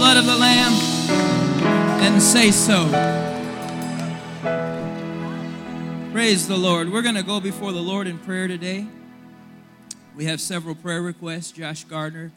blood 0.00 0.16
of 0.16 0.24
the 0.24 0.34
Lamb? 0.38 0.72
and 2.00 2.22
say 2.22 2.50
so. 2.50 2.86
Praise 6.10 6.48
the 6.48 6.56
Lord. 6.56 6.90
We're 6.90 7.02
going 7.02 7.16
to 7.16 7.22
go 7.22 7.38
before 7.38 7.72
the 7.72 7.82
Lord 7.82 8.06
in 8.06 8.18
prayer 8.18 8.48
today. 8.48 8.86
We 10.16 10.24
have 10.24 10.40
several 10.40 10.74
prayer 10.74 11.02
requests. 11.02 11.52
Josh 11.52 11.84
Gardner 11.84 12.32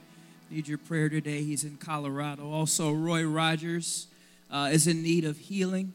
needs 0.51 0.67
your 0.67 0.77
prayer 0.77 1.07
today. 1.07 1.41
He's 1.41 1.63
in 1.63 1.77
Colorado. 1.77 2.51
Also, 2.51 2.91
Roy 2.91 3.23
Rogers 3.23 4.07
uh, 4.51 4.69
is 4.73 4.85
in 4.85 5.01
need 5.01 5.23
of 5.23 5.37
healing. 5.37 5.93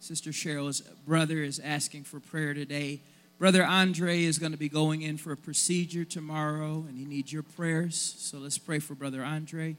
Sister 0.00 0.30
Cheryl's 0.30 0.80
brother 1.06 1.40
is 1.40 1.60
asking 1.60 2.02
for 2.02 2.18
prayer 2.18 2.52
today. 2.52 3.00
Brother 3.38 3.64
Andre 3.64 4.24
is 4.24 4.40
going 4.40 4.50
to 4.50 4.58
be 4.58 4.68
going 4.68 5.02
in 5.02 5.18
for 5.18 5.30
a 5.30 5.36
procedure 5.36 6.04
tomorrow, 6.04 6.84
and 6.88 6.98
he 6.98 7.04
needs 7.04 7.32
your 7.32 7.44
prayers. 7.44 8.16
So 8.18 8.38
let's 8.38 8.58
pray 8.58 8.80
for 8.80 8.96
Brother 8.96 9.22
Andre. 9.22 9.76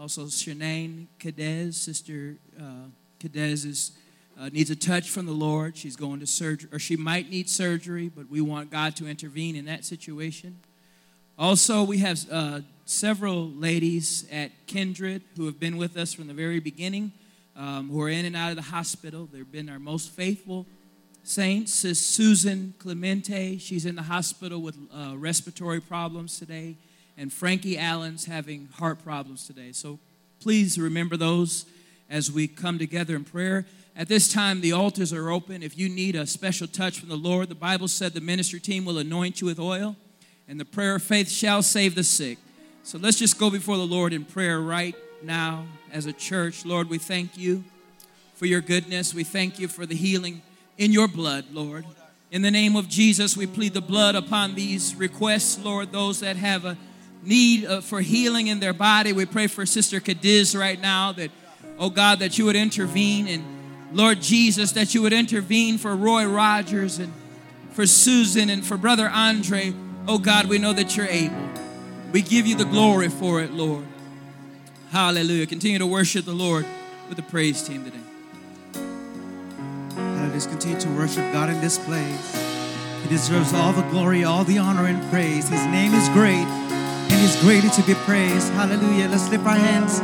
Also, 0.00 0.26
Shanane 0.26 1.08
Cadez, 1.18 1.74
Sister 1.74 2.36
uh, 2.56 2.86
Cadez 3.18 3.66
is, 3.66 3.92
uh, 4.38 4.48
needs 4.50 4.70
a 4.70 4.76
touch 4.76 5.10
from 5.10 5.26
the 5.26 5.32
Lord. 5.32 5.76
She's 5.76 5.96
going 5.96 6.20
to 6.20 6.26
surgery, 6.26 6.68
or 6.72 6.78
she 6.78 6.96
might 6.96 7.28
need 7.30 7.50
surgery, 7.50 8.08
but 8.08 8.30
we 8.30 8.40
want 8.40 8.70
God 8.70 8.94
to 8.96 9.08
intervene 9.08 9.56
in 9.56 9.64
that 9.64 9.84
situation. 9.84 10.60
Also, 11.36 11.82
we 11.82 11.98
have 11.98 12.20
uh, 12.30 12.60
several 12.84 13.48
ladies 13.50 14.24
at 14.30 14.52
Kindred 14.68 15.22
who 15.36 15.46
have 15.46 15.58
been 15.58 15.76
with 15.76 15.96
us 15.96 16.12
from 16.12 16.28
the 16.28 16.34
very 16.34 16.60
beginning, 16.60 17.10
um, 17.56 17.90
who 17.90 18.00
are 18.00 18.08
in 18.08 18.24
and 18.24 18.36
out 18.36 18.50
of 18.50 18.56
the 18.56 18.62
hospital. 18.62 19.28
They've 19.32 19.50
been 19.50 19.68
our 19.68 19.80
most 19.80 20.10
faithful 20.10 20.64
saints. 21.24 21.84
Is 21.84 22.04
Susan 22.04 22.72
Clemente. 22.78 23.58
She's 23.58 23.84
in 23.84 23.96
the 23.96 24.02
hospital 24.02 24.62
with 24.62 24.76
uh, 24.94 25.14
respiratory 25.16 25.80
problems 25.80 26.38
today. 26.38 26.76
And 27.18 27.32
Frankie 27.32 27.76
Allen's 27.76 28.26
having 28.26 28.68
heart 28.74 29.02
problems 29.02 29.44
today. 29.44 29.72
So 29.72 29.98
please 30.40 30.78
remember 30.78 31.16
those 31.16 31.66
as 32.08 32.30
we 32.30 32.46
come 32.46 32.78
together 32.78 33.16
in 33.16 33.24
prayer. 33.24 33.66
At 33.96 34.06
this 34.06 34.32
time, 34.32 34.60
the 34.60 34.70
altars 34.70 35.12
are 35.12 35.28
open. 35.28 35.64
If 35.64 35.76
you 35.76 35.88
need 35.88 36.14
a 36.14 36.28
special 36.28 36.68
touch 36.68 37.00
from 37.00 37.08
the 37.08 37.16
Lord, 37.16 37.48
the 37.48 37.56
Bible 37.56 37.88
said 37.88 38.12
the 38.12 38.20
ministry 38.20 38.60
team 38.60 38.84
will 38.84 38.98
anoint 38.98 39.40
you 39.40 39.48
with 39.48 39.58
oil, 39.58 39.96
and 40.46 40.60
the 40.60 40.64
prayer 40.64 40.94
of 40.94 41.02
faith 41.02 41.28
shall 41.28 41.60
save 41.60 41.96
the 41.96 42.04
sick. 42.04 42.38
So 42.84 42.98
let's 42.98 43.18
just 43.18 43.36
go 43.36 43.50
before 43.50 43.76
the 43.76 43.82
Lord 43.86 44.12
in 44.12 44.24
prayer 44.24 44.60
right 44.60 44.94
now 45.20 45.66
as 45.92 46.06
a 46.06 46.12
church. 46.12 46.64
Lord, 46.64 46.88
we 46.88 46.98
thank 46.98 47.36
you 47.36 47.64
for 48.34 48.46
your 48.46 48.60
goodness. 48.60 49.12
We 49.12 49.24
thank 49.24 49.58
you 49.58 49.66
for 49.66 49.84
the 49.84 49.96
healing 49.96 50.40
in 50.78 50.92
your 50.92 51.08
blood, 51.08 51.46
Lord. 51.52 51.84
In 52.30 52.42
the 52.42 52.52
name 52.52 52.76
of 52.76 52.88
Jesus, 52.88 53.36
we 53.36 53.48
plead 53.48 53.74
the 53.74 53.80
blood 53.80 54.14
upon 54.14 54.54
these 54.54 54.94
requests, 54.94 55.58
Lord, 55.58 55.90
those 55.90 56.20
that 56.20 56.36
have 56.36 56.64
a 56.64 56.78
need 57.28 57.66
uh, 57.66 57.80
for 57.80 58.00
healing 58.00 58.46
in 58.46 58.60
their 58.60 58.72
body. 58.72 59.12
We 59.12 59.26
pray 59.26 59.46
for 59.46 59.66
Sister 59.66 60.00
Cadiz 60.00 60.56
right 60.56 60.80
now 60.80 61.12
that, 61.12 61.30
oh 61.78 61.90
God, 61.90 62.20
that 62.20 62.38
you 62.38 62.46
would 62.46 62.56
intervene. 62.56 63.28
And 63.28 63.44
Lord 63.92 64.20
Jesus, 64.20 64.72
that 64.72 64.94
you 64.94 65.02
would 65.02 65.12
intervene 65.12 65.78
for 65.78 65.94
Roy 65.94 66.26
Rogers 66.26 66.98
and 66.98 67.12
for 67.72 67.86
Susan 67.86 68.50
and 68.50 68.64
for 68.64 68.76
Brother 68.76 69.08
Andre. 69.08 69.74
Oh 70.06 70.18
God, 70.18 70.46
we 70.46 70.58
know 70.58 70.72
that 70.72 70.96
you're 70.96 71.06
able. 71.06 71.36
We 72.12 72.22
give 72.22 72.46
you 72.46 72.56
the 72.56 72.64
glory 72.64 73.08
for 73.08 73.42
it, 73.42 73.52
Lord. 73.52 73.84
Hallelujah. 74.90 75.46
Continue 75.46 75.78
to 75.78 75.86
worship 75.86 76.24
the 76.24 76.32
Lord 76.32 76.64
with 77.08 77.18
the 77.18 77.22
praise 77.22 77.62
team 77.62 77.84
today. 77.84 77.98
Let 79.94 80.32
us 80.32 80.46
continue 80.46 80.80
to 80.80 80.88
worship 80.90 81.30
God 81.32 81.50
in 81.50 81.60
this 81.60 81.78
place. 81.78 82.48
He 83.02 83.08
deserves 83.08 83.52
all 83.52 83.72
the 83.72 83.82
glory, 83.90 84.24
all 84.24 84.44
the 84.44 84.58
honor, 84.58 84.86
and 84.86 85.02
praise. 85.10 85.48
His 85.48 85.64
name 85.66 85.92
is 85.94 86.08
great, 86.10 86.46
and 87.18 87.26
He's 87.26 87.40
greatly 87.40 87.70
to 87.70 87.82
be 87.82 87.94
praised. 88.06 88.52
Hallelujah. 88.52 89.08
Let's 89.08 89.28
lift 89.28 89.44
our 89.44 89.56
hands 89.56 89.98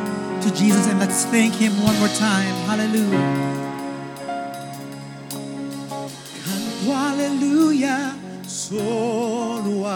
to 0.44 0.55
Jesus 0.55 0.88
and 0.88 0.99
let's 0.99 1.25
thank 1.26 1.55
Him 1.55 1.72
one 1.82 1.96
more 1.99 2.08
time. 2.08 2.55
Hallelujah. 2.66 3.55
Solo 8.46 9.87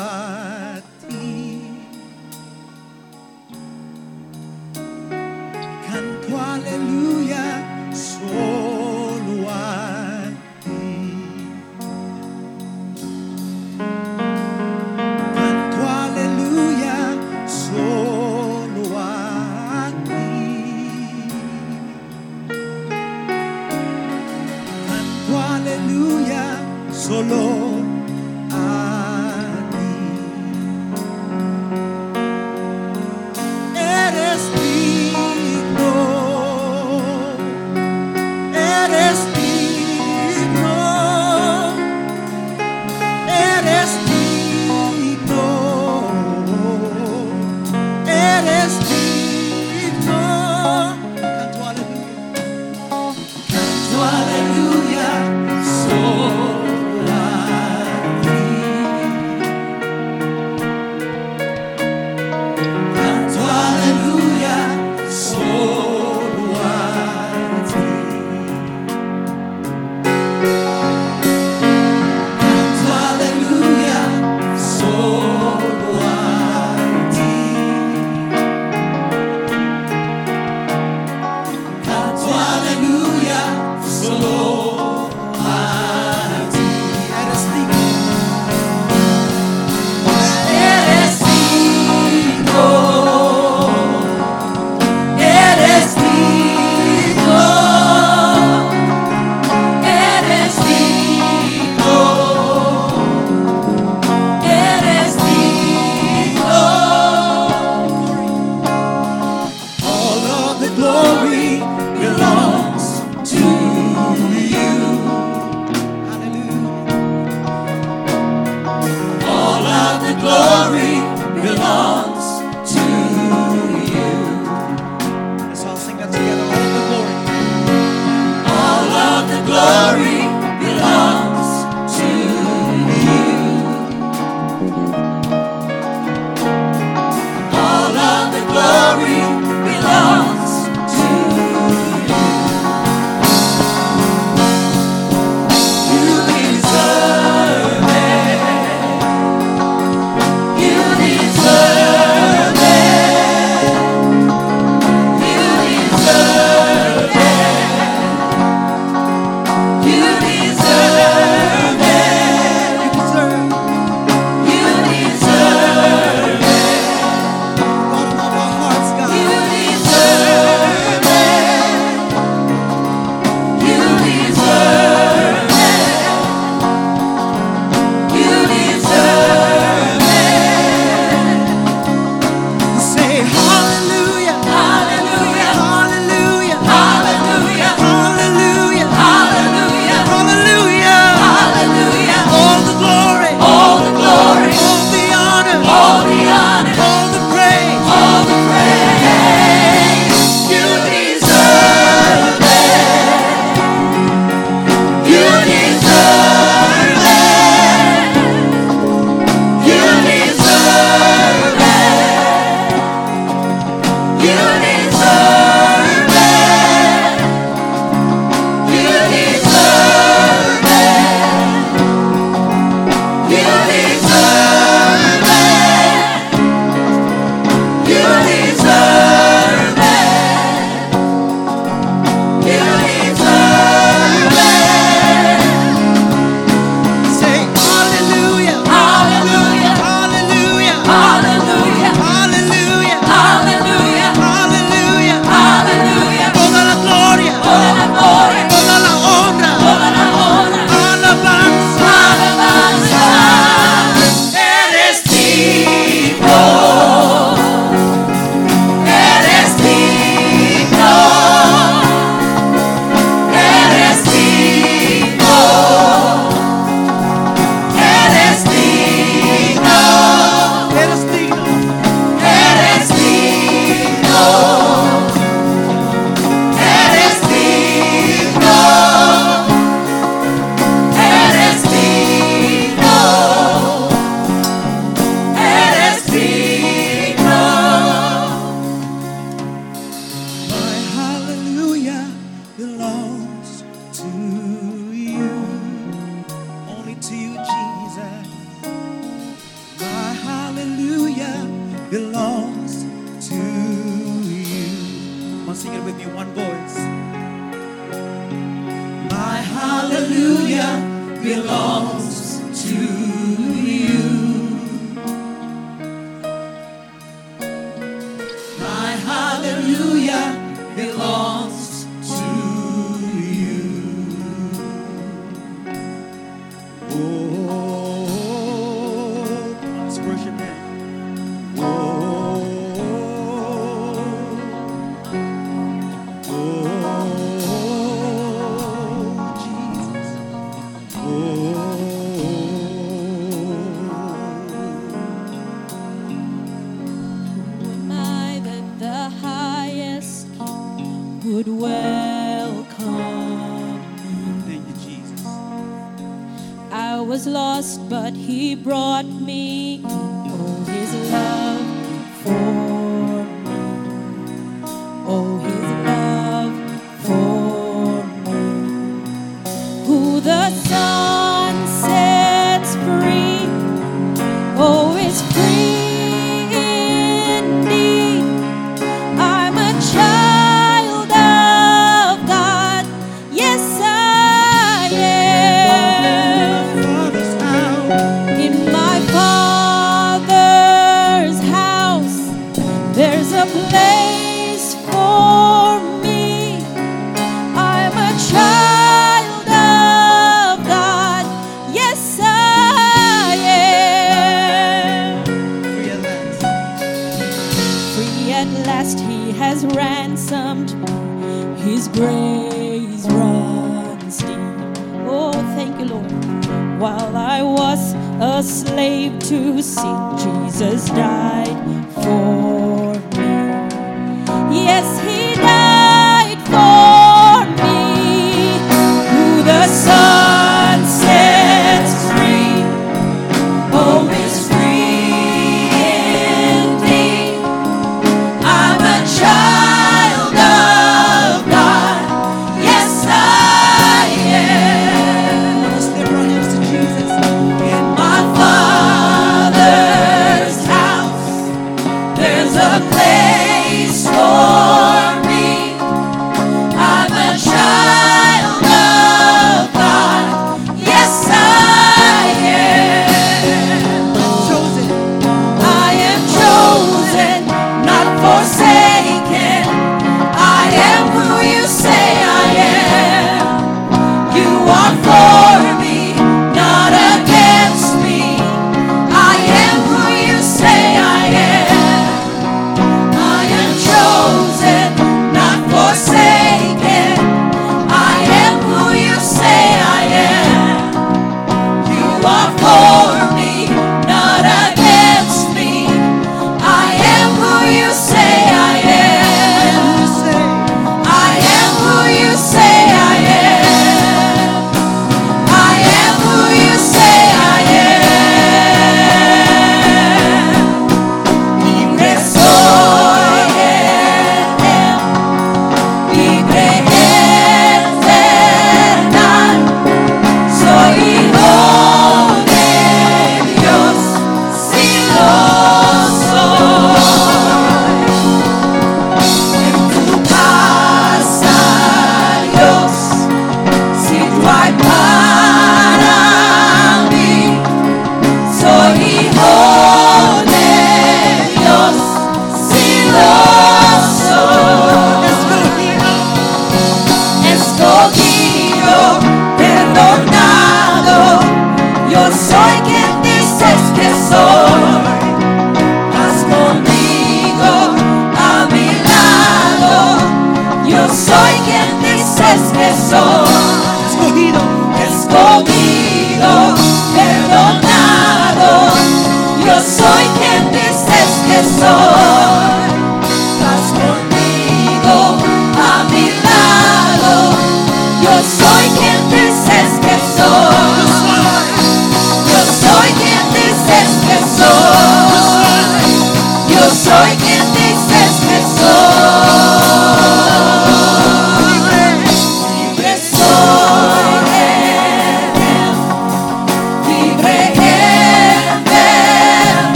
hallelujah 311.23 311.43
belongs 311.43 312.08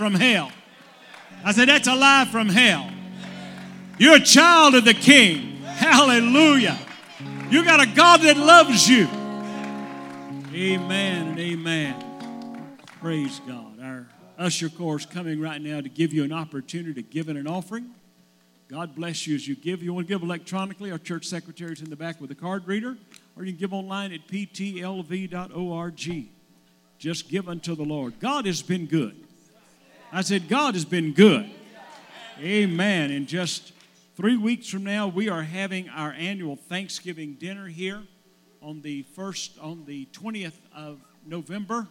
from 0.00 0.14
hell. 0.14 0.50
I 1.44 1.52
said, 1.52 1.68
that's 1.68 1.86
a 1.86 1.94
lie 1.94 2.26
from 2.32 2.48
hell. 2.48 2.90
You're 3.98 4.16
a 4.16 4.20
child 4.20 4.74
of 4.74 4.86
the 4.86 4.94
King. 4.94 5.58
Hallelujah. 5.62 6.78
You 7.50 7.62
got 7.66 7.80
a 7.80 7.86
God 7.86 8.22
that 8.22 8.38
loves 8.38 8.88
you. 8.88 9.06
Amen 10.54 11.28
and 11.28 11.38
amen. 11.38 12.02
Praise 12.98 13.42
God. 13.46 13.78
Our 13.78 14.06
usher 14.38 14.70
corps 14.70 15.04
coming 15.04 15.38
right 15.38 15.60
now 15.60 15.82
to 15.82 15.90
give 15.90 16.14
you 16.14 16.24
an 16.24 16.32
opportunity 16.32 16.94
to 16.94 17.02
give 17.02 17.28
in 17.28 17.36
an 17.36 17.46
offering. 17.46 17.90
God 18.68 18.94
bless 18.94 19.26
you 19.26 19.34
as 19.34 19.46
you 19.46 19.54
give. 19.54 19.82
You 19.82 19.92
want 19.92 20.08
to 20.08 20.14
give 20.14 20.22
electronically, 20.22 20.90
our 20.92 20.98
church 20.98 21.26
secretary 21.26 21.72
is 21.72 21.82
in 21.82 21.90
the 21.90 21.96
back 21.96 22.22
with 22.22 22.30
a 22.30 22.34
card 22.34 22.66
reader, 22.66 22.96
or 23.36 23.44
you 23.44 23.52
can 23.52 23.60
give 23.60 23.74
online 23.74 24.14
at 24.14 24.26
ptlv.org. 24.28 26.00
Just 26.98 27.28
give 27.28 27.50
unto 27.50 27.74
the 27.74 27.84
Lord. 27.84 28.18
God 28.18 28.46
has 28.46 28.62
been 28.62 28.86
good. 28.86 29.26
I 30.12 30.22
said, 30.22 30.48
God 30.48 30.74
has 30.74 30.84
been 30.84 31.12
good. 31.12 31.48
Amen. 32.40 33.12
In 33.12 33.26
just 33.26 33.72
three 34.16 34.36
weeks 34.36 34.68
from 34.68 34.82
now, 34.82 35.06
we 35.06 35.28
are 35.28 35.44
having 35.44 35.88
our 35.88 36.12
annual 36.12 36.56
Thanksgiving 36.56 37.34
dinner 37.34 37.68
here 37.68 38.02
on 38.60 38.82
the 38.82 39.04
first, 39.14 39.56
on 39.60 39.84
the 39.84 40.06
20th 40.06 40.58
of 40.74 40.98
November, 41.24 41.86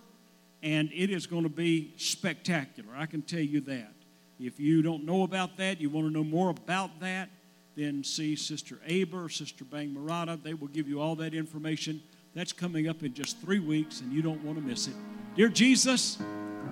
and 0.62 0.90
it 0.94 1.10
is 1.10 1.28
going 1.28 1.44
to 1.44 1.50
be 1.50 1.94
spectacular. 1.96 2.90
I 2.94 3.06
can 3.06 3.22
tell 3.22 3.40
you 3.40 3.62
that. 3.62 3.94
If 4.38 4.60
you 4.60 4.82
don't 4.82 5.06
know 5.06 5.24
about 5.24 5.56
that, 5.56 5.80
you 5.80 5.90
want 5.90 6.08
to 6.08 6.14
know 6.14 6.26
more 6.26 6.50
about 6.50 7.00
that, 7.00 7.30
then 7.78 8.04
see 8.04 8.36
Sister 8.36 8.80
Aber, 8.86 9.30
Sister 9.30 9.64
Bang 9.64 9.94
Murata. 9.94 10.38
They 10.44 10.54
will 10.54 10.68
give 10.68 10.90
you 10.90 11.00
all 11.00 11.16
that 11.16 11.34
information. 11.34 12.04
That's 12.36 12.52
coming 12.52 12.90
up 12.90 13.02
in 13.02 13.14
just 13.14 13.40
three 13.40 13.60
weeks, 13.60 14.02
and 14.02 14.12
you 14.12 14.22
don't 14.22 14.44
want 14.44 14.58
to 14.58 14.64
miss 14.64 14.88
it. 14.88 14.94
Dear 15.36 15.48
Jesus, 15.48 16.18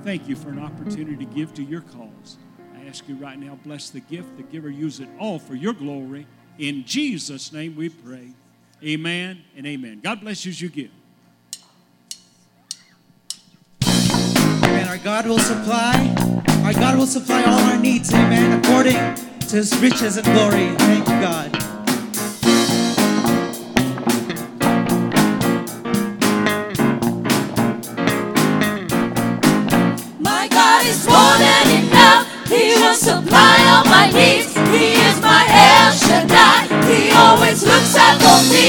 thank 0.03 0.27
you 0.27 0.35
for 0.35 0.49
an 0.49 0.59
opportunity 0.59 1.17
to 1.17 1.25
give 1.25 1.53
to 1.55 1.63
your 1.63 1.81
cause. 1.81 2.37
I 2.75 2.87
ask 2.87 3.07
you 3.07 3.15
right 3.15 3.37
now, 3.39 3.57
bless 3.63 3.89
the 3.89 3.99
gift, 3.99 4.37
the 4.37 4.43
giver, 4.43 4.69
use 4.69 4.99
it 4.99 5.09
all 5.19 5.39
for 5.39 5.55
your 5.55 5.73
glory. 5.73 6.27
In 6.57 6.85
Jesus' 6.85 7.51
name 7.51 7.75
we 7.75 7.89
pray. 7.89 8.29
Amen 8.83 9.43
and 9.55 9.65
amen. 9.65 10.01
God 10.03 10.21
bless 10.21 10.45
you 10.45 10.51
as 10.51 10.61
you 10.61 10.69
give. 10.69 10.91
Amen. 13.83 14.87
Our 14.87 14.97
God 14.97 15.27
will 15.27 15.39
supply. 15.39 16.15
Our 16.63 16.73
God 16.73 16.97
will 16.97 17.07
supply 17.07 17.43
all 17.43 17.59
our 17.59 17.77
needs. 17.77 18.13
Amen. 18.13 18.59
According 18.63 19.15
to 19.47 19.55
His 19.55 19.77
riches 19.79 20.17
and 20.17 20.25
glory. 20.25 20.75
Thank 20.77 21.07
you, 21.07 21.21
God. 21.21 21.76
Supply 33.07 33.55
all 33.71 33.85
my 33.85 34.11
needs. 34.11 34.51
He 34.75 34.99
is 35.07 35.17
my 35.21 35.43
El 35.47 35.91
Shaddai. 35.95 36.67
He 36.91 37.11
always 37.15 37.63
looks 37.63 37.95
out 37.95 38.17
for 38.19 38.39
me. 38.51 38.67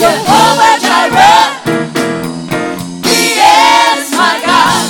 Jehovah 0.00 0.74
Jireh. 0.86 1.46
He 3.08 3.22
is 3.42 4.04
my 4.20 4.34
God. 4.46 4.84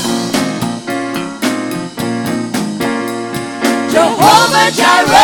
Jehovah 3.95 4.69
Jireh. 4.79 5.22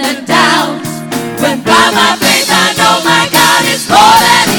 And 0.00 0.26
downs? 0.26 0.88
When 1.40 1.60
by 1.62 1.86
my 1.92 2.16
faith 2.18 2.50
I 2.50 2.74
know 2.78 2.94
my 3.04 3.28
God 3.30 3.64
is 3.74 3.88
more 3.88 4.18
than 4.24 4.53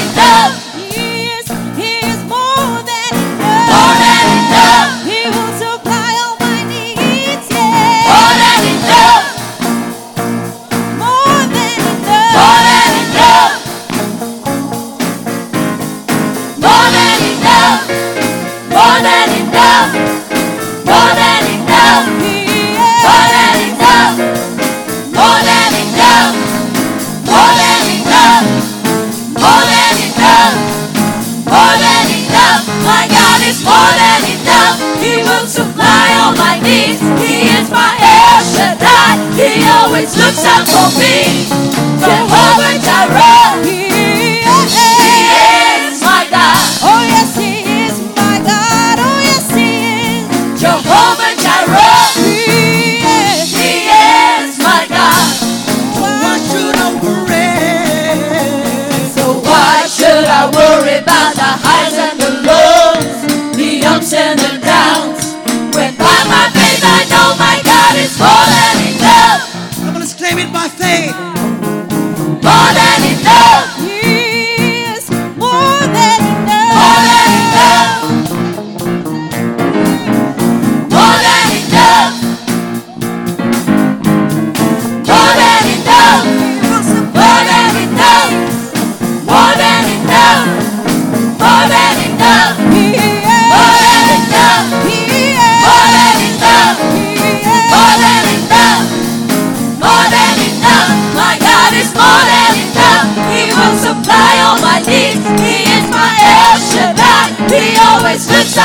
always 39.96 40.16
looks 40.18 40.44
out 40.44 40.68
for 40.68 40.90
me. 41.00 42.25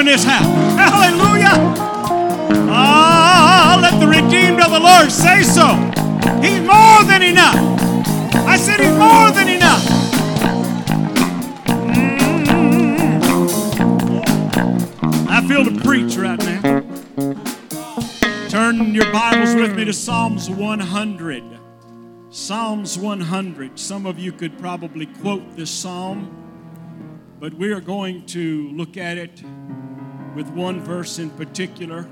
in 0.00 0.06
this 0.06 0.24
house? 0.24 0.46
Hallelujah. 0.76 1.52
Ah, 2.72 3.78
let 3.82 4.00
the 4.00 4.06
redeemed 4.06 4.62
of 4.62 4.70
the 4.70 4.80
Lord 4.80 5.12
say 5.12 5.42
so. 5.42 5.76
He's 6.40 6.60
more 6.60 7.04
than 7.04 7.22
enough. 7.22 7.54
I 8.48 8.56
said 8.56 8.80
he's 8.80 8.96
more 8.96 9.30
than 9.30 9.48
enough. 9.48 9.99
Feel 15.50 15.64
to 15.64 15.80
preach 15.80 16.14
right 16.14 16.38
now. 16.38 16.80
Turn 18.48 18.94
your 18.94 19.10
Bibles 19.10 19.56
with 19.56 19.74
me 19.74 19.84
to 19.84 19.92
Psalms 19.92 20.48
100. 20.48 21.42
Psalms 22.30 22.96
100. 22.96 23.76
Some 23.76 24.06
of 24.06 24.16
you 24.16 24.30
could 24.30 24.56
probably 24.60 25.06
quote 25.06 25.56
this 25.56 25.68
psalm, 25.68 26.30
but 27.40 27.52
we 27.54 27.72
are 27.72 27.80
going 27.80 28.26
to 28.26 28.70
look 28.74 28.96
at 28.96 29.18
it 29.18 29.42
with 30.36 30.48
one 30.50 30.80
verse 30.84 31.18
in 31.18 31.30
particular. 31.30 32.06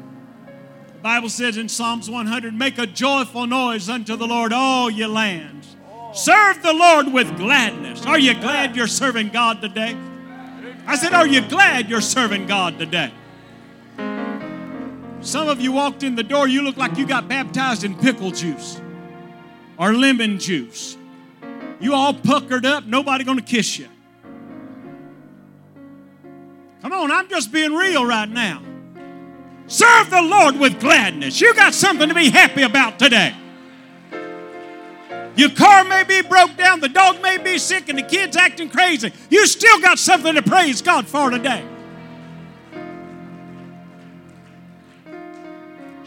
The 0.95 0.99
Bible 1.01 1.29
says 1.29 1.57
in 1.59 1.69
Psalms 1.69 2.11
100 2.11 2.53
Make 2.53 2.79
a 2.79 2.89
joyful 2.89 3.47
noise 3.47 3.89
unto 3.89 4.17
the 4.17 4.27
Lord, 4.27 4.53
all 4.53 4.91
ye 4.91 5.07
lands. 5.07 5.77
Serve 6.13 6.61
the 6.61 6.73
Lord 6.73 7.13
with 7.13 7.37
gladness. 7.37 8.05
Are 8.05 8.19
you 8.19 8.35
glad 8.35 8.75
you're 8.75 8.89
serving 8.89 9.29
God 9.29 9.61
today? 9.61 9.97
I 10.89 10.97
said, 10.97 11.13
Are 11.13 11.29
you 11.29 11.49
glad 11.49 11.89
you're 11.89 12.01
serving 12.01 12.49
God 12.49 12.81
today? 12.81 13.13
Some 15.21 15.49
of 15.49 15.61
you 15.61 15.73
walked 15.73 16.03
in 16.03 16.15
the 16.15 16.23
door, 16.23 16.47
you 16.47 16.63
look 16.63 16.77
like 16.77 16.97
you 16.97 17.07
got 17.07 17.29
baptized 17.29 17.85
in 17.85 17.95
pickle 17.97 18.31
juice 18.31 18.81
or 19.77 19.93
lemon 19.93 20.39
juice. 20.39 20.97
You 21.81 21.95
all 21.95 22.15
puckered 22.15 22.65
up, 22.65 22.85
nobody 22.85 23.25
gonna 23.25 23.43
kiss 23.43 23.79
you. 23.79 23.89
Come 26.83 26.93
on, 26.93 27.11
I'm 27.11 27.29
just 27.29 27.53
being 27.53 27.73
real 27.73 28.07
right 28.07 28.29
now. 28.29 28.63
Serve 29.67 30.11
the 30.11 30.23
Lord 30.23 30.59
with 30.59 30.81
gladness. 30.81 31.41
You 31.41 31.53
got 31.55 31.75
something 31.75 32.09
to 32.09 32.15
be 32.15 32.31
happy 32.31 32.63
about 32.63 32.99
today. 32.99 33.35
Your 35.37 35.51
car 35.51 35.85
may 35.85 36.05
be 36.05 36.23
broke 36.23 36.57
down, 36.57 36.81
the 36.81 36.89
dog 36.89 37.23
may 37.23 37.39
be 37.39 37.59
sick, 37.59 37.89
and 37.89 37.99
the 37.99 38.03
kid's 38.03 38.37
acting 38.37 38.71
crazy. 38.71 39.13
You 39.31 39.47
still 39.47 39.81
got 39.81 39.99
something 39.99 40.35
to 40.35 40.43
praise 40.43 40.83
God 40.83 41.07
for 41.07 41.31
today. 41.31 41.65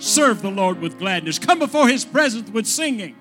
Serve 0.01 0.41
the 0.41 0.49
Lord 0.49 0.81
with 0.81 0.97
gladness. 0.97 1.37
Come 1.37 1.59
before 1.59 1.87
His 1.87 2.03
presence 2.03 2.49
with 2.49 2.65
singing. 2.65 3.15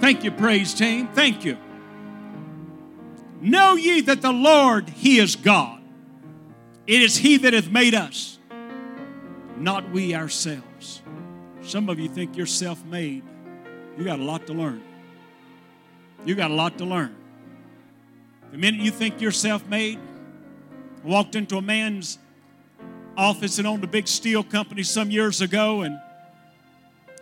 Thank 0.00 0.24
you, 0.24 0.32
praise 0.32 0.74
team. 0.74 1.06
Thank 1.14 1.44
you. 1.44 1.56
Know 3.40 3.76
ye 3.76 4.00
that 4.00 4.22
the 4.22 4.32
Lord, 4.32 4.88
He 4.88 5.18
is 5.18 5.36
God. 5.36 5.80
It 6.84 7.00
is 7.00 7.16
He 7.16 7.36
that 7.36 7.52
hath 7.52 7.70
made 7.70 7.94
us, 7.94 8.40
not 9.56 9.88
we 9.92 10.16
ourselves. 10.16 11.00
Some 11.62 11.88
of 11.88 12.00
you 12.00 12.08
think 12.08 12.36
you're 12.36 12.44
self 12.44 12.84
made. 12.84 13.22
You 13.96 14.02
got 14.02 14.18
a 14.18 14.24
lot 14.24 14.48
to 14.48 14.52
learn. 14.52 14.82
You 16.24 16.34
got 16.34 16.50
a 16.50 16.54
lot 16.54 16.76
to 16.78 16.84
learn. 16.84 17.14
The 18.50 18.58
minute 18.58 18.80
you 18.80 18.90
think 18.90 19.20
you're 19.20 19.30
self 19.30 19.64
made, 19.68 20.00
walked 21.04 21.36
into 21.36 21.56
a 21.56 21.62
man's 21.62 22.18
office 23.16 23.58
and 23.58 23.66
owned 23.66 23.84
a 23.84 23.86
big 23.86 24.08
steel 24.08 24.42
company 24.42 24.82
some 24.82 25.08
years 25.12 25.40
ago, 25.40 25.82
and 25.82 26.00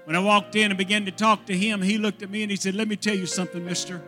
when 0.04 0.16
I 0.16 0.18
walked 0.18 0.54
in 0.54 0.70
and 0.70 0.78
began 0.78 1.04
to 1.06 1.10
talk 1.10 1.46
to 1.46 1.56
him, 1.56 1.80
he 1.82 1.98
looked 1.98 2.22
at 2.22 2.30
me 2.30 2.42
and 2.42 2.50
he 2.50 2.56
said, 2.56 2.74
Let 2.74 2.88
me 2.88 2.96
tell 2.96 3.16
you 3.16 3.26
something, 3.26 3.64
mister. 3.64 4.02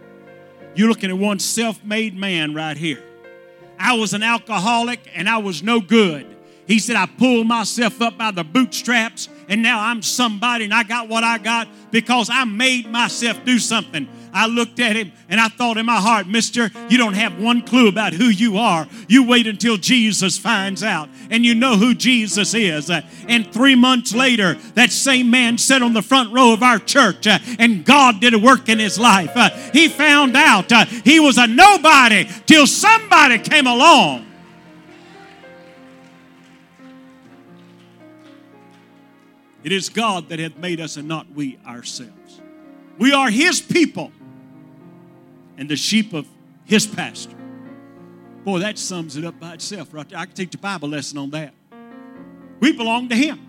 You're 0.75 0.89
looking 0.89 1.11
at 1.11 1.17
one 1.17 1.39
self 1.39 1.83
made 1.83 2.15
man 2.15 2.55
right 2.55 2.77
here. 2.77 3.03
I 3.79 3.95
was 3.97 4.15
an 4.15 4.23
alcoholic 4.23 5.01
and 5.15 5.29
I 5.29 5.39
was 5.39 5.63
no 5.63 5.81
good. 5.81 6.37
He 6.67 6.79
said, 6.79 6.97
I 6.97 7.07
pulled 7.07 7.47
myself 7.47 8.03
up 8.03 8.19
by 8.19 8.31
the 8.31 8.45
bootstraps 8.45 9.29
and 9.49 9.63
now 9.63 9.81
I'm 9.81 10.03
somebody 10.03 10.65
and 10.65 10.75
I 10.75 10.83
got 10.83 11.09
what 11.09 11.25
I 11.25 11.39
got 11.39 11.69
because 11.91 12.29
I 12.31 12.45
made 12.45 12.91
myself 12.91 13.45
do 13.45 13.59
something. 13.59 14.09
I 14.33 14.47
looked 14.47 14.81
at 14.81 14.97
him 14.97 15.13
and 15.29 15.41
I 15.41 15.49
thought 15.49 15.77
in 15.79 15.87
my 15.87 16.01
heart, 16.01 16.27
Mister, 16.27 16.71
you 16.89 16.99
don't 16.99 17.15
have 17.15 17.41
one 17.41 17.63
clue 17.63 17.89
about 17.89 18.13
who 18.13 18.27
you 18.27 18.59
are. 18.59 18.87
You 19.09 19.27
wait 19.27 19.47
until 19.47 19.77
Jesus 19.77 20.39
finds 20.39 20.83
out 20.83 21.09
and 21.31 21.45
you 21.45 21.55
know 21.55 21.77
who 21.77 21.95
Jesus 21.95 22.55
is. 22.55 22.91
Uh, 22.91 23.03
And 23.29 23.53
three 23.53 23.75
months 23.75 24.15
later, 24.15 24.55
that 24.75 24.93
same 24.93 25.31
man 25.31 25.59
sat 25.59 25.83
on 25.83 25.95
the 25.95 26.03
front 26.03 26.33
row 26.33 26.53
of 26.53 26.63
our 26.63 26.79
church 26.79 27.27
uh, 27.27 27.39
and 27.59 27.85
God 27.85 28.21
did 28.21 28.35
a 28.35 28.39
work 28.39 28.69
in 28.69 28.79
his 28.79 28.99
life. 28.99 29.33
Uh, 29.35 29.51
He 29.73 29.89
found 29.89 30.37
out 30.37 30.71
he 31.05 31.21
was 31.21 31.39
a 31.39 31.47
nobody 31.47 32.29
till 32.47 32.67
somebody 32.67 33.39
came 33.39 33.67
along. 33.67 34.27
It 39.65 39.73
is 39.73 39.89
God 39.89 40.29
that 40.29 40.39
hath 40.39 40.57
made 40.59 40.81
us 40.81 40.97
and 40.97 41.09
not 41.09 41.27
we 41.35 41.59
ourselves. 41.67 42.41
We 42.99 43.13
are 43.13 43.31
his 43.31 43.61
people 43.61 44.13
and 45.57 45.69
the 45.69 45.77
sheep 45.77 46.13
of 46.13 46.27
his 46.65 46.87
pasture. 46.87 47.37
Boy, 48.45 48.61
that 48.61 48.79
sums 48.79 49.17
it 49.17 49.25
up 49.25 49.39
by 49.41 49.55
itself 49.55 49.93
right 49.93 50.09
there. 50.09 50.19
I 50.19 50.27
could 50.27 50.37
teach 50.37 50.55
a 50.55 50.59
Bible 50.59 50.89
lesson 50.89 51.19
on 51.19 51.31
that. 51.31 51.53
We 52.61 52.73
belong 52.73 53.09
to 53.09 53.17
him. 53.17 53.41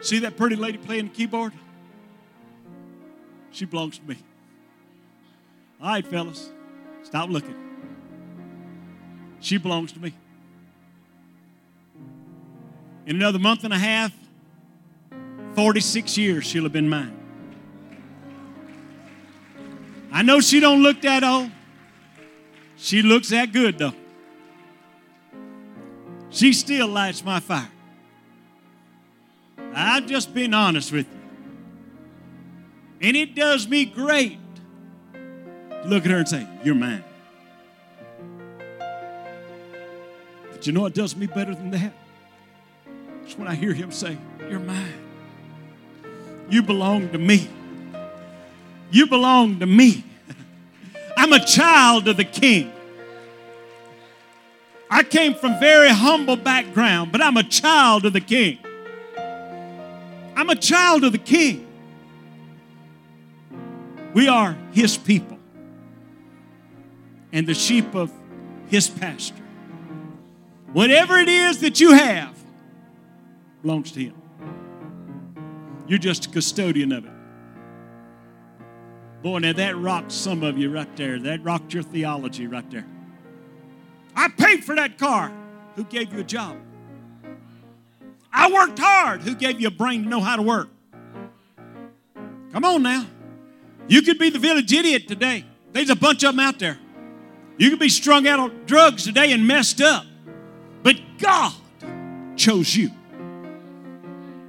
See 0.00 0.18
that 0.20 0.36
pretty 0.36 0.56
lady 0.56 0.78
playing 0.78 1.08
the 1.08 1.14
keyboard? 1.14 1.52
She 3.50 3.64
belongs 3.64 3.98
to 3.98 4.04
me. 4.04 4.16
All 5.80 5.88
right, 5.88 6.06
fellas, 6.06 6.50
stop 7.02 7.30
looking. 7.30 7.54
She 9.40 9.56
belongs 9.56 9.92
to 9.92 10.00
me. 10.00 10.12
In 13.06 13.16
another 13.16 13.38
month 13.38 13.64
and 13.64 13.72
a 13.72 13.78
half, 13.78 14.12
46 15.54 16.18
years 16.18 16.44
she'll 16.44 16.64
have 16.64 16.72
been 16.72 16.88
mine. 16.88 17.16
I 20.12 20.22
know 20.22 20.40
she 20.40 20.60
don't 20.60 20.82
look 20.82 21.02
that 21.02 21.24
old. 21.24 21.50
She 22.76 23.02
looks 23.02 23.30
that 23.30 23.52
good 23.52 23.78
though. 23.78 23.94
She 26.30 26.52
still 26.52 26.88
lights 26.88 27.24
my 27.24 27.40
fire. 27.40 27.70
I've 29.72 30.06
just 30.06 30.34
been 30.34 30.54
honest 30.54 30.92
with 30.92 31.06
you. 31.12 31.20
And 33.08 33.16
it 33.16 33.34
does 33.34 33.68
me 33.68 33.84
great 33.84 34.38
to 35.12 35.82
look 35.86 36.04
at 36.04 36.10
her 36.10 36.18
and 36.18 36.28
say, 36.28 36.46
You're 36.64 36.74
mine. 36.74 37.04
But 40.50 40.66
you 40.66 40.72
know 40.72 40.82
what 40.82 40.94
does 40.94 41.14
me 41.16 41.26
better 41.26 41.54
than 41.54 41.70
that? 41.70 41.92
It's 43.24 43.36
when 43.36 43.48
I 43.48 43.54
hear 43.54 43.72
him 43.72 43.90
say, 43.90 44.16
You're 44.48 44.60
mine. 44.60 45.03
You 46.48 46.62
belong 46.62 47.10
to 47.10 47.18
me. 47.18 47.48
You 48.90 49.06
belong 49.06 49.60
to 49.60 49.66
me. 49.66 50.04
I'm 51.16 51.32
a 51.32 51.44
child 51.44 52.08
of 52.08 52.16
the 52.16 52.24
king. 52.24 52.72
I 54.90 55.02
came 55.02 55.34
from 55.34 55.58
very 55.58 55.88
humble 55.88 56.36
background, 56.36 57.10
but 57.10 57.20
I'm 57.20 57.36
a 57.36 57.42
child 57.42 58.04
of 58.04 58.12
the 58.12 58.20
king. 58.20 58.58
I'm 60.36 60.50
a 60.50 60.54
child 60.54 61.04
of 61.04 61.12
the 61.12 61.18
king. 61.18 61.66
We 64.12 64.28
are 64.28 64.56
His 64.72 64.96
people 64.96 65.38
and 67.32 67.46
the 67.46 67.54
sheep 67.54 67.94
of 67.94 68.12
His 68.68 68.88
pasture. 68.88 69.34
Whatever 70.72 71.18
it 71.18 71.28
is 71.28 71.60
that 71.60 71.80
you 71.80 71.92
have 71.92 72.36
belongs 73.62 73.90
to 73.92 74.00
Him. 74.00 74.14
You're 75.86 75.98
just 75.98 76.26
a 76.26 76.28
custodian 76.30 76.92
of 76.92 77.04
it. 77.04 77.10
Boy, 79.22 79.38
now 79.38 79.52
that 79.52 79.76
rocked 79.76 80.12
some 80.12 80.42
of 80.42 80.58
you 80.58 80.70
right 80.70 80.96
there. 80.96 81.18
That 81.18 81.42
rocked 81.42 81.72
your 81.72 81.82
theology 81.82 82.46
right 82.46 82.68
there. 82.70 82.86
I 84.14 84.28
paid 84.28 84.64
for 84.64 84.74
that 84.76 84.98
car. 84.98 85.32
Who 85.76 85.84
gave 85.84 86.12
you 86.12 86.20
a 86.20 86.24
job? 86.24 86.56
I 88.32 88.52
worked 88.52 88.78
hard. 88.78 89.22
Who 89.22 89.34
gave 89.34 89.60
you 89.60 89.68
a 89.68 89.70
brain 89.70 90.04
to 90.04 90.08
know 90.08 90.20
how 90.20 90.36
to 90.36 90.42
work? 90.42 90.68
Come 92.52 92.64
on 92.64 92.82
now. 92.82 93.06
You 93.88 94.02
could 94.02 94.18
be 94.18 94.30
the 94.30 94.38
village 94.38 94.72
idiot 94.72 95.08
today. 95.08 95.44
There's 95.72 95.90
a 95.90 95.96
bunch 95.96 96.22
of 96.22 96.32
them 96.32 96.40
out 96.40 96.58
there. 96.58 96.78
You 97.58 97.70
could 97.70 97.78
be 97.78 97.88
strung 97.88 98.26
out 98.26 98.40
on 98.40 98.64
drugs 98.66 99.04
today 99.04 99.32
and 99.32 99.46
messed 99.46 99.80
up. 99.80 100.04
But 100.82 100.96
God 101.18 101.52
chose 102.36 102.74
you. 102.74 102.90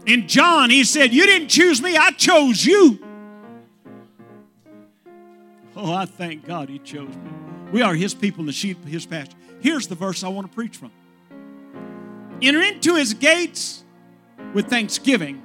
In 0.06 0.28
John, 0.28 0.70
he 0.70 0.84
said, 0.84 1.14
You 1.14 1.26
didn't 1.26 1.48
choose 1.48 1.82
me, 1.82 1.98
I 1.98 2.12
chose 2.12 2.66
you. 2.66 3.00
Oh, 5.76 5.94
I 5.94 6.06
thank 6.06 6.46
God 6.46 6.70
he 6.70 6.80
chose 6.80 7.10
me. 7.10 7.32
We 7.72 7.82
are 7.82 7.96
his 7.96 8.14
people 8.14 8.42
and 8.42 8.48
the 8.48 8.54
sheep 8.54 8.78
of 8.78 8.86
his 8.86 9.06
pasture. 9.06 9.36
Here's 9.62 9.88
the 9.88 9.96
verse 9.96 10.24
I 10.24 10.28
want 10.30 10.50
to 10.50 10.56
preach 10.56 10.78
from 10.78 10.92
Enter 12.42 12.62
into 12.62 12.96
his 12.96 13.14
gates 13.14 13.84
with 14.54 14.68
thanksgiving 14.68 15.42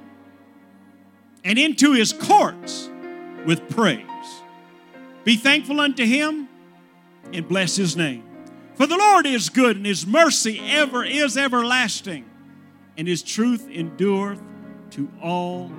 and 1.43 1.57
into 1.57 1.93
his 1.93 2.13
courts 2.13 2.89
with 3.45 3.67
praise. 3.69 4.05
Be 5.23 5.35
thankful 5.35 5.79
unto 5.79 6.05
him 6.05 6.47
and 7.33 7.47
bless 7.47 7.75
his 7.75 7.97
name. 7.97 8.23
For 8.75 8.87
the 8.87 8.97
Lord 8.97 9.25
is 9.25 9.49
good, 9.49 9.77
and 9.77 9.85
his 9.85 10.05
mercy 10.07 10.59
ever 10.59 11.03
is 11.03 11.37
everlasting, 11.37 12.25
and 12.97 13.07
his 13.07 13.21
truth 13.21 13.69
endureth 13.69 14.41
to 14.91 15.09
all 15.21 15.71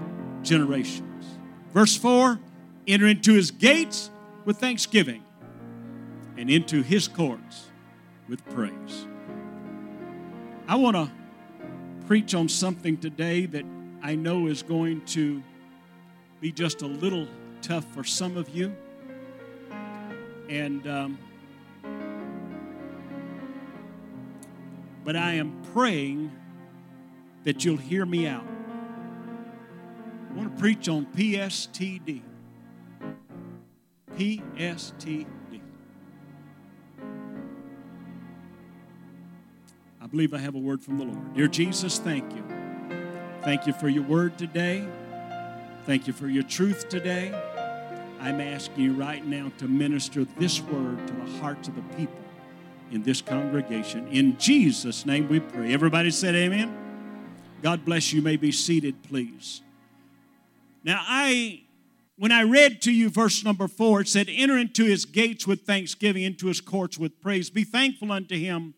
generations. 0.42 1.24
Verse 1.72 1.96
4 1.96 2.38
Enter 2.86 3.06
into 3.06 3.34
his 3.34 3.50
gates 3.52 4.10
with 4.44 4.58
thanksgiving, 4.58 5.22
and 6.36 6.50
into 6.50 6.82
his 6.82 7.06
courts 7.06 7.68
with 8.28 8.44
praise. 8.50 9.06
I 10.66 10.76
want 10.76 10.96
to 10.96 11.10
preach 12.06 12.34
on 12.34 12.48
something 12.48 12.96
today 12.96 13.46
that 13.46 13.64
I 14.02 14.16
know 14.16 14.46
is 14.48 14.62
going 14.62 15.04
to 15.06 15.42
be 16.40 16.50
just 16.50 16.82
a 16.82 16.86
little 16.86 17.28
tough 17.60 17.84
for 17.94 18.02
some 18.02 18.36
of 18.36 18.48
you. 18.48 18.74
And, 20.48 20.86
um, 20.86 21.18
but 25.04 25.14
I 25.14 25.34
am 25.34 25.62
praying 25.72 26.32
that 27.44 27.64
you'll 27.64 27.76
hear 27.76 28.04
me 28.04 28.26
out. 28.26 28.44
I 30.32 30.34
want 30.34 30.56
to 30.56 30.60
preach 30.60 30.88
on 30.88 31.04
PSTD. 31.06 32.22
PSTD. 34.16 35.26
I 40.00 40.06
believe 40.06 40.32
I 40.32 40.38
have 40.38 40.54
a 40.54 40.58
word 40.58 40.82
from 40.82 40.98
the 40.98 41.04
Lord. 41.04 41.34
Dear 41.34 41.48
Jesus, 41.48 41.98
thank 41.98 42.34
you. 42.34 42.42
Thank 43.42 43.66
you 43.66 43.74
for 43.74 43.90
your 43.90 44.04
word 44.04 44.38
today. 44.38 44.86
Thank 45.84 46.06
you 46.06 46.14
for 46.14 46.28
your 46.28 46.44
truth 46.44 46.88
today. 46.88 47.30
I'm 48.18 48.40
asking 48.40 48.84
you 48.84 48.94
right 48.94 49.24
now 49.26 49.52
to 49.58 49.68
minister 49.68 50.24
this 50.38 50.62
word 50.62 51.06
to 51.08 51.12
the 51.12 51.38
hearts 51.40 51.68
of 51.68 51.74
the 51.74 51.82
people 51.96 52.20
in 52.90 53.02
this 53.02 53.20
congregation. 53.20 54.08
In 54.08 54.38
Jesus' 54.38 55.04
name 55.04 55.28
we 55.28 55.40
pray. 55.40 55.74
Everybody 55.74 56.10
said 56.10 56.34
amen. 56.34 56.74
God 57.62 57.84
bless 57.84 58.12
you. 58.12 58.18
you 58.18 58.24
may 58.24 58.36
be 58.36 58.50
seated, 58.50 59.02
please. 59.02 59.60
Now, 60.84 61.02
I 61.06 61.62
when 62.16 62.30
I 62.30 62.42
read 62.42 62.82
to 62.82 62.92
you 62.92 63.10
verse 63.10 63.42
number 63.42 63.66
four, 63.66 64.02
it 64.02 64.08
said, 64.08 64.28
Enter 64.30 64.56
into 64.56 64.84
his 64.84 65.04
gates 65.04 65.46
with 65.46 65.62
thanksgiving, 65.62 66.22
into 66.22 66.46
his 66.46 66.60
courts 66.60 66.98
with 66.98 67.20
praise. 67.20 67.50
Be 67.50 67.64
thankful 67.64 68.12
unto 68.12 68.36
him 68.36 68.74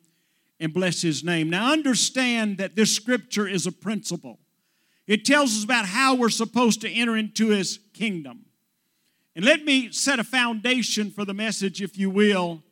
and 0.61 0.73
bless 0.73 1.03
his 1.03 1.23
name. 1.25 1.51
Now, 1.51 1.73
understand 1.73 2.59
that 2.59 2.77
this 2.77 2.95
scripture 2.95 3.47
is 3.47 3.67
a 3.67 3.73
principle. 3.73 4.39
It 5.07 5.27
tells 5.27 5.57
us 5.57 5.65
about 5.65 5.85
how 5.85 6.15
we're 6.15 6.31
supposed 6.31 6.81
to 6.83 6.91
enter 6.91 7.17
into 7.17 7.49
his 7.49 7.81
kingdom. 7.93 8.47
And 9.37 9.45
let 9.45 9.65
me 9.65 9.91
set 9.93 10.19
a 10.19 10.25
foundation 10.25 11.11
for 11.11 11.25
the 11.25 11.35
message, 11.35 11.83
if 11.83 11.99
you 11.99 12.09
will. 12.09 12.63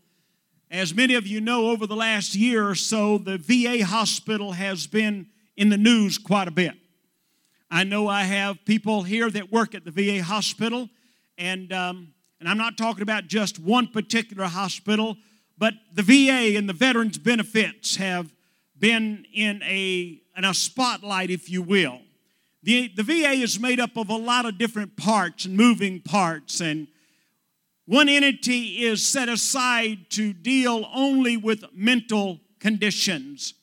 As 0.71 0.95
many 0.95 1.15
of 1.15 1.27
you 1.27 1.41
know, 1.41 1.71
over 1.71 1.87
the 1.87 1.97
last 1.97 2.35
year 2.35 2.67
or 2.67 2.75
so, 2.75 3.19
the 3.19 3.37
VA 3.37 3.85
hospital 3.85 4.53
has 4.53 4.87
been 4.87 5.27
in 5.57 5.69
the 5.69 5.77
news 5.77 6.17
quite 6.17 6.49
a 6.49 6.53
bit. 6.53 6.75
I 7.75 7.85
know 7.85 8.07
I 8.07 8.25
have 8.25 8.63
people 8.67 9.03
here 9.03 9.31
that 9.31 9.51
work 9.51 9.75
at 9.75 9.87
the 9.87 9.91
VA 9.91 10.23
hospital, 10.23 10.91
and, 11.39 11.73
um, 11.73 12.13
and 12.39 12.47
I'm 12.47 12.59
not 12.59 12.77
talking 12.77 13.01
about 13.01 13.29
just 13.29 13.59
one 13.59 13.87
particular 13.87 14.45
hospital, 14.45 15.17
but 15.57 15.73
the 15.91 16.03
VA 16.03 16.59
and 16.59 16.69
the 16.69 16.75
veterans 16.75 17.17
benefits 17.17 17.97
have 17.97 18.31
been 18.79 19.25
in 19.33 19.63
a, 19.63 20.21
in 20.37 20.45
a 20.45 20.53
spotlight, 20.53 21.31
if 21.31 21.49
you 21.49 21.63
will. 21.63 22.01
The, 22.63 22.93
the 22.95 23.03
VA 23.03 23.31
is 23.31 23.59
made 23.59 23.81
up 23.81 23.97
of 23.97 24.11
a 24.11 24.17
lot 24.17 24.45
of 24.45 24.59
different 24.59 24.99
parts 24.99 25.47
and 25.47 25.57
moving 25.57 26.03
parts, 26.03 26.61
and 26.61 26.89
one 27.87 28.11
entity 28.11 28.85
is 28.85 29.05
set 29.07 29.31
aside 29.31 30.11
to 30.11 30.35
deal 30.35 30.91
only 30.95 31.39
with 31.39 31.65
mental 31.73 32.41
conditions. 32.61 33.55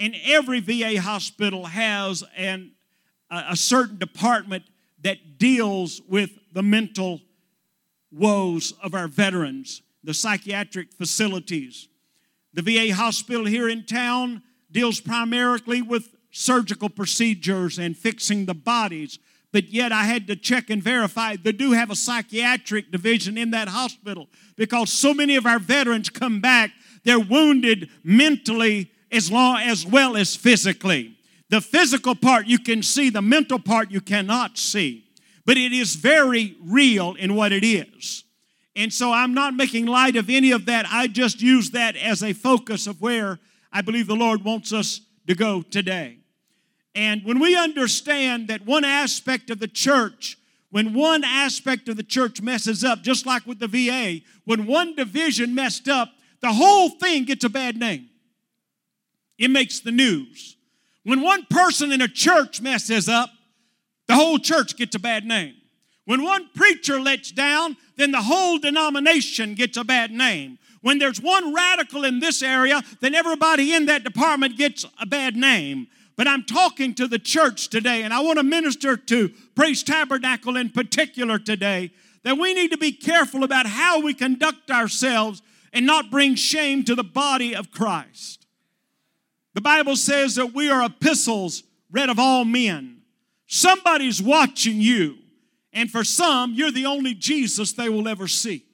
And 0.00 0.16
every 0.26 0.58
VA 0.58 1.00
hospital 1.00 1.66
has 1.66 2.24
an 2.36 2.72
a 3.34 3.56
certain 3.56 3.98
department 3.98 4.64
that 5.02 5.38
deals 5.38 6.00
with 6.08 6.30
the 6.52 6.62
mental 6.62 7.20
woes 8.10 8.72
of 8.82 8.94
our 8.94 9.08
veterans, 9.08 9.82
the 10.02 10.14
psychiatric 10.14 10.92
facilities. 10.92 11.88
The 12.52 12.62
VA 12.62 12.94
hospital 12.94 13.44
here 13.44 13.68
in 13.68 13.84
town 13.84 14.42
deals 14.70 15.00
primarily 15.00 15.82
with 15.82 16.14
surgical 16.30 16.88
procedures 16.88 17.78
and 17.78 17.96
fixing 17.96 18.46
the 18.46 18.54
bodies, 18.54 19.18
but 19.52 19.68
yet 19.68 19.92
I 19.92 20.04
had 20.04 20.26
to 20.28 20.36
check 20.36 20.68
and 20.70 20.82
verify 20.82 21.36
they 21.36 21.52
do 21.52 21.72
have 21.72 21.90
a 21.90 21.96
psychiatric 21.96 22.90
division 22.90 23.38
in 23.38 23.52
that 23.52 23.68
hospital 23.68 24.28
because 24.56 24.92
so 24.92 25.14
many 25.14 25.36
of 25.36 25.46
our 25.46 25.58
veterans 25.58 26.08
come 26.08 26.40
back, 26.40 26.72
they're 27.04 27.20
wounded 27.20 27.88
mentally 28.02 28.90
as, 29.12 29.30
long, 29.30 29.58
as 29.60 29.86
well 29.86 30.16
as 30.16 30.34
physically. 30.34 31.16
The 31.54 31.60
physical 31.60 32.16
part 32.16 32.48
you 32.48 32.58
can 32.58 32.82
see, 32.82 33.10
the 33.10 33.22
mental 33.22 33.60
part 33.60 33.92
you 33.92 34.00
cannot 34.00 34.58
see. 34.58 35.04
But 35.46 35.56
it 35.56 35.72
is 35.72 35.94
very 35.94 36.56
real 36.60 37.14
in 37.14 37.36
what 37.36 37.52
it 37.52 37.62
is. 37.62 38.24
And 38.74 38.92
so 38.92 39.12
I'm 39.12 39.34
not 39.34 39.54
making 39.54 39.86
light 39.86 40.16
of 40.16 40.28
any 40.28 40.50
of 40.50 40.66
that. 40.66 40.84
I 40.90 41.06
just 41.06 41.40
use 41.40 41.70
that 41.70 41.94
as 41.94 42.24
a 42.24 42.32
focus 42.32 42.88
of 42.88 43.00
where 43.00 43.38
I 43.72 43.82
believe 43.82 44.08
the 44.08 44.16
Lord 44.16 44.42
wants 44.42 44.72
us 44.72 45.02
to 45.28 45.36
go 45.36 45.62
today. 45.62 46.18
And 46.92 47.24
when 47.24 47.38
we 47.38 47.56
understand 47.56 48.48
that 48.48 48.66
one 48.66 48.84
aspect 48.84 49.48
of 49.48 49.60
the 49.60 49.68
church, 49.68 50.36
when 50.72 50.92
one 50.92 51.22
aspect 51.22 51.88
of 51.88 51.96
the 51.96 52.02
church 52.02 52.42
messes 52.42 52.82
up, 52.82 53.02
just 53.02 53.26
like 53.26 53.46
with 53.46 53.60
the 53.60 53.68
VA, 53.68 54.24
when 54.44 54.66
one 54.66 54.96
division 54.96 55.54
messed 55.54 55.86
up, 55.86 56.10
the 56.40 56.52
whole 56.52 56.88
thing 56.88 57.26
gets 57.26 57.44
a 57.44 57.48
bad 57.48 57.76
name. 57.76 58.08
It 59.38 59.52
makes 59.52 59.78
the 59.78 59.92
news. 59.92 60.53
When 61.04 61.20
one 61.20 61.46
person 61.48 61.92
in 61.92 62.02
a 62.02 62.08
church 62.08 62.60
messes 62.60 63.08
up, 63.08 63.30
the 64.08 64.14
whole 64.14 64.38
church 64.38 64.76
gets 64.76 64.94
a 64.94 64.98
bad 64.98 65.24
name. 65.24 65.54
When 66.06 66.22
one 66.22 66.50
preacher 66.54 67.00
lets 67.00 67.30
down, 67.30 67.76
then 67.96 68.10
the 68.10 68.22
whole 68.22 68.58
denomination 68.58 69.54
gets 69.54 69.76
a 69.76 69.84
bad 69.84 70.10
name. 70.10 70.58
When 70.82 70.98
there's 70.98 71.20
one 71.20 71.54
radical 71.54 72.04
in 72.04 72.20
this 72.20 72.42
area, 72.42 72.82
then 73.00 73.14
everybody 73.14 73.72
in 73.72 73.86
that 73.86 74.04
department 74.04 74.58
gets 74.58 74.84
a 75.00 75.06
bad 75.06 75.34
name. 75.34 75.86
But 76.16 76.28
I'm 76.28 76.44
talking 76.44 76.94
to 76.94 77.08
the 77.08 77.18
church 77.18 77.68
today, 77.68 78.02
and 78.02 78.12
I 78.12 78.20
want 78.20 78.38
to 78.38 78.44
minister 78.44 78.96
to 78.96 79.30
Praise 79.54 79.82
Tabernacle 79.82 80.56
in 80.56 80.70
particular 80.70 81.38
today 81.38 81.90
that 82.22 82.38
we 82.38 82.54
need 82.54 82.70
to 82.70 82.78
be 82.78 82.92
careful 82.92 83.44
about 83.44 83.66
how 83.66 84.00
we 84.00 84.14
conduct 84.14 84.70
ourselves 84.70 85.42
and 85.72 85.86
not 85.86 86.10
bring 86.10 86.34
shame 86.34 86.84
to 86.84 86.94
the 86.94 87.04
body 87.04 87.54
of 87.54 87.70
Christ. 87.70 88.43
The 89.54 89.60
Bible 89.60 89.96
says 89.96 90.34
that 90.34 90.52
we 90.52 90.68
are 90.70 90.84
epistles 90.84 91.62
read 91.90 92.10
of 92.10 92.18
all 92.18 92.44
men. 92.44 93.02
Somebody's 93.46 94.20
watching 94.20 94.80
you, 94.80 95.16
and 95.72 95.90
for 95.90 96.02
some, 96.04 96.54
you're 96.54 96.72
the 96.72 96.86
only 96.86 97.14
Jesus 97.14 97.72
they 97.72 97.88
will 97.88 98.08
ever 98.08 98.26
see. 98.26 98.64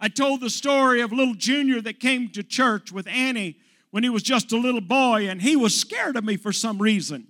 I 0.00 0.08
told 0.08 0.40
the 0.40 0.50
story 0.50 1.00
of 1.00 1.12
little 1.12 1.34
Junior 1.34 1.80
that 1.82 2.00
came 2.00 2.28
to 2.30 2.42
church 2.42 2.92
with 2.92 3.06
Annie 3.08 3.56
when 3.90 4.04
he 4.04 4.10
was 4.10 4.22
just 4.22 4.52
a 4.52 4.56
little 4.56 4.80
boy, 4.80 5.28
and 5.28 5.42
he 5.42 5.56
was 5.56 5.78
scared 5.78 6.16
of 6.16 6.24
me 6.24 6.36
for 6.36 6.52
some 6.52 6.78
reason. 6.80 7.26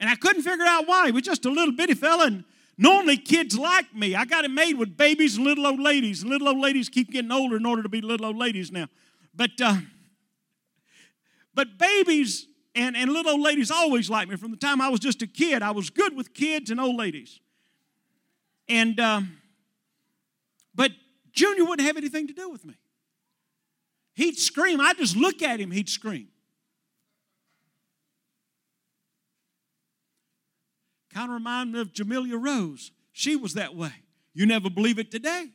And 0.00 0.08
I 0.08 0.14
couldn't 0.14 0.42
figure 0.42 0.64
out 0.64 0.88
why. 0.88 1.06
He 1.06 1.12
was 1.12 1.22
just 1.22 1.44
a 1.44 1.50
little 1.50 1.74
bitty 1.74 1.94
fella, 1.94 2.26
and 2.26 2.44
Normally, 2.80 3.16
kids 3.16 3.58
like 3.58 3.92
me. 3.92 4.14
I 4.14 4.24
got 4.24 4.44
it 4.44 4.52
made 4.52 4.74
with 4.74 4.96
babies 4.96 5.36
and 5.36 5.44
little 5.44 5.66
old 5.66 5.80
ladies. 5.80 6.22
And 6.22 6.30
little 6.30 6.48
old 6.48 6.58
ladies 6.58 6.88
keep 6.88 7.10
getting 7.10 7.32
older 7.32 7.56
in 7.56 7.66
order 7.66 7.82
to 7.82 7.88
be 7.88 8.00
little 8.00 8.26
old 8.26 8.36
ladies 8.36 8.70
now. 8.70 8.86
But, 9.34 9.60
uh, 9.60 9.78
but 11.58 11.76
babies 11.76 12.46
and, 12.76 12.96
and 12.96 13.12
little 13.12 13.32
old 13.32 13.40
ladies 13.40 13.68
always 13.68 14.08
liked 14.08 14.30
me. 14.30 14.36
From 14.36 14.52
the 14.52 14.56
time 14.56 14.80
I 14.80 14.90
was 14.90 15.00
just 15.00 15.22
a 15.22 15.26
kid, 15.26 15.60
I 15.60 15.72
was 15.72 15.90
good 15.90 16.16
with 16.16 16.32
kids 16.32 16.70
and 16.70 16.80
old 16.80 16.94
ladies. 16.94 17.40
And, 18.68 19.00
um, 19.00 19.38
but 20.72 20.92
Junior 21.32 21.64
wouldn't 21.64 21.84
have 21.84 21.96
anything 21.96 22.28
to 22.28 22.32
do 22.32 22.48
with 22.48 22.64
me. 22.64 22.74
He'd 24.14 24.38
scream. 24.38 24.80
I'd 24.80 24.98
just 24.98 25.16
look 25.16 25.42
at 25.42 25.58
him, 25.58 25.72
he'd 25.72 25.88
scream. 25.88 26.28
Kind 31.12 31.28
of 31.28 31.34
remind 31.34 31.72
me 31.72 31.80
of 31.80 31.92
Jamelia 31.92 32.40
Rose. 32.40 32.92
She 33.10 33.34
was 33.34 33.54
that 33.54 33.74
way. 33.74 33.94
You 34.32 34.46
never 34.46 34.70
believe 34.70 35.00
it 35.00 35.10
today. 35.10 35.46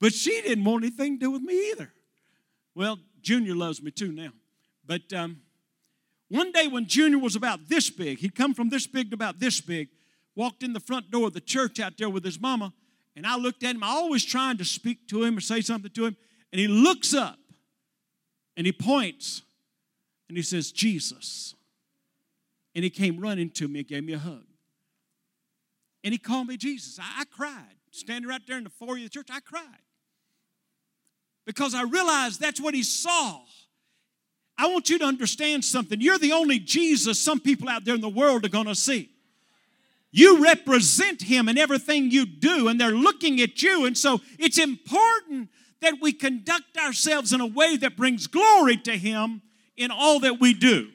But 0.00 0.14
she 0.14 0.40
didn't 0.40 0.64
want 0.64 0.84
anything 0.84 1.18
to 1.18 1.26
do 1.26 1.30
with 1.32 1.42
me 1.42 1.72
either. 1.72 1.92
Well, 2.74 2.98
Junior 3.20 3.54
loves 3.54 3.82
me 3.82 3.90
too 3.90 4.10
now. 4.10 4.30
But 4.86 5.12
um, 5.12 5.40
one 6.28 6.52
day 6.52 6.68
when 6.68 6.86
Junior 6.86 7.18
was 7.18 7.36
about 7.36 7.68
this 7.68 7.90
big, 7.90 8.18
he'd 8.18 8.34
come 8.34 8.54
from 8.54 8.68
this 8.68 8.86
big 8.86 9.10
to 9.10 9.14
about 9.14 9.38
this 9.38 9.60
big, 9.60 9.88
walked 10.34 10.62
in 10.62 10.72
the 10.72 10.80
front 10.80 11.10
door 11.10 11.28
of 11.28 11.34
the 11.34 11.40
church 11.40 11.80
out 11.80 11.94
there 11.98 12.10
with 12.10 12.24
his 12.24 12.40
mama, 12.40 12.72
and 13.14 13.26
I 13.26 13.36
looked 13.36 13.62
at 13.62 13.74
him. 13.74 13.82
I 13.82 13.88
always 13.88 14.24
trying 14.24 14.58
to 14.58 14.64
speak 14.64 15.08
to 15.08 15.24
him 15.24 15.36
or 15.36 15.40
say 15.40 15.60
something 15.60 15.90
to 15.92 16.06
him, 16.06 16.16
and 16.52 16.60
he 16.60 16.68
looks 16.68 17.14
up 17.14 17.38
and 18.56 18.66
he 18.66 18.72
points 18.72 19.42
and 20.28 20.36
he 20.36 20.42
says, 20.42 20.72
Jesus. 20.72 21.54
And 22.74 22.84
he 22.84 22.90
came 22.90 23.18
running 23.18 23.50
to 23.50 23.68
me 23.68 23.80
and 23.80 23.88
gave 23.88 24.04
me 24.04 24.12
a 24.12 24.18
hug. 24.18 24.44
And 26.04 26.12
he 26.12 26.18
called 26.18 26.48
me 26.48 26.56
Jesus. 26.56 26.98
I, 26.98 27.20
I 27.20 27.24
cried. 27.24 27.76
Standing 27.90 28.28
right 28.28 28.42
there 28.46 28.58
in 28.58 28.64
the 28.64 28.70
foyer 28.70 28.98
of 28.98 29.04
the 29.04 29.08
church, 29.08 29.28
I 29.30 29.40
cried. 29.40 29.62
Because 31.46 31.74
I 31.74 31.82
realized 31.84 32.40
that's 32.40 32.60
what 32.60 32.74
he 32.74 32.82
saw. 32.82 33.40
I 34.58 34.66
want 34.68 34.88
you 34.88 34.98
to 34.98 35.04
understand 35.04 35.64
something. 35.64 36.00
You're 36.00 36.18
the 36.18 36.32
only 36.32 36.58
Jesus 36.58 37.20
some 37.20 37.40
people 37.40 37.68
out 37.68 37.84
there 37.84 37.94
in 37.94 38.00
the 38.00 38.08
world 38.08 38.44
are 38.44 38.50
going 38.50 38.66
to 38.66 38.74
see. 38.74 39.10
You 40.10 40.42
represent 40.42 41.22
him 41.22 41.48
in 41.48 41.58
everything 41.58 42.10
you 42.10 42.24
do, 42.24 42.68
and 42.68 42.80
they're 42.80 42.90
looking 42.90 43.40
at 43.40 43.62
you. 43.62 43.84
And 43.84 43.96
so 43.96 44.20
it's 44.38 44.58
important 44.58 45.50
that 45.82 45.94
we 46.00 46.12
conduct 46.12 46.78
ourselves 46.78 47.34
in 47.34 47.40
a 47.42 47.46
way 47.46 47.76
that 47.76 47.96
brings 47.96 48.26
glory 48.26 48.78
to 48.78 48.96
him 48.96 49.42
in 49.76 49.90
all 49.90 50.20
that 50.20 50.40
we 50.40 50.54
do. 50.54 50.88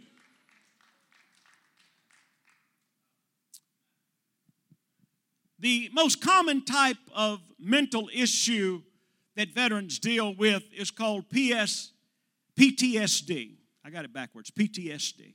The 5.60 5.92
most 5.94 6.20
common 6.20 6.66
type 6.66 6.98
of 7.14 7.40
mental 7.60 8.10
issue 8.12 8.82
that 9.36 9.54
veterans 9.54 10.00
deal 10.00 10.34
with 10.34 10.64
is 10.76 10.90
called 10.90 11.26
PS, 11.30 11.92
PTSD. 12.60 13.56
I 13.84 13.90
got 13.90 14.06
it 14.06 14.14
backwards 14.14 14.52
PTSD. 14.52 15.34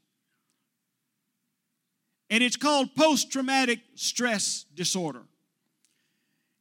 And 2.31 2.43
it's 2.43 2.57
called 2.57 2.95
post 2.95 3.31
traumatic 3.31 3.81
stress 3.95 4.65
disorder. 4.75 5.23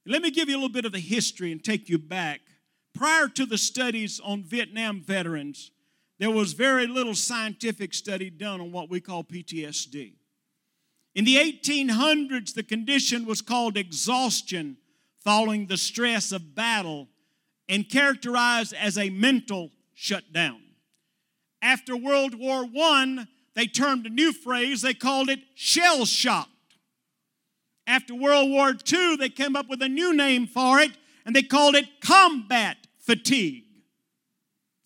Let 0.06 0.22
me 0.22 0.30
give 0.30 0.50
you 0.50 0.56
a 0.56 0.60
little 0.60 0.70
bit 0.70 0.86
of 0.86 0.92
the 0.92 1.00
history 1.00 1.52
and 1.52 1.64
take 1.64 1.90
you 1.90 1.98
back. 1.98 2.42
Prior 2.94 3.28
to 3.30 3.46
the 3.46 3.58
studies 3.58 4.22
on 4.24 4.44
Vietnam 4.44 5.02
veterans, 5.02 5.72
there 6.20 6.32
was 6.32 6.54
very 6.54 6.88
little 6.88 7.16
scientific 7.16 7.94
study 7.94 8.30
done 8.30 8.62
on 8.62 8.72
what 8.72 8.90
we 8.90 9.02
call 9.02 9.24
PTSD. 9.24 10.14
In 11.16 11.26
the 11.26 11.36
1800s, 11.38 12.54
the 12.54 12.64
condition 12.64 13.26
was 13.26 13.42
called 13.42 13.78
exhaustion 13.78 14.78
following 15.24 15.66
the 15.66 15.78
stress 15.78 16.32
of 16.32 16.56
battle 16.56 17.08
and 17.68 17.90
characterized 17.90 18.74
as 18.74 18.98
a 18.98 19.10
mental 19.10 19.72
shutdown. 19.96 20.62
After 21.62 21.98
World 21.98 22.36
War 22.38 22.66
I, 22.78 23.26
they 23.56 23.66
termed 23.66 24.06
a 24.06 24.10
new 24.10 24.32
phrase, 24.32 24.82
they 24.82 24.94
called 24.94 25.30
it 25.30 25.40
shell 25.56 26.06
shocked. 26.06 26.52
After 27.88 28.14
World 28.14 28.52
War 28.52 28.74
II, 28.92 29.16
they 29.16 29.30
came 29.30 29.56
up 29.56 29.68
with 29.68 29.82
a 29.82 29.90
new 29.90 30.14
name 30.16 30.46
for 30.46 30.80
it, 30.80 30.92
and 31.26 31.36
they 31.36 31.44
called 31.44 31.76
it 31.76 32.02
combat 32.02 32.78
fatigue. 33.00 33.64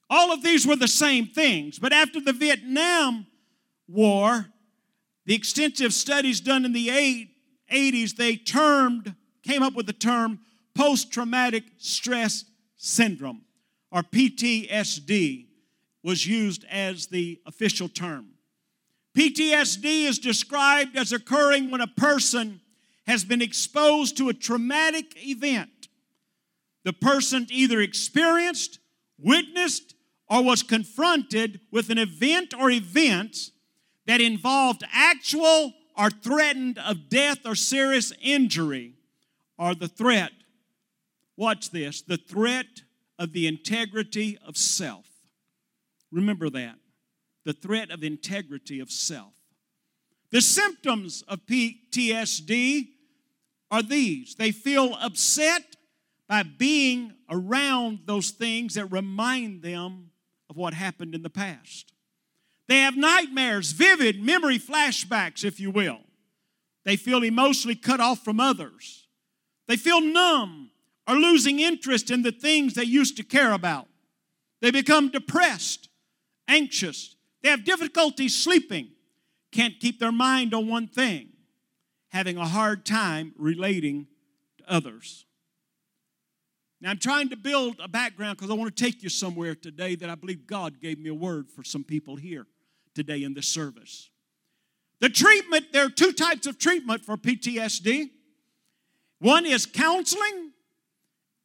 All 0.10 0.32
of 0.32 0.44
these 0.44 0.66
were 0.66 0.76
the 0.76 0.88
same 0.88 1.28
things, 1.28 1.80
but 1.80 1.94
after 1.94 2.20
the 2.20 2.34
Vietnam 2.34 3.28
War, 3.88 4.48
the 5.26 5.36
extensive 5.36 5.94
studies 5.94 6.42
done 6.42 6.66
in 6.66 6.74
the 6.74 6.88
80s, 7.72 8.16
they 8.16 8.36
termed, 8.36 9.16
came 9.44 9.64
up 9.64 9.76
with 9.76 9.86
the 9.86 9.94
term 9.94 10.40
post 10.76 11.12
traumatic 11.12 11.64
stress 11.78 12.46
syndrome, 12.78 13.42
or 13.92 14.04
PTSD, 14.04 15.48
was 16.04 16.26
used 16.26 16.64
as 16.70 17.08
the 17.08 17.40
official 17.46 17.90
term. 17.90 18.28
PTSD 19.18 20.06
is 20.06 20.20
described 20.20 20.96
as 20.96 21.12
occurring 21.12 21.72
when 21.72 21.82
a 21.82 21.88
person 21.88 22.62
has 23.08 23.24
been 23.24 23.42
exposed 23.42 24.16
to 24.18 24.30
a 24.30 24.34
traumatic 24.34 25.28
event. 25.28 25.88
The 26.84 26.94
person 26.94 27.48
either 27.50 27.82
experienced, 27.82 28.80
witnessed, 29.18 29.96
or 30.30 30.44
was 30.44 30.64
confronted 30.64 31.60
with 31.72 31.90
an 31.90 31.98
event 31.98 32.54
or 32.54 32.70
events 32.70 33.52
that 34.06 34.22
involved 34.22 34.84
actual 34.94 35.74
or 35.98 36.10
threatened 36.10 36.78
of 36.78 37.10
death 37.10 37.40
or 37.46 37.56
serious 37.56 38.14
injury 38.22 38.94
or 39.58 39.76
the 39.76 39.88
threat, 39.88 40.32
watch 41.36 41.72
this, 41.72 42.02
the 42.02 42.18
threat 42.18 42.84
of 43.20 43.34
the 43.34 43.46
integrity 43.46 44.40
of 44.48 44.58
self. 44.58 45.06
Remember 46.12 46.50
that. 46.50 46.76
The 47.46 47.54
threat 47.54 47.92
of 47.92 48.04
integrity 48.04 48.80
of 48.80 48.90
self. 48.90 49.34
The 50.32 50.42
symptoms 50.42 51.24
of 51.28 51.46
PTSD 51.46 52.88
are 53.72 53.84
these 53.84 54.36
they 54.36 54.52
feel 54.52 54.96
upset 55.00 55.62
by 56.28 56.44
being 56.44 57.14
around 57.30 58.00
those 58.06 58.32
things 58.32 58.76
that 58.76 58.86
remind 58.86 59.62
them 59.62 60.12
of 60.50 60.58
what 60.58 60.74
happened 60.74 61.14
in 61.14 61.24
the 61.24 61.30
past. 61.30 61.94
They 62.68 62.80
have 62.82 62.96
nightmares, 62.96 63.72
vivid 63.72 64.22
memory 64.22 64.60
flashbacks, 64.60 65.44
if 65.44 65.60
you 65.60 65.72
will. 65.72 66.00
They 66.86 66.96
feel 66.96 67.24
emotionally 67.24 67.76
cut 67.76 68.00
off 68.00 68.24
from 68.24 68.40
others. 68.40 69.08
They 69.68 69.76
feel 69.76 70.02
numb 70.02 70.69
or 71.10 71.16
losing 71.16 71.60
interest 71.60 72.12
in 72.12 72.22
the 72.22 72.32
things 72.32 72.76
they 72.76 72.84
used 72.84 73.18
to 73.18 73.24
care 73.24 73.52
about. 73.52 73.88
They 74.62 74.70
become 74.70 75.10
depressed, 75.10 75.90
anxious. 76.48 77.16
They 77.42 77.50
have 77.50 77.66
difficulty 77.66 78.30
sleeping, 78.30 78.90
can't 79.52 79.80
keep 79.80 80.00
their 80.00 80.12
mind 80.12 80.54
on 80.54 80.68
one 80.68 80.88
thing, 80.88 81.30
having 82.10 82.38
a 82.38 82.46
hard 82.46 82.86
time 82.86 83.34
relating 83.38 84.06
to 84.60 84.72
others. 84.72 85.26
Now, 86.80 86.92
I'm 86.92 87.00
trying 87.00 87.30
to 87.30 87.36
build 87.36 87.78
a 87.84 87.88
background 87.88 88.38
because 88.38 88.52
I 88.52 88.54
want 88.54 88.76
to 88.76 88.84
take 88.84 89.02
you 89.02 89.10
somewhere 89.10 89.56
today 89.56 89.96
that 89.96 90.12
I 90.12 90.16
believe 90.16 90.46
God 90.46 90.80
gave 90.80 91.00
me 91.00 91.10
a 91.10 91.14
word 91.14 91.50
for 91.50 91.64
some 91.64 91.84
people 91.84 92.18
here 92.18 92.46
today 92.94 93.24
in 93.24 93.34
this 93.34 93.48
service. 93.48 94.12
The 95.02 95.10
treatment, 95.10 95.74
there 95.74 95.86
are 95.86 95.90
two 95.90 96.14
types 96.14 96.46
of 96.46 96.60
treatment 96.60 97.04
for 97.04 97.18
PTSD. 97.18 98.12
One 99.20 99.46
is 99.46 99.66
counseling, 99.66 100.49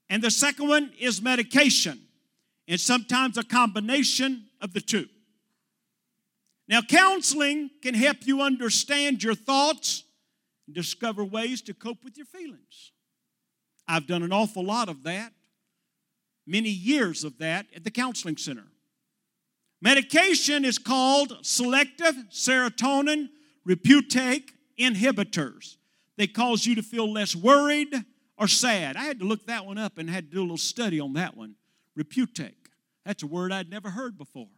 and 0.08 0.22
the 0.22 0.30
second 0.30 0.68
one 0.68 0.92
is 0.98 1.22
medication, 1.22 2.00
and 2.68 2.80
sometimes 2.80 3.38
a 3.38 3.44
combination 3.44 4.46
of 4.60 4.72
the 4.72 4.80
two. 4.80 5.06
Now, 6.68 6.80
counseling 6.80 7.70
can 7.82 7.94
help 7.94 8.18
you 8.26 8.40
understand 8.40 9.22
your 9.22 9.34
thoughts 9.34 10.04
and 10.66 10.74
discover 10.74 11.24
ways 11.24 11.60
to 11.62 11.74
cope 11.74 12.02
with 12.02 12.16
your 12.16 12.26
feelings. 12.26 12.92
I've 13.86 14.06
done 14.06 14.22
an 14.22 14.32
awful 14.32 14.64
lot 14.64 14.88
of 14.88 15.02
that, 15.02 15.32
many 16.46 16.70
years 16.70 17.22
of 17.22 17.38
that 17.38 17.66
at 17.76 17.84
the 17.84 17.90
counseling 17.90 18.38
center. 18.38 18.64
Medication 19.82 20.64
is 20.64 20.78
called 20.78 21.36
selective 21.42 22.14
serotonin 22.30 23.28
reuptake 23.68 24.50
inhibitors. 24.78 25.76
They 26.16 26.26
cause 26.26 26.64
you 26.64 26.74
to 26.76 26.82
feel 26.82 27.12
less 27.12 27.36
worried 27.36 28.04
or 28.38 28.48
sad. 28.48 28.96
I 28.96 29.04
had 29.04 29.18
to 29.20 29.24
look 29.24 29.46
that 29.46 29.66
one 29.66 29.78
up 29.78 29.98
and 29.98 30.08
had 30.10 30.30
to 30.30 30.34
do 30.34 30.40
a 30.40 30.42
little 30.42 30.56
study 30.56 31.00
on 31.00 31.12
that 31.14 31.36
one. 31.36 31.54
Reuptake. 31.98 32.54
That's 33.04 33.22
a 33.22 33.26
word 33.26 33.52
I'd 33.52 33.70
never 33.70 33.90
heard 33.90 34.18
before. 34.18 34.48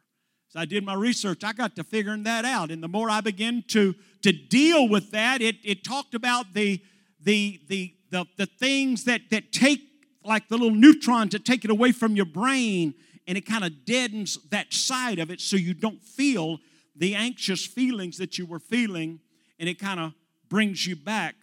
So 0.48 0.60
I 0.60 0.64
did 0.64 0.84
my 0.84 0.94
research. 0.94 1.42
I 1.44 1.52
got 1.52 1.76
to 1.76 1.84
figuring 1.84 2.22
that 2.22 2.44
out. 2.44 2.70
And 2.70 2.82
the 2.82 2.88
more 2.88 3.10
I 3.10 3.20
began 3.20 3.64
to, 3.68 3.94
to 4.22 4.32
deal 4.32 4.88
with 4.88 5.10
that, 5.10 5.42
it, 5.42 5.56
it 5.64 5.84
talked 5.84 6.14
about 6.14 6.54
the, 6.54 6.80
the, 7.20 7.60
the, 7.68 7.94
the, 8.10 8.26
the 8.36 8.46
things 8.46 9.04
that, 9.04 9.22
that 9.30 9.52
take, 9.52 9.80
like 10.24 10.48
the 10.48 10.56
little 10.56 10.74
neutrons 10.74 11.32
that 11.32 11.44
take 11.44 11.64
it 11.64 11.70
away 11.70 11.92
from 11.92 12.16
your 12.16 12.26
brain 12.26 12.94
and 13.26 13.36
it 13.36 13.44
kind 13.44 13.64
of 13.64 13.84
deadens 13.84 14.38
that 14.50 14.72
side 14.72 15.18
of 15.18 15.30
it 15.30 15.40
so 15.40 15.56
you 15.56 15.74
don't 15.74 16.02
feel 16.02 16.58
the 16.94 17.14
anxious 17.14 17.66
feelings 17.66 18.18
that 18.18 18.38
you 18.38 18.46
were 18.46 18.60
feeling 18.60 19.20
and 19.58 19.68
it 19.68 19.78
kind 19.78 19.98
of 19.98 20.12
brings 20.48 20.86
you 20.86 20.94
back. 20.94 21.34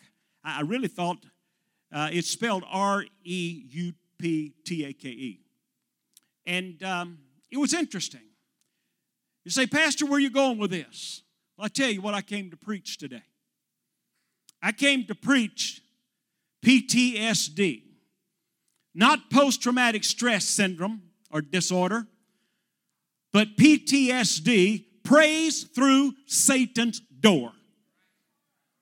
I 0.44 0.62
really 0.62 0.88
thought 0.88 1.18
uh, 1.94 2.10
it's 2.12 2.30
spelled 2.30 2.64
R 2.70 3.06
E 3.24 3.64
U 3.70 3.94
P 4.18 4.54
T 4.66 4.86
A 4.86 4.94
K 4.94 5.10
E. 5.10 5.39
And 6.46 6.82
um, 6.84 7.20
it 7.52 7.58
was 7.58 7.74
interesting. 7.74 8.22
You 9.46 9.52
say, 9.52 9.68
Pastor, 9.68 10.06
where 10.06 10.16
are 10.16 10.20
you 10.20 10.30
going 10.30 10.58
with 10.58 10.72
this? 10.72 11.22
Well, 11.58 11.66
I 11.66 11.68
tell 11.68 11.89
you 11.89 12.02
what 12.02 12.14
I 12.14 12.22
came 12.22 12.50
to 12.50 12.58
preach 12.58 12.98
today. 12.98 13.24
I 14.62 14.72
came 14.72 15.06
to 15.06 15.16
preach 15.16 15.82
PTSD, 16.66 17.84
not 18.96 19.30
post 19.30 19.62
traumatic 19.62 20.04
stress 20.04 20.46
syndrome 20.46 21.02
or 21.30 21.41
disorder, 21.41 22.08
but 23.34 23.58
PTSD, 23.58 24.86
praise 25.04 25.64
through 25.64 26.14
Satan's 26.26 27.00
door. 27.00 27.52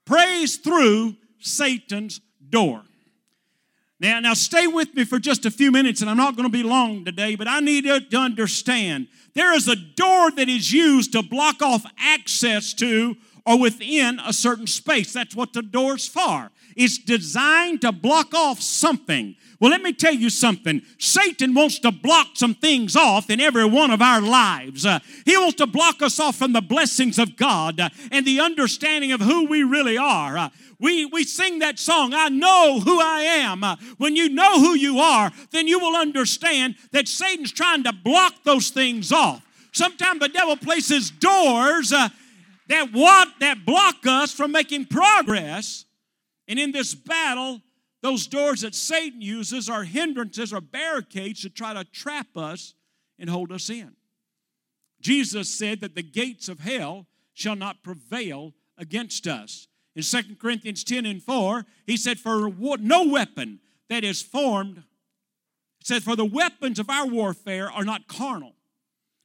Praise 0.06 0.58
through 0.58 1.16
Satan's 1.40 2.22
door. 2.48 2.84
Now, 4.02 4.20
now 4.20 4.34
stay 4.34 4.66
with 4.66 4.96
me 4.96 5.04
for 5.04 5.20
just 5.20 5.46
a 5.46 5.52
few 5.52 5.72
minutes, 5.72 6.02
and 6.02 6.10
I'm 6.10 6.18
not 6.18 6.36
going 6.36 6.48
to 6.48 6.52
be 6.52 6.64
long 6.64 7.06
today, 7.06 7.36
but 7.36 7.48
I 7.48 7.60
need 7.60 7.86
you 7.86 8.00
to 8.00 8.18
understand 8.18 9.08
there 9.36 9.54
is 9.54 9.68
a 9.68 9.76
door 9.76 10.32
that 10.32 10.50
is 10.50 10.74
used 10.74 11.12
to 11.12 11.22
block 11.22 11.62
off 11.62 11.86
access 12.00 12.74
to 12.74 13.16
or 13.46 13.60
within 13.60 14.20
a 14.26 14.34
certain 14.34 14.66
space. 14.66 15.14
That's 15.14 15.36
what 15.36 15.54
the 15.54 15.62
door's 15.62 16.08
for. 16.08 16.50
It's 16.76 16.98
designed 16.98 17.82
to 17.82 17.92
block 17.92 18.34
off 18.34 18.60
something. 18.60 19.36
Well, 19.60 19.70
let 19.70 19.84
me 19.84 19.94
tell 19.94 20.16
you 20.16 20.32
something. 20.32 20.82
Satan 20.98 21.54
wants 21.54 21.78
to 21.80 21.92
block 21.92 22.30
some 22.34 22.56
things 22.56 22.96
off 22.96 23.30
in 23.30 23.40
every 23.40 23.66
one 23.66 23.92
of 23.92 24.02
our 24.02 24.20
lives. 24.20 24.84
Uh, 24.84 25.00
he 25.26 25.38
wants 25.38 25.58
to 25.58 25.68
block 25.68 26.02
us 26.02 26.20
off 26.20 26.38
from 26.38 26.54
the 26.54 26.62
blessings 26.62 27.20
of 27.20 27.36
God 27.36 27.80
uh, 27.80 27.90
and 28.12 28.26
the 28.26 28.40
understanding 28.40 29.12
of 29.12 29.22
who 29.22 29.46
we 29.46 29.62
really 29.62 30.00
are. 30.00 30.38
Uh, 30.38 30.50
we, 30.82 31.06
we 31.06 31.24
sing 31.24 31.60
that 31.60 31.78
song, 31.78 32.14
I 32.14 32.30
know 32.30 32.80
who 32.80 33.00
I 33.00 33.22
am. 33.22 33.64
Uh, 33.64 33.76
when 33.98 34.16
you 34.16 34.30
know 34.30 34.60
who 34.60 34.74
you 34.74 35.00
are, 35.00 35.32
then 35.52 35.68
you 35.68 35.80
will 35.80 35.96
understand 35.96 36.76
that 36.92 37.08
Satan's 37.08 37.52
trying 37.52 37.84
to 37.84 37.94
block 37.94 38.44
those 38.44 38.72
things 38.72 39.12
off. 39.12 39.46
Sometimes 39.72 40.20
the 40.20 40.28
devil 40.28 40.58
places 40.58 41.12
doors 41.12 41.94
uh, 41.94 42.10
that 42.68 42.92
what 42.92 43.28
that 43.40 43.66
block 43.66 44.08
us 44.08 44.34
from 44.34 44.52
making 44.52 44.86
progress. 44.86 45.86
And 46.48 46.58
in 46.58 46.72
this 46.72 46.96
battle, 46.96 47.62
those 48.02 48.26
doors 48.26 48.62
that 48.62 48.74
Satan 48.74 49.22
uses 49.22 49.70
are 49.70 49.84
hindrances 49.84 50.52
or 50.52 50.62
barricades 50.62 51.42
to 51.42 51.50
try 51.50 51.74
to 51.74 51.84
trap 51.84 52.36
us 52.36 52.74
and 53.20 53.30
hold 53.30 53.52
us 53.52 53.70
in. 53.70 53.92
Jesus 55.00 55.50
said 55.50 55.82
that 55.82 55.96
the 55.96 56.04
gates 56.04 56.50
of 56.50 56.60
hell 56.60 57.06
shall 57.34 57.56
not 57.56 57.84
prevail 57.84 58.54
against 58.78 59.28
us. 59.28 59.68
In 59.96 60.04
2 60.04 60.36
Corinthians 60.40 60.84
10 60.84 61.06
and 61.06 61.22
4, 61.22 61.66
he 61.86 61.98
said, 61.98 62.20
For 62.20 62.50
no 62.50 63.08
weapon 63.08 63.60
that 63.90 64.04
is 64.04 64.22
formed, 64.22 64.84
says, 65.84 66.04
For 66.04 66.16
the 66.16 66.26
weapons 66.26 66.80
of 66.80 66.90
our 66.90 67.08
warfare 67.08 67.70
are 67.70 67.84
not 67.84 68.08
carnal, 68.08 68.54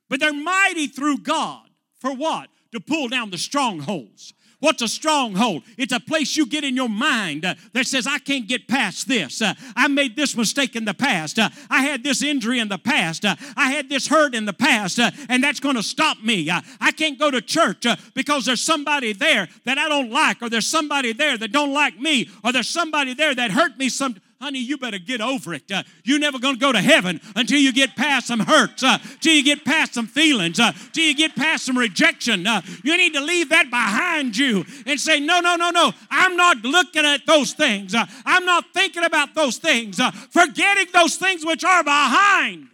but 0.08 0.20
they're 0.20 0.32
mighty 0.32 0.88
through 0.88 1.18
God. 1.18 1.68
For 2.00 2.14
what? 2.14 2.48
To 2.72 2.80
pull 2.80 3.08
down 3.08 3.30
the 3.30 3.38
strongholds. 3.38 4.34
What's 4.58 4.80
a 4.80 4.88
stronghold? 4.88 5.64
It's 5.76 5.92
a 5.92 6.00
place 6.00 6.36
you 6.36 6.46
get 6.46 6.64
in 6.64 6.76
your 6.76 6.88
mind 6.88 7.44
uh, 7.44 7.56
that 7.74 7.86
says, 7.86 8.06
I 8.06 8.18
can't 8.18 8.48
get 8.48 8.66
past 8.66 9.06
this. 9.06 9.42
Uh, 9.42 9.52
I 9.76 9.86
made 9.88 10.16
this 10.16 10.34
mistake 10.34 10.76
in 10.76 10.86
the 10.86 10.94
past. 10.94 11.38
Uh, 11.38 11.50
I 11.68 11.82
had 11.82 12.02
this 12.02 12.22
injury 12.22 12.58
in 12.58 12.68
the 12.68 12.78
past. 12.78 13.24
I 13.24 13.70
had 13.70 13.90
this 13.90 14.06
hurt 14.06 14.34
in 14.34 14.46
the 14.46 14.54
past, 14.54 14.98
and 14.98 15.44
that's 15.44 15.60
going 15.60 15.76
to 15.76 15.82
stop 15.82 16.22
me. 16.22 16.50
I 16.50 16.90
can't 16.92 17.18
go 17.18 17.30
to 17.30 17.42
church 17.42 17.86
because 18.14 18.46
there's 18.46 18.62
somebody 18.62 19.12
there 19.12 19.48
that 19.64 19.76
I 19.76 19.88
don't 19.88 20.10
like, 20.10 20.40
or 20.40 20.48
there's 20.48 20.66
somebody 20.66 21.12
there 21.12 21.36
that 21.36 21.52
don't 21.52 21.74
like 21.74 21.98
me, 21.98 22.30
or 22.42 22.52
there's 22.52 22.68
somebody 22.68 23.12
there 23.12 23.34
that 23.34 23.50
hurt 23.50 23.76
me 23.76 23.88
some 23.88 24.16
honey, 24.40 24.58
you 24.58 24.78
better 24.78 24.98
get 24.98 25.20
over 25.20 25.54
it. 25.54 25.70
Uh, 25.70 25.82
you're 26.04 26.18
never 26.18 26.38
going 26.38 26.54
to 26.54 26.60
go 26.60 26.72
to 26.72 26.80
heaven 26.80 27.20
until 27.34 27.58
you 27.58 27.72
get 27.72 27.96
past 27.96 28.26
some 28.26 28.40
hurts, 28.40 28.82
uh, 28.82 28.98
till 29.20 29.34
you 29.34 29.42
get 29.42 29.64
past 29.64 29.94
some 29.94 30.06
feelings, 30.06 30.60
uh, 30.60 30.72
till 30.92 31.04
you 31.04 31.14
get 31.14 31.34
past 31.34 31.64
some 31.64 31.76
rejection. 31.76 32.46
Uh, 32.46 32.60
you 32.84 32.96
need 32.96 33.14
to 33.14 33.20
leave 33.20 33.48
that 33.50 33.70
behind 33.70 34.36
you 34.36 34.64
and 34.86 35.00
say, 35.00 35.20
no, 35.20 35.40
no, 35.40 35.56
no, 35.56 35.70
no. 35.70 35.92
I'm 36.10 36.36
not 36.36 36.58
looking 36.58 37.04
at 37.04 37.26
those 37.26 37.52
things. 37.52 37.94
Uh, 37.94 38.06
I'm 38.24 38.44
not 38.44 38.64
thinking 38.72 39.04
about 39.04 39.34
those 39.34 39.58
things. 39.58 40.00
Uh, 40.00 40.10
forgetting 40.10 40.86
those 40.92 41.16
things 41.16 41.44
which 41.44 41.64
are 41.64 41.84
behind. 41.84 42.68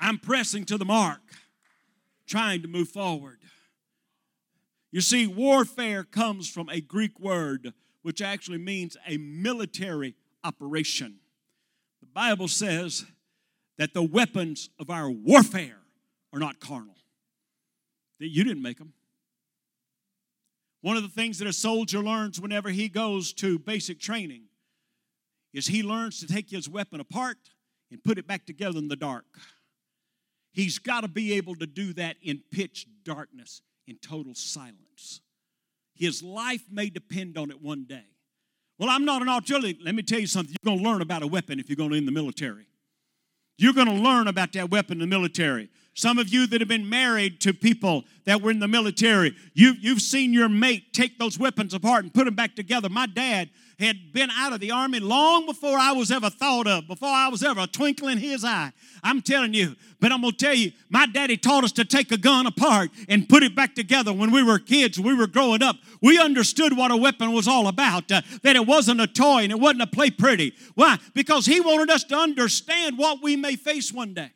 I'm 0.00 0.18
pressing 0.18 0.64
to 0.66 0.76
the 0.76 0.84
mark, 0.84 1.20
trying 2.26 2.62
to 2.62 2.68
move 2.68 2.88
forward. 2.88 3.38
You 4.90 5.00
see, 5.00 5.26
warfare 5.26 6.04
comes 6.04 6.48
from 6.48 6.68
a 6.68 6.80
Greek 6.80 7.18
word 7.18 7.72
which 8.04 8.20
actually 8.20 8.58
means 8.58 8.98
a 9.08 9.16
military 9.16 10.14
operation. 10.44 11.16
The 12.02 12.06
Bible 12.06 12.48
says 12.48 13.06
that 13.78 13.94
the 13.94 14.02
weapons 14.02 14.68
of 14.78 14.90
our 14.90 15.10
warfare 15.10 15.78
are 16.30 16.38
not 16.38 16.60
carnal. 16.60 16.96
That 18.20 18.28
you 18.28 18.44
didn't 18.44 18.62
make 18.62 18.76
them. 18.76 18.92
One 20.82 20.98
of 20.98 21.02
the 21.02 21.08
things 21.08 21.38
that 21.38 21.48
a 21.48 21.52
soldier 21.52 22.00
learns 22.00 22.38
whenever 22.38 22.68
he 22.68 22.90
goes 22.90 23.32
to 23.34 23.58
basic 23.58 24.00
training 24.00 24.42
is 25.54 25.68
he 25.68 25.82
learns 25.82 26.20
to 26.20 26.26
take 26.26 26.50
his 26.50 26.68
weapon 26.68 27.00
apart 27.00 27.38
and 27.90 28.04
put 28.04 28.18
it 28.18 28.26
back 28.26 28.44
together 28.44 28.78
in 28.78 28.88
the 28.88 28.96
dark. 28.96 29.24
He's 30.52 30.78
got 30.78 31.00
to 31.00 31.08
be 31.08 31.32
able 31.32 31.54
to 31.54 31.66
do 31.66 31.94
that 31.94 32.16
in 32.22 32.42
pitch 32.50 32.86
darkness, 33.02 33.62
in 33.86 33.96
total 33.96 34.34
silence. 34.34 35.22
His 35.94 36.22
life 36.22 36.64
may 36.70 36.90
depend 36.90 37.38
on 37.38 37.50
it 37.50 37.62
one 37.62 37.84
day. 37.84 38.04
Well, 38.78 38.90
I'm 38.90 39.04
not 39.04 39.22
an 39.22 39.28
artillery. 39.28 39.78
Let 39.80 39.94
me 39.94 40.02
tell 40.02 40.18
you 40.18 40.26
something. 40.26 40.54
You're 40.62 40.72
going 40.72 40.82
to 40.82 40.90
learn 40.90 41.00
about 41.00 41.22
a 41.22 41.26
weapon 41.26 41.60
if 41.60 41.68
you're 41.68 41.76
going 41.76 41.90
to 41.90 41.96
in 41.96 42.06
the 42.06 42.12
military. 42.12 42.66
You're 43.56 43.72
going 43.72 43.86
to 43.86 43.94
learn 43.94 44.26
about 44.26 44.52
that 44.54 44.70
weapon 44.70 44.94
in 44.94 44.98
the 45.00 45.06
military. 45.06 45.68
Some 45.94 46.18
of 46.18 46.28
you 46.28 46.48
that 46.48 46.60
have 46.60 46.68
been 46.68 46.88
married 46.88 47.40
to 47.42 47.54
people 47.54 48.04
that 48.24 48.42
were 48.42 48.50
in 48.50 48.58
the 48.58 48.66
military, 48.66 49.36
you, 49.54 49.74
you've 49.80 50.00
seen 50.00 50.32
your 50.32 50.48
mate 50.48 50.92
take 50.92 51.18
those 51.18 51.38
weapons 51.38 51.72
apart 51.72 52.02
and 52.02 52.12
put 52.12 52.24
them 52.24 52.34
back 52.34 52.56
together. 52.56 52.88
My 52.88 53.06
dad 53.06 53.48
had 53.78 54.12
been 54.12 54.28
out 54.30 54.52
of 54.52 54.58
the 54.58 54.72
army 54.72 54.98
long 54.98 55.46
before 55.46 55.78
I 55.78 55.92
was 55.92 56.10
ever 56.10 56.30
thought 56.30 56.66
of, 56.66 56.88
before 56.88 57.08
I 57.08 57.28
was 57.28 57.44
ever 57.44 57.60
a 57.60 57.66
twinkle 57.68 58.08
in 58.08 58.18
his 58.18 58.44
eye. 58.44 58.72
I'm 59.04 59.22
telling 59.22 59.54
you, 59.54 59.76
but 60.00 60.10
I'm 60.10 60.20
going 60.20 60.32
to 60.32 60.36
tell 60.36 60.54
you, 60.54 60.72
my 60.90 61.06
daddy 61.06 61.36
taught 61.36 61.62
us 61.62 61.72
to 61.72 61.84
take 61.84 62.10
a 62.10 62.16
gun 62.16 62.46
apart 62.46 62.90
and 63.08 63.28
put 63.28 63.44
it 63.44 63.54
back 63.54 63.76
together 63.76 64.12
when 64.12 64.32
we 64.32 64.42
were 64.42 64.58
kids, 64.58 64.98
we 64.98 65.14
were 65.14 65.28
growing 65.28 65.62
up. 65.62 65.76
We 66.02 66.18
understood 66.18 66.76
what 66.76 66.90
a 66.90 66.96
weapon 66.96 67.32
was 67.32 67.46
all 67.46 67.68
about, 67.68 68.10
uh, 68.10 68.22
that 68.42 68.56
it 68.56 68.66
wasn't 68.66 69.00
a 69.00 69.06
toy 69.06 69.44
and 69.44 69.52
it 69.52 69.60
wasn't 69.60 69.82
a 69.82 69.86
play 69.86 70.10
pretty. 70.10 70.54
Why? 70.74 70.98
Because 71.14 71.46
he 71.46 71.60
wanted 71.60 71.90
us 71.90 72.02
to 72.04 72.16
understand 72.16 72.98
what 72.98 73.22
we 73.22 73.36
may 73.36 73.54
face 73.54 73.92
one 73.92 74.14
day. 74.14 74.30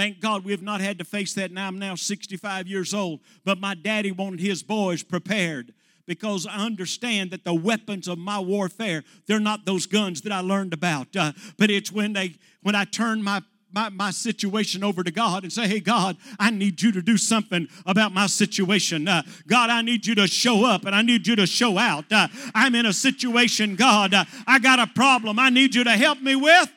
Thank 0.00 0.18
God 0.18 0.46
we 0.46 0.52
have 0.52 0.62
not 0.62 0.80
had 0.80 0.96
to 1.00 1.04
face 1.04 1.34
that 1.34 1.52
now. 1.52 1.68
I'm 1.68 1.78
now 1.78 1.94
65 1.94 2.66
years 2.66 2.94
old, 2.94 3.20
but 3.44 3.60
my 3.60 3.74
daddy 3.74 4.10
wanted 4.10 4.40
his 4.40 4.62
boys 4.62 5.02
prepared 5.02 5.74
because 6.06 6.46
I 6.46 6.64
understand 6.64 7.32
that 7.32 7.44
the 7.44 7.52
weapons 7.52 8.08
of 8.08 8.16
my 8.16 8.38
warfare, 8.38 9.04
they're 9.26 9.38
not 9.38 9.66
those 9.66 9.84
guns 9.84 10.22
that 10.22 10.32
I 10.32 10.40
learned 10.40 10.72
about, 10.72 11.14
uh, 11.14 11.32
but 11.58 11.70
it's 11.70 11.92
when 11.92 12.14
they 12.14 12.36
when 12.62 12.74
I 12.74 12.84
turn 12.84 13.22
my 13.22 13.42
my, 13.72 13.90
my 13.90 14.10
situation 14.10 14.82
over 14.82 15.04
to 15.04 15.10
God 15.10 15.42
and 15.42 15.52
say, 15.52 15.68
Hey, 15.68 15.80
God, 15.80 16.16
I 16.38 16.48
need 16.48 16.80
you 16.80 16.92
to 16.92 17.02
do 17.02 17.18
something 17.18 17.68
about 17.84 18.14
my 18.14 18.26
situation. 18.26 19.06
Uh, 19.06 19.22
God, 19.46 19.68
I 19.68 19.82
need 19.82 20.06
you 20.06 20.14
to 20.14 20.26
show 20.26 20.64
up 20.64 20.86
and 20.86 20.94
I 20.94 21.02
need 21.02 21.26
you 21.26 21.36
to 21.36 21.46
show 21.46 21.76
out. 21.76 22.10
Uh, 22.10 22.28
I'm 22.54 22.74
in 22.74 22.86
a 22.86 22.94
situation, 22.94 23.76
God, 23.76 24.14
uh, 24.14 24.24
I 24.46 24.60
got 24.60 24.78
a 24.78 24.86
problem 24.86 25.38
I 25.38 25.50
need 25.50 25.74
you 25.74 25.84
to 25.84 25.92
help 25.92 26.22
me 26.22 26.36
with. 26.36 26.72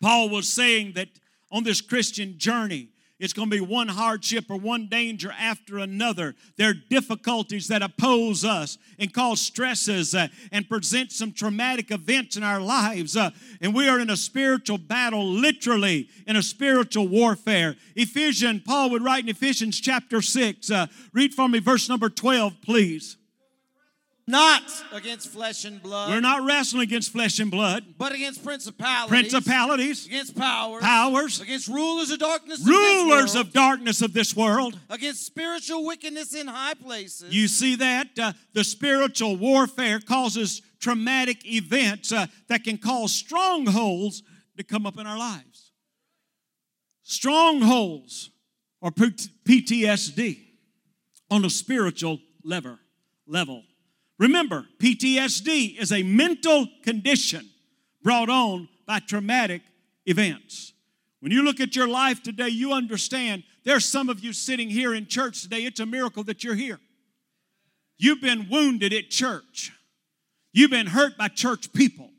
Paul 0.00 0.28
was 0.28 0.48
saying 0.48 0.92
that 0.94 1.08
on 1.50 1.64
this 1.64 1.80
Christian 1.80 2.38
journey, 2.38 2.90
it's 3.18 3.32
going 3.32 3.48
to 3.48 3.56
be 3.56 3.62
one 3.62 3.88
hardship 3.88 4.50
or 4.50 4.58
one 4.58 4.88
danger 4.88 5.32
after 5.38 5.78
another. 5.78 6.34
There 6.58 6.70
are 6.70 6.74
difficulties 6.74 7.68
that 7.68 7.80
oppose 7.80 8.44
us 8.44 8.76
and 8.98 9.12
cause 9.12 9.40
stresses 9.40 10.14
uh, 10.14 10.28
and 10.52 10.68
present 10.68 11.12
some 11.12 11.32
traumatic 11.32 11.90
events 11.90 12.36
in 12.36 12.42
our 12.42 12.60
lives. 12.60 13.16
Uh, 13.16 13.30
and 13.62 13.74
we 13.74 13.88
are 13.88 13.98
in 13.98 14.10
a 14.10 14.18
spiritual 14.18 14.76
battle, 14.76 15.26
literally 15.26 16.10
in 16.26 16.36
a 16.36 16.42
spiritual 16.42 17.08
warfare. 17.08 17.76
Ephesians, 17.94 18.62
Paul 18.66 18.90
would 18.90 19.02
write 19.02 19.24
in 19.24 19.30
Ephesians 19.30 19.80
chapter 19.80 20.20
6. 20.20 20.70
Uh, 20.70 20.86
read 21.14 21.32
for 21.32 21.48
me 21.48 21.58
verse 21.58 21.88
number 21.88 22.10
12, 22.10 22.60
please. 22.60 23.16
Not 24.26 24.62
against 24.92 25.28
flesh 25.28 25.64
and 25.64 25.80
blood, 25.80 26.10
We're 26.10 26.20
not 26.20 26.44
wrestling 26.44 26.82
against 26.82 27.12
flesh 27.12 27.38
and 27.38 27.50
blood, 27.50 27.84
but 27.96 28.12
against 28.12 28.44
principalities, 28.44 29.08
principalities, 29.08 30.06
against 30.06 30.36
powers, 30.36 30.82
powers, 30.82 31.40
against 31.40 31.68
rulers 31.68 32.10
of 32.10 32.18
darkness, 32.18 32.60
rulers 32.66 33.34
world, 33.34 33.46
of 33.46 33.52
darkness 33.52 34.02
of 34.02 34.12
this 34.12 34.34
world. 34.34 34.78
against 34.90 35.24
spiritual 35.24 35.84
wickedness 35.86 36.34
in 36.34 36.48
high 36.48 36.74
places. 36.74 37.32
You 37.32 37.46
see 37.46 37.76
that? 37.76 38.18
Uh, 38.18 38.32
the 38.52 38.64
spiritual 38.64 39.36
warfare 39.36 40.00
causes 40.00 40.60
traumatic 40.80 41.46
events 41.46 42.10
uh, 42.12 42.26
that 42.48 42.64
can 42.64 42.78
cause 42.78 43.12
strongholds 43.12 44.22
to 44.56 44.64
come 44.64 44.86
up 44.86 44.98
in 44.98 45.06
our 45.06 45.18
lives. 45.18 45.70
Strongholds 47.02 48.30
or 48.80 48.90
PTSD 48.90 50.40
on 51.30 51.44
a 51.44 51.50
spiritual 51.50 52.18
lever 52.42 52.78
level. 53.26 53.62
Remember, 54.18 54.66
PTSD 54.78 55.78
is 55.78 55.92
a 55.92 56.02
mental 56.02 56.66
condition 56.82 57.48
brought 58.02 58.28
on 58.28 58.68
by 58.86 59.00
traumatic 59.00 59.62
events. 60.06 60.72
When 61.20 61.32
you 61.32 61.42
look 61.42 61.60
at 61.60 61.76
your 61.76 61.88
life 61.88 62.22
today, 62.22 62.48
you 62.48 62.72
understand 62.72 63.42
there's 63.64 63.84
some 63.84 64.08
of 64.08 64.20
you 64.20 64.32
sitting 64.32 64.70
here 64.70 64.94
in 64.94 65.06
church 65.06 65.42
today. 65.42 65.64
It's 65.64 65.80
a 65.80 65.86
miracle 65.86 66.22
that 66.24 66.44
you're 66.44 66.54
here. 66.54 66.78
You've 67.98 68.20
been 68.20 68.48
wounded 68.48 68.92
at 68.92 69.10
church. 69.10 69.72
You've 70.52 70.70
been 70.70 70.86
hurt 70.86 71.18
by 71.18 71.28
church 71.28 71.72
people. 71.72 72.10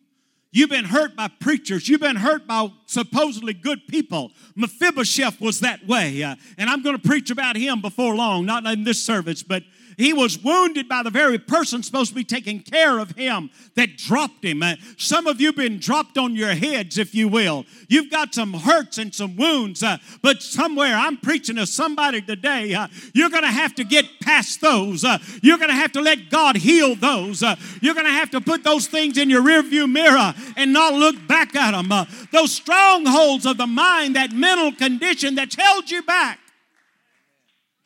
You've 0.52 0.70
been 0.70 0.86
hurt 0.86 1.16
by 1.16 1.28
preachers. 1.28 1.88
You've 1.88 2.02
been 2.02 2.16
hurt 2.16 2.48
by 2.48 2.72
supposedly 2.86 3.54
good 3.54 3.88
people. 3.88 4.32
Mephibosheth 4.56 5.39
was 5.39 5.60
that 5.60 5.86
way. 5.88 6.24
Uh, 6.24 6.36
and 6.58 6.70
I'm 6.70 6.82
going 6.82 6.98
to 6.98 7.08
preach 7.08 7.30
about 7.30 7.56
him 7.56 7.82
before 7.82 8.16
long, 8.16 8.45
not 8.45 8.66
in 8.66 8.84
this 8.84 9.02
service, 9.02 9.43
but 9.43 9.64
he 9.98 10.14
was 10.14 10.38
wounded 10.41 10.88
by 10.88 11.02
the 11.02 11.10
very 11.10 11.39
person 11.39 11.82
supposed 11.82 12.10
to 12.10 12.16
be 12.16 12.24
taking 12.24 12.62
care 12.62 13.00
of 13.00 13.12
him 13.12 13.50
that 13.76 13.98
dropped 13.98 14.45
him. 14.45 14.62
Uh, 14.62 14.76
some 14.95 15.26
of 15.26 15.41
you 15.41 15.52
been 15.52 15.80
dropped 15.80 16.20
on 16.20 16.36
your 16.36 16.54
heads, 16.54 17.00
if 17.00 17.16
you 17.16 17.28
will. 17.28 17.66
You've 17.89 18.12
got 18.12 18.36
some 18.36 18.54
hurts 18.54 19.00
and 19.00 19.14
some 19.14 19.36
wounds, 19.36 19.82
uh, 19.82 19.98
but 20.22 20.43
somewhere 20.43 20.95
I'm 20.95 21.18
preaching 21.18 21.56
to 21.56 21.66
somebody 21.66 22.22
today. 22.22 22.76
Uh, 22.76 22.88
you're 23.14 23.32
going 23.32 23.43
to 23.43 23.50
have 23.50 23.74
to 23.76 23.84
get 23.84 24.06
past 24.22 24.62
those. 24.62 25.04
Uh, 25.04 25.18
you're 25.41 25.58
going 25.58 25.72
to 25.72 25.76
have 25.76 25.91
to 25.93 26.02
let 26.02 26.30
God 26.30 26.58
heal 26.58 26.95
those. 26.95 27.41
Uh, 27.41 27.56
you're 27.82 27.95
going 27.95 28.06
to 28.06 28.12
have 28.12 28.30
to 28.32 28.41
put 28.41 28.64
those 28.64 28.86
things 28.86 29.18
in 29.18 29.32
your 29.32 29.41
rearview 29.41 29.91
mirror 29.91 30.36
and 30.56 30.72
not 30.72 30.93
look 30.93 31.28
back 31.28 31.56
at 31.56 31.72
them. 31.72 31.91
Uh, 31.91 32.06
those 32.32 32.52
strongholds 32.52 33.48
of 33.48 33.58
the 33.58 33.68
mind, 33.68 34.16
that 34.16 34.32
mental 34.32 34.72
condition 34.72 35.34
that's 35.34 35.56
held 35.56 35.89
you 35.89 36.04
back. 36.04 36.39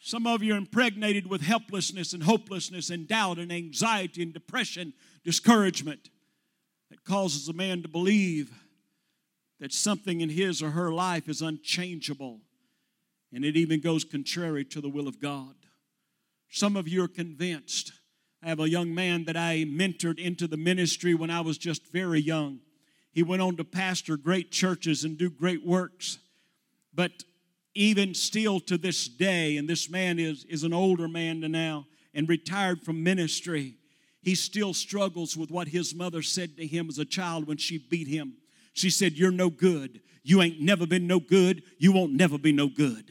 Some 0.04 0.26
of 0.26 0.42
you 0.42 0.56
are 0.56 0.58
impregnated 0.58 1.28
with 1.28 1.42
helplessness 1.42 2.14
and 2.14 2.24
hopelessness 2.24 2.90
and 2.90 3.08
doubt 3.08 3.38
and 3.38 3.52
anxiety 3.52 4.24
and 4.24 4.34
depression, 4.34 4.94
discouragement 5.24 6.10
that 6.90 7.04
causes 7.04 7.48
a 7.48 7.54
man 7.54 7.84
to 7.84 7.88
believe 7.88 8.52
that 9.60 9.72
something 9.72 10.22
in 10.22 10.30
his 10.30 10.64
or 10.64 10.72
her 10.72 10.92
life 10.92 11.30
is 11.30 11.44
unchangeable 11.44 12.40
and 13.32 13.46
it 13.46 13.56
even 13.56 13.80
goes 13.80 14.04
contrary 14.04 14.66
to 14.66 14.82
the 14.82 14.90
will 14.90 15.08
of 15.08 15.22
God. 15.22 15.54
Some 16.50 16.76
of 16.76 16.88
you 16.88 17.04
are 17.04 17.08
convinced. 17.08 17.94
I 18.42 18.50
have 18.50 18.60
a 18.60 18.70
young 18.70 18.96
man 18.96 19.26
that 19.26 19.38
I 19.38 19.66
mentored 19.68 20.18
into 20.18 20.48
the 20.48 20.58
ministry 20.58 21.14
when 21.14 21.30
I 21.30 21.42
was 21.42 21.60
just 21.60 21.92
very 21.92 22.20
young. 22.20 22.60
He 23.12 23.22
went 23.22 23.44
on 23.44 23.56
to 23.58 23.64
pastor 23.64 24.18
great 24.18 24.52
churches 24.52 25.04
and 25.04 25.16
do 25.16 25.30
great 25.30 25.64
works. 25.64 26.18
But 26.92 27.24
even 27.74 28.14
still 28.14 28.60
to 28.62 28.78
this 28.78 29.08
day, 29.08 29.58
and 29.58 29.68
this 29.68 29.90
man 29.90 30.20
is, 30.20 30.46
is 30.46 30.64
an 30.64 30.74
older 30.74 31.08
man 31.08 31.40
now 31.40 31.86
and 32.14 32.28
retired 32.28 32.82
from 32.82 33.04
ministry, 33.04 33.76
he 34.22 34.36
still 34.36 34.74
struggles 34.74 35.36
with 35.36 35.50
what 35.50 35.70
his 35.70 35.96
mother 35.96 36.22
said 36.22 36.58
to 36.58 36.68
him 36.68 36.88
as 36.90 37.00
a 37.00 37.06
child 37.06 37.48
when 37.48 37.58
she 37.58 37.78
beat 37.78 38.08
him. 38.08 38.34
She 38.74 38.90
said, 38.90 39.14
You're 39.14 39.32
no 39.32 39.50
good. 39.50 40.02
You 40.24 40.42
ain't 40.42 40.62
never 40.62 40.86
been 40.86 41.08
no 41.08 41.20
good. 41.20 41.64
You 41.80 41.92
won't 41.92 42.14
never 42.14 42.38
be 42.38 42.52
no 42.52 42.68
good. 42.68 43.06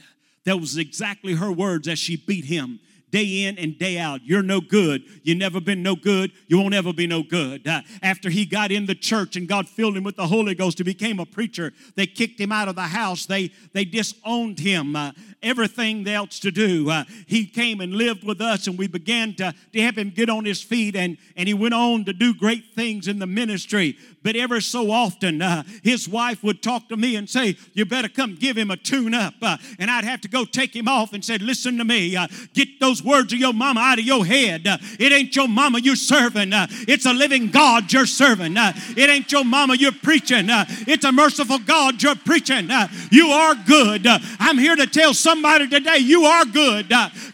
That 0.45 0.61
was 0.61 0.77
exactly 0.77 1.35
her 1.35 1.51
words 1.51 1.89
as 1.89 1.99
she 1.99 2.17
beat 2.17 2.45
him 2.45 2.81
day 3.11 3.45
in 3.45 3.59
and 3.59 3.79
day 3.79 3.99
out. 3.99 4.21
You're 4.25 4.43
no 4.43 4.61
good. 4.61 5.03
You 5.23 5.35
never 5.35 5.61
been 5.61 5.83
no 5.83 5.97
good. 5.97 6.33
You 6.49 6.59
won't 6.59 6.75
ever 6.75 6.93
be 6.93 7.07
no 7.07 7.23
good. 7.23 7.67
Uh, 7.67 7.83
after 8.03 8.31
he 8.31 8.45
got 8.45 8.71
in 8.71 8.87
the 8.87 8.95
church 8.95 9.37
and 9.37 9.49
God 9.49 9.69
filled 9.69 9.97
him 9.97 10.05
with 10.05 10.17
the 10.17 10.27
Holy 10.27 10.55
Ghost, 10.55 10.79
he 10.79 10.85
became 10.85 11.19
a 11.19 11.27
preacher. 11.27 11.73
They 11.97 12.07
kicked 12.07 12.41
him 12.41 12.53
out 12.53 12.69
of 12.69 12.77
the 12.77 12.83
house. 12.83 13.27
They 13.27 13.51
they 13.73 13.85
disowned 13.85 14.59
him. 14.59 14.97
Uh, 14.97 15.13
everything 15.43 16.07
else 16.07 16.39
to 16.41 16.51
do. 16.51 16.91
Uh, 16.91 17.05
he 17.27 17.47
came 17.47 17.81
and 17.81 17.95
lived 17.95 18.25
with 18.25 18.41
us, 18.41 18.67
and 18.67 18.79
we 18.79 18.87
began 18.87 19.35
to, 19.35 19.55
to 19.73 19.81
help 19.81 19.97
him 19.97 20.11
get 20.11 20.29
on 20.29 20.45
his 20.45 20.63
feet, 20.63 20.97
and, 20.97 21.17
and 21.37 21.49
he 21.49 21.55
went 21.55 21.75
on 21.75 22.05
to 22.05 22.13
do 22.13 22.35
great 22.35 22.65
things 22.75 23.09
in 23.09 23.19
the 23.19 23.27
ministry. 23.27 23.97
But 24.23 24.37
ever 24.37 24.61
so 24.61 24.91
often, 24.91 25.41
uh, 25.41 25.63
his 25.83 26.09
wife 26.09 26.43
would 26.43 26.63
talk 26.63 26.89
to 26.89 26.97
me 26.97 27.17
and 27.17 27.29
say, 27.29 27.57
You 27.73 27.87
better 27.87 28.09
come 28.09 28.35
give 28.35 28.57
him 28.57 28.71
a 28.71 28.77
tune 28.77 29.15
up. 29.15 29.35
Uh, 29.41 29.57
and 29.79 29.91
I'd 29.91 30.05
have 30.05 30.21
to 30.23 30.29
go 30.29 30.45
take 30.45 30.77
him 30.77 30.89
off 30.89 31.13
and 31.15 31.25
say, 31.25 31.39
Listen 31.39 31.79
to 31.79 31.85
me, 31.85 32.17
uh, 32.17 32.29
get 32.53 32.81
those 32.81 33.00
words 33.03 33.33
of 33.33 33.39
your 33.39 33.53
mama 33.53 33.81
out 33.81 33.99
of 33.99 34.05
your 34.05 34.25
head. 34.25 34.67
Uh, 34.67 34.79
it 34.99 35.13
ain't 35.13 35.35
your 35.35 35.49
mama 35.49 35.79
you're 35.81 35.97
serving, 35.97 36.53
uh, 36.53 36.67
it's 36.89 37.07
a 37.07 37.13
living 37.13 37.51
God 37.51 37.93
you're 37.93 38.07
serving. 38.07 38.57
Uh, 38.57 38.73
it 38.97 39.09
ain't 39.11 39.31
your 39.33 39.45
mama 39.45 39.75
you're 39.75 39.93
preaching, 39.93 40.51
uh, 40.51 40.65
it's 40.87 41.05
a 41.05 41.13
merciful 41.13 41.59
God 41.59 42.03
you're 42.03 42.15
preaching. 42.15 42.71
Uh, 42.71 42.89
you 43.11 43.29
are 43.29 43.55
good. 43.55 44.07
Uh, 44.07 44.19
I'm 44.39 44.59
here 44.59 44.77
to 44.77 44.87
tell 44.87 45.15
somebody 45.15 45.69
today, 45.69 45.99
you 45.99 46.25
are 46.25 46.45
good. 46.45 46.89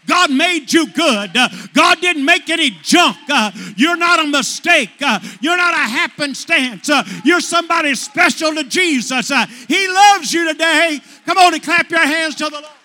God 0.07 0.31
made 0.31 0.71
you 0.71 0.87
good. 0.87 1.33
God 1.73 2.01
didn't 2.01 2.25
make 2.25 2.49
any 2.49 2.71
junk. 2.81 3.17
You're 3.75 3.97
not 3.97 4.23
a 4.23 4.27
mistake. 4.27 4.91
You're 5.41 5.57
not 5.57 5.73
a 5.73 5.89
happenstance. 5.89 6.89
You're 7.23 7.41
somebody 7.41 7.95
special 7.95 8.53
to 8.55 8.63
Jesus. 8.63 9.31
He 9.67 9.87
loves 9.87 10.33
you 10.33 10.51
today. 10.51 10.99
Come 11.25 11.37
on 11.37 11.53
and 11.53 11.63
clap 11.63 11.89
your 11.89 12.05
hands 12.05 12.35
to 12.35 12.45
the 12.45 12.61
Lord. 12.61 12.76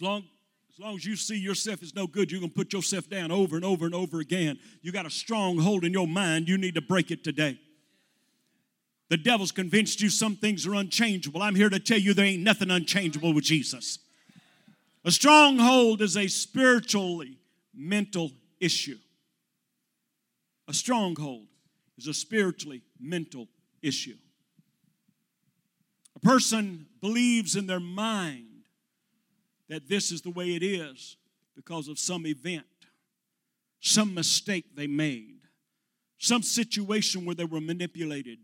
As 0.00 0.02
long, 0.02 0.24
as 0.72 0.78
long 0.78 0.96
as 0.96 1.04
you 1.04 1.14
see 1.14 1.36
yourself 1.36 1.82
as 1.82 1.94
no 1.94 2.06
good, 2.06 2.30
you're 2.30 2.40
going 2.40 2.50
to 2.50 2.56
put 2.56 2.72
yourself 2.72 3.10
down 3.10 3.30
over 3.30 3.54
and 3.54 3.66
over 3.66 3.84
and 3.84 3.94
over 3.94 4.18
again. 4.18 4.58
You 4.80 4.92
got 4.92 5.04
a 5.04 5.10
stronghold 5.10 5.84
in 5.84 5.92
your 5.92 6.08
mind. 6.08 6.48
You 6.48 6.56
need 6.56 6.74
to 6.76 6.80
break 6.80 7.10
it 7.10 7.22
today. 7.22 7.58
The 9.10 9.18
devil's 9.18 9.52
convinced 9.52 10.00
you 10.00 10.08
some 10.08 10.36
things 10.36 10.66
are 10.66 10.74
unchangeable. 10.74 11.42
I'm 11.42 11.54
here 11.54 11.68
to 11.68 11.78
tell 11.78 11.98
you 11.98 12.14
there 12.14 12.24
ain't 12.24 12.42
nothing 12.42 12.70
unchangeable 12.70 13.34
with 13.34 13.44
Jesus. 13.44 13.98
A 15.04 15.10
stronghold 15.10 16.00
is 16.00 16.16
a 16.16 16.28
spiritually 16.28 17.36
mental 17.74 18.30
issue. 18.58 18.96
A 20.66 20.72
stronghold 20.72 21.46
is 21.98 22.06
a 22.06 22.14
spiritually 22.14 22.80
mental 22.98 23.48
issue. 23.82 24.16
A 26.16 26.20
person 26.20 26.86
believes 27.02 27.54
in 27.54 27.66
their 27.66 27.80
mind 27.80 28.46
that 29.70 29.88
this 29.88 30.10
is 30.10 30.20
the 30.20 30.30
way 30.30 30.56
it 30.56 30.64
is 30.64 31.16
because 31.54 31.88
of 31.88 31.98
some 31.98 32.26
event, 32.26 32.66
some 33.78 34.12
mistake 34.12 34.74
they 34.74 34.88
made, 34.88 35.38
some 36.18 36.42
situation 36.42 37.24
where 37.24 37.36
they 37.36 37.44
were 37.44 37.60
manipulated, 37.60 38.38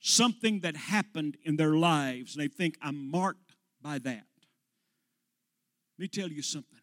something 0.00 0.60
that 0.60 0.76
happened 0.76 1.38
in 1.44 1.56
their 1.56 1.72
lives, 1.72 2.36
and 2.36 2.44
they 2.44 2.48
think, 2.48 2.76
I'm 2.82 3.10
marked 3.10 3.54
by 3.82 3.98
that. 3.98 4.26
Let 5.96 5.98
me 5.98 6.08
tell 6.08 6.28
you 6.28 6.42
something. 6.42 6.78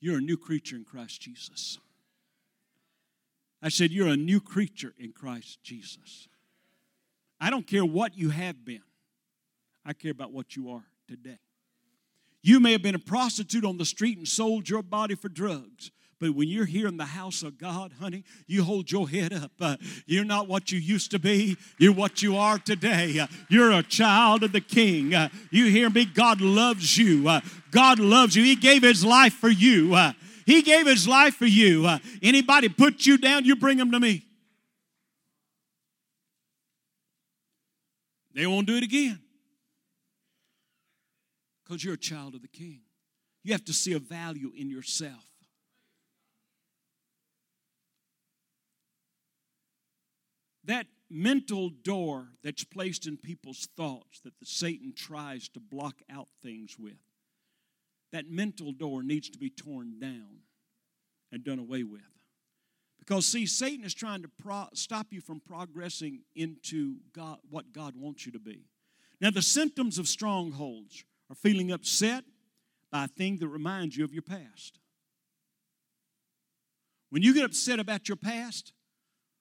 You're 0.00 0.18
a 0.18 0.20
new 0.20 0.36
creature 0.36 0.76
in 0.76 0.84
Christ 0.84 1.22
Jesus. 1.22 1.78
I 3.62 3.70
said, 3.70 3.90
You're 3.90 4.08
a 4.08 4.18
new 4.18 4.38
creature 4.38 4.92
in 4.98 5.12
Christ 5.12 5.62
Jesus. 5.62 6.28
I 7.40 7.48
don't 7.48 7.66
care 7.66 7.86
what 7.86 8.18
you 8.18 8.28
have 8.28 8.66
been, 8.66 8.82
I 9.82 9.94
care 9.94 10.10
about 10.10 10.30
what 10.30 10.56
you 10.56 10.70
are 10.70 10.84
today. 11.08 11.38
You 12.44 12.60
may 12.60 12.72
have 12.72 12.82
been 12.82 12.94
a 12.94 12.98
prostitute 12.98 13.64
on 13.64 13.78
the 13.78 13.86
street 13.86 14.18
and 14.18 14.28
sold 14.28 14.68
your 14.68 14.82
body 14.82 15.14
for 15.14 15.30
drugs. 15.30 15.90
But 16.20 16.34
when 16.34 16.46
you're 16.46 16.66
here 16.66 16.86
in 16.86 16.98
the 16.98 17.06
house 17.06 17.42
of 17.42 17.56
God, 17.56 17.94
honey, 17.98 18.22
you 18.46 18.62
hold 18.62 18.92
your 18.92 19.08
head 19.08 19.32
up. 19.32 19.52
Uh, 19.58 19.78
you're 20.04 20.26
not 20.26 20.46
what 20.46 20.70
you 20.70 20.78
used 20.78 21.10
to 21.12 21.18
be. 21.18 21.56
You're 21.78 21.94
what 21.94 22.20
you 22.20 22.36
are 22.36 22.58
today. 22.58 23.18
Uh, 23.18 23.28
you're 23.48 23.72
a 23.72 23.82
child 23.82 24.42
of 24.42 24.52
the 24.52 24.60
King. 24.60 25.14
Uh, 25.14 25.30
you 25.50 25.70
hear 25.70 25.88
me? 25.88 26.04
God 26.04 26.42
loves 26.42 26.98
you. 26.98 27.26
Uh, 27.26 27.40
God 27.70 27.98
loves 27.98 28.36
you. 28.36 28.44
He 28.44 28.56
gave 28.56 28.82
His 28.82 29.02
life 29.02 29.32
for 29.32 29.48
you. 29.48 29.94
Uh, 29.94 30.12
he 30.44 30.60
gave 30.60 30.86
His 30.86 31.08
life 31.08 31.36
for 31.36 31.46
you. 31.46 31.86
Uh, 31.86 31.98
anybody 32.22 32.68
put 32.68 33.06
you 33.06 33.16
down, 33.16 33.46
you 33.46 33.56
bring 33.56 33.78
them 33.78 33.90
to 33.90 33.98
me. 33.98 34.22
They 38.34 38.46
won't 38.46 38.66
do 38.66 38.76
it 38.76 38.82
again 38.82 39.23
because 41.64 41.84
you're 41.84 41.94
a 41.94 41.98
child 41.98 42.34
of 42.34 42.42
the 42.42 42.48
King. 42.48 42.80
You 43.42 43.52
have 43.52 43.64
to 43.66 43.72
see 43.72 43.92
a 43.92 43.98
value 43.98 44.52
in 44.56 44.70
yourself. 44.70 45.24
That 50.64 50.86
mental 51.10 51.68
door 51.68 52.28
that's 52.42 52.64
placed 52.64 53.06
in 53.06 53.18
people's 53.18 53.68
thoughts 53.76 54.20
that 54.20 54.38
the 54.40 54.46
Satan 54.46 54.94
tries 54.96 55.48
to 55.50 55.60
block 55.60 55.96
out 56.10 56.28
things 56.42 56.76
with, 56.78 56.96
that 58.12 58.30
mental 58.30 58.72
door 58.72 59.02
needs 59.02 59.28
to 59.30 59.38
be 59.38 59.50
torn 59.50 59.98
down 59.98 60.40
and 61.30 61.44
done 61.44 61.58
away 61.58 61.82
with. 61.82 62.00
Because, 62.98 63.26
see, 63.26 63.44
Satan 63.44 63.84
is 63.84 63.92
trying 63.92 64.22
to 64.22 64.30
pro- 64.42 64.68
stop 64.72 65.08
you 65.10 65.20
from 65.20 65.40
progressing 65.40 66.20
into 66.34 66.96
God, 67.12 67.36
what 67.50 67.72
God 67.72 67.94
wants 67.96 68.24
you 68.24 68.32
to 68.32 68.38
be. 68.38 68.64
Now, 69.20 69.30
the 69.30 69.42
symptoms 69.42 69.98
of 69.98 70.08
strongholds 70.08 71.04
are 71.30 71.36
feeling 71.36 71.70
upset 71.72 72.24
by 72.90 73.04
a 73.04 73.08
thing 73.08 73.38
that 73.38 73.48
reminds 73.48 73.96
you 73.96 74.04
of 74.04 74.12
your 74.12 74.22
past. 74.22 74.78
When 77.10 77.22
you 77.22 77.34
get 77.34 77.44
upset 77.44 77.78
about 77.80 78.08
your 78.08 78.16
past, 78.16 78.72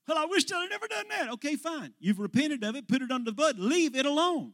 Well, 0.07 0.17
I 0.17 0.25
wish 0.25 0.51
I'd 0.51 0.69
never 0.69 0.87
done 0.87 1.05
that. 1.09 1.31
Okay, 1.33 1.55
fine. 1.55 1.93
You've 1.99 2.19
repented 2.19 2.63
of 2.63 2.75
it, 2.75 2.87
put 2.87 3.01
it 3.01 3.09
under 3.11 3.31
the 3.31 3.35
blood, 3.35 3.57
leave 3.57 3.95
it 3.95 4.05
alone. 4.05 4.53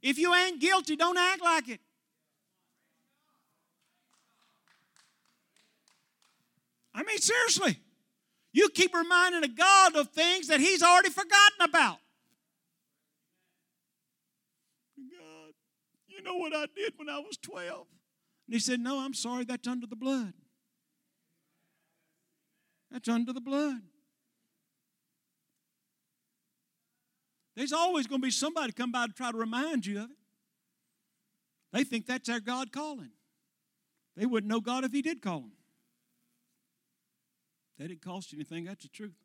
If 0.00 0.18
you 0.18 0.34
ain't 0.34 0.60
guilty, 0.60 0.96
don't 0.96 1.18
act 1.18 1.42
like 1.42 1.68
it. 1.68 1.80
I 6.94 7.02
mean, 7.02 7.18
seriously. 7.18 7.78
You 8.52 8.68
keep 8.68 8.94
reminding 8.94 9.44
a 9.44 9.48
God 9.48 9.96
of 9.96 10.10
things 10.10 10.48
that 10.48 10.60
He's 10.60 10.82
already 10.82 11.08
forgotten 11.08 11.60
about. 11.62 11.98
God, 14.96 15.54
you 16.22 16.32
know 16.32 16.38
what 16.38 16.54
I 16.54 16.66
did 16.74 16.92
when 16.96 17.08
I 17.08 17.18
was 17.18 17.36
12? 17.38 17.86
And 18.46 18.54
He 18.54 18.60
said, 18.60 18.80
No, 18.80 19.00
I'm 19.00 19.14
sorry, 19.14 19.44
that's 19.44 19.66
under 19.66 19.86
the 19.86 19.96
blood. 19.96 20.34
That's 22.90 23.08
under 23.08 23.32
the 23.32 23.40
blood. 23.40 23.80
There's 27.56 27.72
always 27.72 28.06
going 28.06 28.20
to 28.20 28.26
be 28.26 28.30
somebody 28.30 28.72
come 28.72 28.92
by 28.92 29.06
to 29.06 29.12
try 29.12 29.30
to 29.30 29.36
remind 29.36 29.84
you 29.84 29.98
of 29.98 30.10
it. 30.10 30.16
They 31.72 31.84
think 31.84 32.06
that's 32.06 32.28
their 32.28 32.40
God 32.40 32.72
calling. 32.72 33.10
They 34.16 34.26
wouldn't 34.26 34.50
know 34.50 34.60
God 34.60 34.84
if 34.84 34.92
He 34.92 35.02
did 35.02 35.22
call 35.22 35.40
them. 35.40 35.52
That 37.78 37.88
didn't 37.88 38.02
cost 38.02 38.32
you 38.32 38.38
anything, 38.38 38.64
that's 38.64 38.84
the 38.84 38.90
truth. 38.90 39.16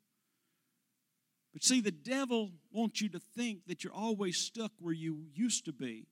But 1.53 1.63
see, 1.63 1.81
the 1.81 1.91
devil 1.91 2.51
wants 2.71 3.01
you 3.01 3.09
to 3.09 3.19
think 3.19 3.67
that 3.67 3.83
you're 3.83 3.93
always 3.93 4.37
stuck 4.37 4.71
where 4.79 4.93
you 4.93 5.25
used 5.33 5.65
to 5.65 5.73
be 5.73 6.07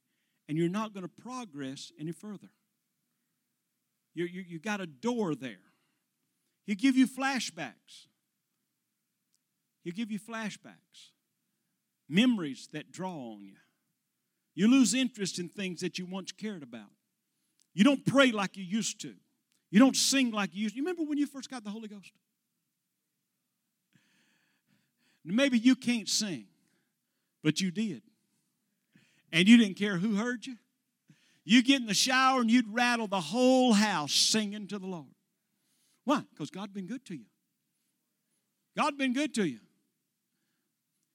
and 0.48 0.58
you're 0.58 0.70
not 0.70 0.93
going 0.93 1.04
to 1.04 1.22
progress 1.22 1.91
any 2.00 2.12
further. 2.12 2.50
You, 4.14 4.26
you, 4.26 4.43
you 4.48 4.60
got 4.60 4.82
a 4.82 4.86
door 4.86 5.36
there. 5.36 5.58
He'll 6.66 6.76
give 6.76 6.96
you 6.96 7.08
flashbacks. 7.08 8.08
He'll 9.84 9.93
give 9.93 10.12
you 10.12 10.20
flashbacks, 10.20 11.12
memories 12.10 12.70
that 12.74 12.91
draw 12.91 13.34
on 13.34 13.43
you. 13.43 13.58
You 14.56 14.68
lose 14.68 14.93
interest 14.93 15.38
in 15.38 15.50
things 15.50 15.82
that 15.82 16.00
you 16.00 16.06
once 16.06 16.32
cared 16.32 16.64
about. 16.64 16.89
You 17.74 17.84
don't 17.84 18.04
pray 18.06 18.32
like 18.32 18.58
you 18.58 18.64
used 18.64 19.02
to. 19.02 19.14
You 19.70 19.80
don't 19.80 19.96
sing 19.96 20.32
like 20.32 20.56
you 20.56 20.64
used 20.64 20.74
to. 20.74 20.78
You 20.78 20.84
remember 20.84 21.04
when 21.04 21.18
you 21.18 21.28
first 21.28 21.52
got 21.52 21.64
the 21.64 21.70
Holy 21.70 21.88
Ghost? 21.88 22.12
Maybe 25.26 25.58
you 25.58 25.76
can't 25.76 26.08
sing, 26.08 26.46
but 27.43 27.60
you 27.60 27.72
did. 27.72 28.02
And 29.32 29.47
you 29.47 29.57
didn't 29.57 29.76
care 29.76 29.97
who 29.97 30.15
heard 30.15 30.45
you. 30.45 30.55
You 31.43 31.61
get 31.61 31.82
in 31.82 31.88
the 31.88 31.93
shower 31.93 32.41
and 32.41 32.49
you'd 32.49 32.73
rattle 32.73 33.07
the 33.07 33.21
whole 33.21 33.73
house 33.73 34.13
singing 34.13 34.67
to 34.67 34.80
the 34.80 34.88
Lord. 34.88 35.05
Why? 36.03 36.23
Because 36.32 36.49
God's 36.49 36.73
been 36.73 36.88
good 36.88 37.05
to 37.05 37.15
you. 37.15 37.26
God's 38.76 38.97
been 38.97 39.13
good 39.13 39.34
to 39.36 39.47
you. 39.47 39.59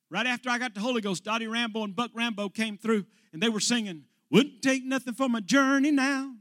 Right 0.08 0.26
after 0.26 0.50
I 0.50 0.58
got 0.58 0.74
the 0.74 0.80
Holy 0.80 1.00
Ghost, 1.00 1.24
Dottie 1.24 1.46
Rambo 1.46 1.84
and 1.84 1.94
Buck 1.94 2.10
Rambo 2.14 2.48
came 2.48 2.76
through 2.76 3.06
and 3.32 3.42
they 3.42 3.48
were 3.48 3.60
singing, 3.60 4.04
Wouldn't 4.30 4.62
take 4.62 4.84
nothing 4.84 5.14
for 5.14 5.28
my 5.28 5.40
journey 5.40 5.90
now. 5.90 6.34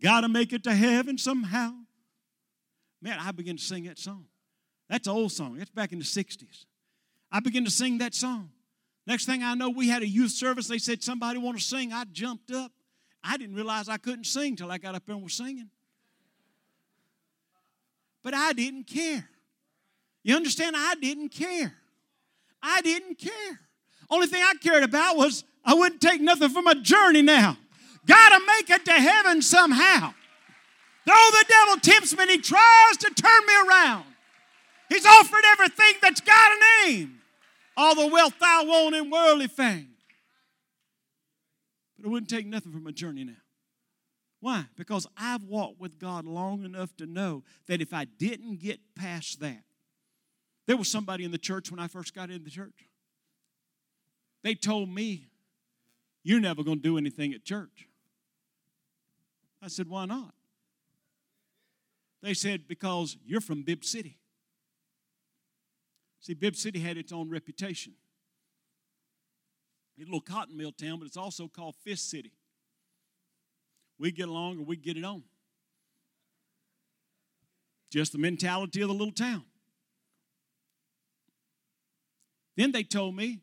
Gotta 0.00 0.28
make 0.28 0.52
it 0.52 0.62
to 0.64 0.74
heaven 0.74 1.18
somehow. 1.18 1.72
Man, 3.00 3.18
I 3.20 3.32
began 3.32 3.56
to 3.56 3.62
sing 3.62 3.84
that 3.84 3.98
song. 3.98 4.26
That's 4.88 5.06
an 5.06 5.14
old 5.14 5.32
song. 5.32 5.56
That's 5.58 5.70
back 5.70 5.92
in 5.92 5.98
the 5.98 6.04
60s. 6.04 6.64
I 7.30 7.40
began 7.40 7.64
to 7.64 7.70
sing 7.70 7.98
that 7.98 8.14
song. 8.14 8.50
Next 9.08 9.24
thing 9.24 9.42
I 9.42 9.54
know, 9.54 9.70
we 9.70 9.88
had 9.88 10.02
a 10.02 10.06
youth 10.06 10.32
service. 10.32 10.68
They 10.68 10.76
said, 10.76 11.02
Somebody 11.02 11.38
want 11.38 11.58
to 11.58 11.64
sing. 11.64 11.94
I 11.94 12.04
jumped 12.12 12.52
up. 12.52 12.70
I 13.24 13.38
didn't 13.38 13.56
realize 13.56 13.88
I 13.88 13.96
couldn't 13.96 14.24
sing 14.24 14.54
till 14.54 14.70
I 14.70 14.76
got 14.76 14.94
up 14.94 15.06
there 15.06 15.14
and 15.14 15.24
was 15.24 15.32
singing. 15.32 15.70
But 18.22 18.34
I 18.34 18.52
didn't 18.52 18.84
care. 18.84 19.26
You 20.22 20.36
understand? 20.36 20.76
I 20.76 20.94
didn't 20.96 21.30
care. 21.30 21.72
I 22.62 22.82
didn't 22.82 23.18
care. 23.18 23.58
Only 24.10 24.26
thing 24.26 24.42
I 24.42 24.52
cared 24.62 24.82
about 24.82 25.16
was 25.16 25.42
I 25.64 25.72
wouldn't 25.72 26.02
take 26.02 26.20
nothing 26.20 26.50
for 26.50 26.60
my 26.60 26.74
journey 26.74 27.22
now. 27.22 27.56
Gotta 28.04 28.44
make 28.46 28.68
it 28.68 28.84
to 28.84 28.92
heaven 28.92 29.40
somehow. 29.40 30.12
Though 31.06 31.28
the 31.30 31.44
devil 31.48 31.80
tempts 31.80 32.14
me 32.14 32.24
and 32.24 32.30
he 32.30 32.38
tries 32.38 32.96
to 32.98 33.10
turn 33.14 33.46
me 33.46 33.54
around, 33.68 34.04
he's 34.90 35.06
offered 35.06 35.44
everything 35.52 35.94
that's 36.02 36.20
got 36.20 36.52
a 36.52 36.86
name. 36.86 37.17
All 37.80 37.94
the 37.94 38.08
wealth 38.08 38.34
I 38.42 38.64
want 38.64 38.96
in 38.96 39.08
worldly 39.08 39.46
fame. 39.46 39.90
But 41.96 42.06
it 42.06 42.08
wouldn't 42.08 42.28
take 42.28 42.44
nothing 42.44 42.72
from 42.72 42.82
my 42.82 42.90
journey 42.90 43.22
now. 43.22 43.34
Why? 44.40 44.64
Because 44.76 45.06
I've 45.16 45.44
walked 45.44 45.80
with 45.80 45.96
God 46.00 46.24
long 46.24 46.64
enough 46.64 46.96
to 46.96 47.06
know 47.06 47.44
that 47.68 47.80
if 47.80 47.94
I 47.94 48.04
didn't 48.04 48.58
get 48.58 48.80
past 48.96 49.38
that, 49.40 49.62
there 50.66 50.76
was 50.76 50.90
somebody 50.90 51.22
in 51.22 51.30
the 51.30 51.38
church 51.38 51.70
when 51.70 51.78
I 51.78 51.86
first 51.86 52.16
got 52.16 52.30
in 52.30 52.42
the 52.42 52.50
church. 52.50 52.88
They 54.42 54.56
told 54.56 54.88
me, 54.92 55.28
You're 56.24 56.40
never 56.40 56.64
going 56.64 56.78
to 56.78 56.82
do 56.82 56.98
anything 56.98 57.32
at 57.32 57.44
church. 57.44 57.86
I 59.62 59.68
said, 59.68 59.88
Why 59.88 60.04
not? 60.04 60.34
They 62.22 62.34
said, 62.34 62.66
Because 62.66 63.16
you're 63.24 63.40
from 63.40 63.62
Bibb 63.62 63.84
City. 63.84 64.18
See, 66.20 66.34
Bibb 66.34 66.56
City 66.56 66.80
had 66.80 66.96
its 66.96 67.12
own 67.12 67.30
reputation. 67.30 67.94
It's 69.96 70.06
a 70.06 70.10
little 70.10 70.20
cotton 70.20 70.56
mill 70.56 70.72
town, 70.72 70.98
but 70.98 71.06
it's 71.06 71.16
also 71.16 71.48
called 71.48 71.74
Fist 71.84 72.10
City. 72.10 72.32
We 73.98 74.12
get 74.12 74.28
along 74.28 74.60
or 74.60 74.64
we 74.64 74.76
get 74.76 74.96
it 74.96 75.04
on. 75.04 75.24
Just 77.90 78.12
the 78.12 78.18
mentality 78.18 78.80
of 78.82 78.88
the 78.88 78.94
little 78.94 79.12
town. 79.12 79.44
Then 82.56 82.72
they 82.72 82.82
told 82.82 83.16
me, 83.16 83.40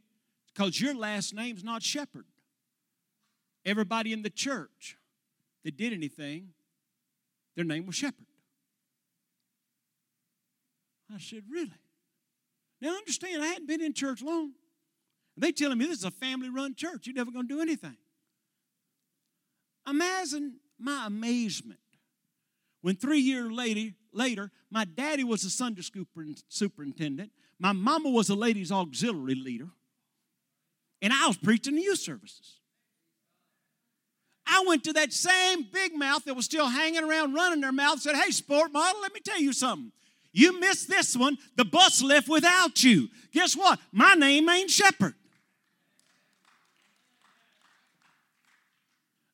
because 0.53 0.80
your 0.80 0.93
last 0.93 1.34
name's 1.34 1.63
not 1.63 1.82
Shepherd. 1.84 2.26
Everybody 3.65 4.13
in 4.13 4.21
the 4.21 4.30
church 4.30 4.97
that 5.63 5.76
did 5.76 5.91
anything, 5.91 6.49
their 7.55 7.65
name 7.65 7.86
was 7.86 7.95
Shepherd. 7.95 8.28
I 11.13 11.19
said, 11.19 11.43
Really? 11.49 11.71
Now 12.86 12.98
understand, 12.98 13.42
I 13.42 13.48
hadn't 13.48 13.66
been 13.66 13.82
in 13.82 13.94
church 13.94 14.22
long. 14.22 14.52
They 15.36 15.52
telling 15.52 15.80
me 15.80 15.88
this 15.88 15.98
is 15.98 16.04
a 16.04 16.12
family 16.12 16.50
run 16.50 16.76
church. 16.76 17.08
You're 17.08 17.16
never 17.16 17.32
going 17.32 17.48
to 17.48 17.56
do 17.56 17.60
anything. 17.60 17.98
Imagine 19.90 20.58
my 20.78 21.08
amazement 21.08 21.80
when 22.82 22.96
three 22.96 23.22
years 23.22 23.52
later, 23.52 23.96
later, 24.14 24.52
my 24.70 24.86
daddy 24.86 25.24
was 25.24 25.44
a 25.46 25.50
Sunday 25.50 25.82
school 25.82 26.06
superintendent, 26.48 27.32
my 27.58 27.72
mama 27.72 28.12
was 28.12 28.30
a 28.30 28.36
ladies' 28.36 28.72
auxiliary 28.72 29.34
leader, 29.34 29.70
and 31.02 31.12
I 31.12 31.26
was 31.26 31.38
preaching 31.38 31.78
the 31.78 31.82
youth 31.82 31.98
services. 31.98 32.60
I 34.46 34.64
went 34.68 34.84
to 34.84 34.94
that 34.94 35.12
same 35.12 35.66
big 35.74 35.96
mouth 35.96 36.24
that 36.26 36.36
was 36.36 36.46
still 36.46 36.68
hanging 36.68 37.04
around 37.04 37.34
running 37.34 37.62
their 37.62 37.72
mouth 37.72 38.00
said, 38.00 38.16
Hey, 38.16 38.30
sport 38.30 38.72
model, 38.72 39.02
let 39.02 39.12
me 39.12 39.22
tell 39.22 39.42
you 39.42 39.54
something. 39.54 39.92
You 40.36 40.60
missed 40.60 40.90
this 40.90 41.16
one, 41.16 41.38
the 41.56 41.64
bus 41.64 42.04
left 42.04 42.28
without 42.28 42.84
you. 42.84 43.08
Guess 43.32 43.56
what? 43.56 43.80
My 43.94 44.16
name 44.16 44.50
ain't 44.50 44.70
Shepherd. 44.70 45.16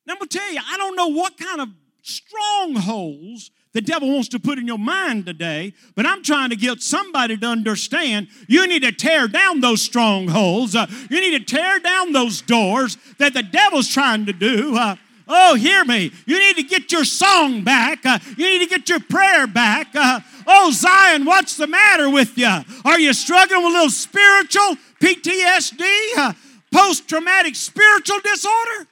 Now, 0.05 0.13
I'm 0.13 0.19
going 0.19 0.29
to 0.29 0.37
tell 0.37 0.53
you, 0.53 0.59
I 0.63 0.77
don't 0.77 0.95
know 0.95 1.07
what 1.07 1.39
kind 1.39 1.59
of 1.59 1.69
strongholds 2.03 3.49
the 3.73 3.81
devil 3.81 4.13
wants 4.13 4.29
to 4.29 4.39
put 4.39 4.59
in 4.59 4.67
your 4.67 4.77
mind 4.77 5.25
today, 5.25 5.73
but 5.95 6.05
I'm 6.05 6.21
trying 6.21 6.51
to 6.51 6.55
get 6.55 6.83
somebody 6.83 7.35
to 7.35 7.47
understand 7.47 8.27
you 8.47 8.67
need 8.67 8.83
to 8.83 8.91
tear 8.91 9.27
down 9.27 9.61
those 9.61 9.81
strongholds. 9.81 10.75
Uh, 10.75 10.85
you 11.09 11.19
need 11.19 11.39
to 11.39 11.55
tear 11.55 11.79
down 11.79 12.11
those 12.11 12.41
doors 12.41 12.97
that 13.17 13.33
the 13.33 13.41
devil's 13.41 13.87
trying 13.87 14.27
to 14.27 14.33
do. 14.33 14.77
Uh, 14.77 14.97
oh, 15.31 15.55
hear 15.55 15.83
me. 15.85 16.11
You 16.25 16.39
need 16.39 16.55
to 16.57 16.63
get 16.63 16.91
your 16.91 17.05
song 17.05 17.63
back. 17.63 18.05
Uh, 18.05 18.19
you 18.37 18.45
need 18.47 18.59
to 18.59 18.69
get 18.69 18.89
your 18.89 18.99
prayer 18.99 19.47
back. 19.47 19.95
Uh, 19.95 20.19
oh, 20.45 20.71
Zion, 20.71 21.25
what's 21.25 21.57
the 21.57 21.67
matter 21.67 22.09
with 22.09 22.37
you? 22.37 22.61
Are 22.85 22.99
you 22.99 23.13
struggling 23.13 23.63
with 23.63 23.71
a 23.71 23.75
little 23.75 23.89
spiritual 23.89 24.75
PTSD, 24.99 26.17
uh, 26.17 26.33
post 26.71 27.07
traumatic 27.07 27.55
spiritual 27.55 28.19
disorder? 28.19 28.87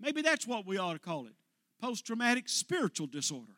Maybe 0.00 0.22
that's 0.22 0.46
what 0.46 0.66
we 0.66 0.78
ought 0.78 0.94
to 0.94 0.98
call 0.98 1.26
it 1.26 1.32
post 1.84 2.06
traumatic 2.06 2.48
spiritual 2.48 3.06
disorder. 3.06 3.52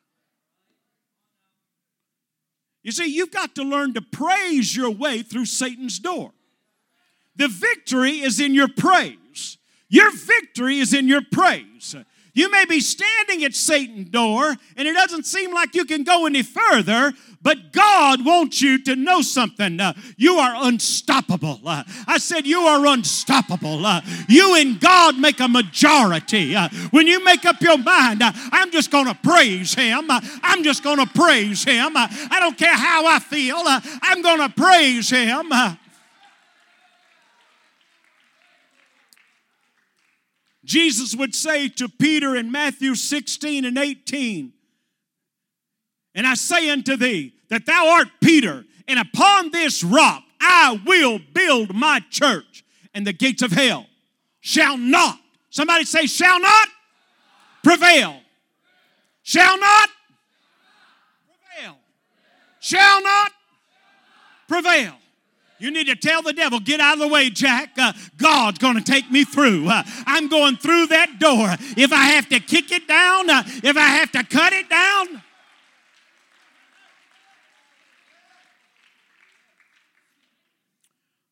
You 2.82 2.90
see, 2.90 3.06
you've 3.06 3.30
got 3.30 3.54
to 3.54 3.62
learn 3.62 3.94
to 3.94 4.02
praise 4.02 4.76
your 4.76 4.90
way 4.90 5.22
through 5.22 5.44
Satan's 5.44 6.00
door. 6.00 6.32
The 7.36 7.46
victory 7.46 8.20
is 8.20 8.40
in 8.40 8.52
your 8.52 8.66
praise. 8.66 9.16
Your 9.88 10.10
victory 10.10 10.78
is 10.78 10.92
in 10.92 11.08
your 11.08 11.22
praise. 11.30 11.94
You 12.36 12.50
may 12.50 12.66
be 12.66 12.80
standing 12.80 13.44
at 13.44 13.54
Satan's 13.54 14.10
door 14.10 14.54
and 14.76 14.86
it 14.86 14.92
doesn't 14.92 15.24
seem 15.24 15.54
like 15.54 15.74
you 15.74 15.86
can 15.86 16.04
go 16.04 16.26
any 16.26 16.42
further, 16.42 17.14
but 17.40 17.72
God 17.72 18.26
wants 18.26 18.60
you 18.60 18.82
to 18.84 18.94
know 18.94 19.22
something. 19.22 19.80
Uh, 19.80 19.94
you 20.18 20.34
are 20.34 20.66
unstoppable. 20.66 21.60
Uh, 21.64 21.84
I 22.06 22.18
said, 22.18 22.46
You 22.46 22.60
are 22.60 22.84
unstoppable. 22.86 23.86
Uh, 23.86 24.02
you 24.28 24.54
and 24.54 24.78
God 24.78 25.18
make 25.18 25.40
a 25.40 25.48
majority. 25.48 26.54
Uh, 26.54 26.68
when 26.90 27.06
you 27.06 27.24
make 27.24 27.46
up 27.46 27.62
your 27.62 27.78
mind, 27.78 28.20
uh, 28.20 28.32
I'm 28.52 28.70
just 28.70 28.90
going 28.90 29.06
to 29.06 29.14
praise 29.14 29.72
Him, 29.72 30.10
uh, 30.10 30.20
I'm 30.42 30.62
just 30.62 30.82
going 30.82 30.98
to 30.98 31.06
praise 31.06 31.64
Him. 31.64 31.92
I 31.96 32.36
don't 32.38 32.58
care 32.58 32.76
how 32.76 33.06
I 33.06 33.18
feel, 33.18 33.62
I'm 33.64 34.20
going 34.20 34.40
to 34.40 34.54
praise 34.54 35.08
Him. 35.08 35.52
Jesus 40.66 41.14
would 41.14 41.34
say 41.34 41.68
to 41.68 41.88
Peter 41.88 42.34
in 42.34 42.50
Matthew 42.50 42.96
16 42.96 43.64
and 43.64 43.78
18, 43.78 44.52
And 46.14 46.26
I 46.26 46.34
say 46.34 46.68
unto 46.70 46.96
thee 46.96 47.34
that 47.48 47.66
thou 47.66 47.88
art 47.98 48.08
Peter, 48.20 48.64
and 48.88 48.98
upon 48.98 49.52
this 49.52 49.84
rock 49.84 50.24
I 50.40 50.80
will 50.84 51.20
build 51.32 51.74
my 51.74 52.00
church, 52.10 52.64
and 52.92 53.06
the 53.06 53.12
gates 53.12 53.42
of 53.42 53.52
hell 53.52 53.86
shall 54.40 54.76
not, 54.76 55.18
somebody 55.50 55.84
say, 55.84 56.06
shall 56.06 56.40
not 56.40 56.68
prevail. 57.62 58.20
Shall 59.22 59.58
not 59.58 59.88
prevail. 61.26 61.76
Shall 62.60 63.02
not 63.02 63.32
prevail. 64.48 64.94
You 65.58 65.70
need 65.70 65.86
to 65.86 65.96
tell 65.96 66.22
the 66.22 66.32
devil, 66.32 66.60
get 66.60 66.80
out 66.80 66.94
of 66.94 67.00
the 67.00 67.08
way, 67.08 67.30
Jack. 67.30 67.70
Uh, 67.78 67.92
God's 68.18 68.58
going 68.58 68.76
to 68.76 68.82
take 68.82 69.10
me 69.10 69.24
through. 69.24 69.68
Uh, 69.68 69.82
I'm 70.06 70.28
going 70.28 70.56
through 70.56 70.88
that 70.88 71.18
door. 71.18 71.48
If 71.76 71.92
I 71.92 72.04
have 72.06 72.28
to 72.28 72.40
kick 72.40 72.72
it 72.72 72.86
down, 72.86 73.30
uh, 73.30 73.42
if 73.62 73.76
I 73.76 73.88
have 73.88 74.12
to 74.12 74.24
cut 74.24 74.52
it 74.52 74.68
down. 74.68 75.22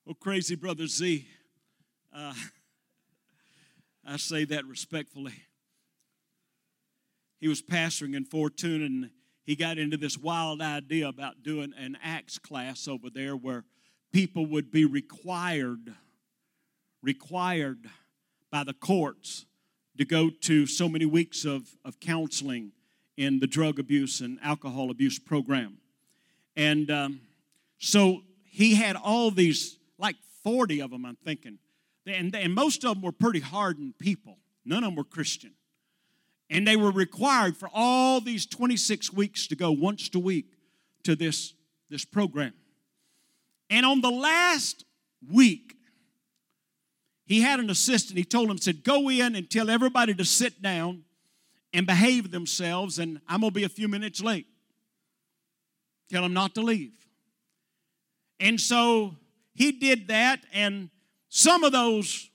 Oh, 0.07 0.15
crazy 0.15 0.55
brother 0.55 0.87
Z. 0.87 1.27
Uh, 2.15 2.35
I 4.07 4.17
say 4.17 4.45
that 4.45 4.65
respectfully. 4.67 5.35
He 7.41 7.49
was 7.49 7.61
pastoring 7.61 8.15
in 8.15 8.25
Fortuna 8.25 8.87
and 8.87 9.11
he 9.45 9.57
got 9.57 9.77
into 9.77 9.99
this 9.99 10.17
wild 10.17 10.63
idea 10.63 11.09
about 11.09 11.43
doing 11.43 11.75
an 11.77 11.99
Acts 12.03 12.39
class 12.39 12.89
over 12.89 13.11
there 13.11 13.37
where 13.37 13.65
people 14.15 14.47
would 14.47 14.71
be 14.71 14.85
required 14.85 15.93
required 17.03 17.91
by 18.49 18.63
the 18.63 18.73
courts 18.73 19.45
to 19.99 20.05
go 20.05 20.31
to 20.31 20.67
so 20.67 20.89
many 20.89 21.05
weeks 21.05 21.45
of, 21.45 21.69
of 21.85 21.99
counseling 21.99 22.71
in 23.17 23.41
the 23.41 23.47
drug 23.49 23.81
abuse 23.81 24.21
and 24.21 24.39
alcohol 24.41 24.91
abuse 24.91 25.19
program. 25.19 25.79
And 26.57 26.91
um, 26.93 27.21
so 27.79 28.23
he 28.45 28.77
had 28.77 28.95
all 28.95 29.33
these 29.33 29.79
like 29.99 30.17
40 30.45 30.81
of 30.81 30.93
them 30.93 31.05
i'm 31.05 31.17
thinking. 31.17 31.59
And, 32.07 32.35
and 32.37 32.55
most 32.55 32.85
of 32.85 32.95
them 32.95 33.03
were 33.03 33.13
pretty 33.13 33.41
hardened 33.41 33.99
people. 33.99 34.39
None 34.65 34.85
of 34.85 34.91
them 34.91 34.97
were 34.97 35.05
christian. 35.05 35.55
And 36.49 36.69
they 36.69 36.77
were 36.77 36.93
required 36.93 37.57
for 37.57 37.69
all 37.75 38.21
these 38.21 38.47
26 38.47 39.13
weeks 39.13 39.49
to 39.49 39.57
go 39.57 39.73
once 39.73 40.09
a 40.15 40.21
week 40.21 40.47
to 41.03 41.17
this, 41.17 41.55
this 41.91 42.05
program 42.05 42.53
and 43.71 43.87
on 43.87 44.01
the 44.01 44.11
last 44.11 44.85
week, 45.33 45.75
he 47.27 47.41
had 47.41 47.61
an 47.61 47.71
assistant. 47.71 48.19
He 48.19 48.25
told 48.25 48.51
him, 48.51 48.59
said, 48.59 48.85
go 48.85 49.09
in 49.11 49.35
and 49.35 49.51
tell 49.51 49.71
everybody 49.71 50.15
to 50.15 50.25
sit 50.25 50.61
down 50.61 51.05
and 51.73 51.87
behave 51.87 52.31
themselves, 52.31 52.99
and 52.99 53.21
I'm 53.27 53.41
gonna 53.41 53.51
be 53.51 53.65
a 53.65 53.69
few 53.69 53.89
minutes 53.89 54.21
late. 54.21 54.47
Tell 56.11 56.23
them 56.23 56.35
not 56.35 56.55
to 56.55 56.61
leave. 56.61 56.93
And 58.39 58.61
so 58.61 59.17
he 59.55 59.73
did 59.73 60.09
that, 60.09 60.41
and 60.53 60.91
some 61.29 61.65
of 61.65 61.73
those 61.73 62.31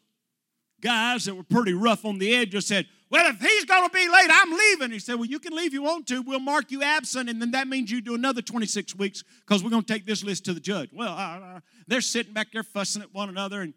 guys 0.82 1.26
that 1.26 1.36
were 1.36 1.44
pretty 1.44 1.74
rough 1.74 2.06
on 2.06 2.18
the 2.18 2.34
edge 2.36 2.52
just 2.52 2.68
said, 2.68 2.88
well, 3.12 3.28
if 3.28 3.40
he's 3.40 3.66
going 3.66 3.90
to 3.90 3.94
be 3.94 4.08
late, 4.08 4.30
I'm 4.32 4.52
leaving. 4.52 4.92
He 4.92 5.00
said, 5.00 5.16
Well, 5.16 5.26
you 5.26 5.40
can 5.40 5.56
leave 5.56 5.68
if 5.68 5.74
you 5.74 5.82
want 5.82 6.08
to. 6.08 6.22
We'll 6.22 6.40
mark 6.40 6.72
you 6.72 6.84
absent, 6.84 7.30
and 7.30 7.42
then 7.42 7.52
that 7.52 7.68
means 7.68 7.90
you 7.90 8.02
do 8.02 8.14
another 8.14 8.42
26 8.42 8.96
weeks 8.96 9.24
because 9.46 9.64
we're 9.64 9.72
going 9.72 9.84
to 9.84 9.94
take 9.94 10.06
this 10.06 10.24
list 10.24 10.46
to 10.46 10.54
the 10.54 10.60
judge. 10.60 10.90
Well, 10.94 11.14
uh, 11.18 11.60
they're 11.88 12.02
sitting 12.02 12.34
back 12.34 12.52
there 12.54 12.64
fussing 12.64 13.02
at 13.02 13.14
one 13.14 13.30
another. 13.30 13.62
And 13.62 13.74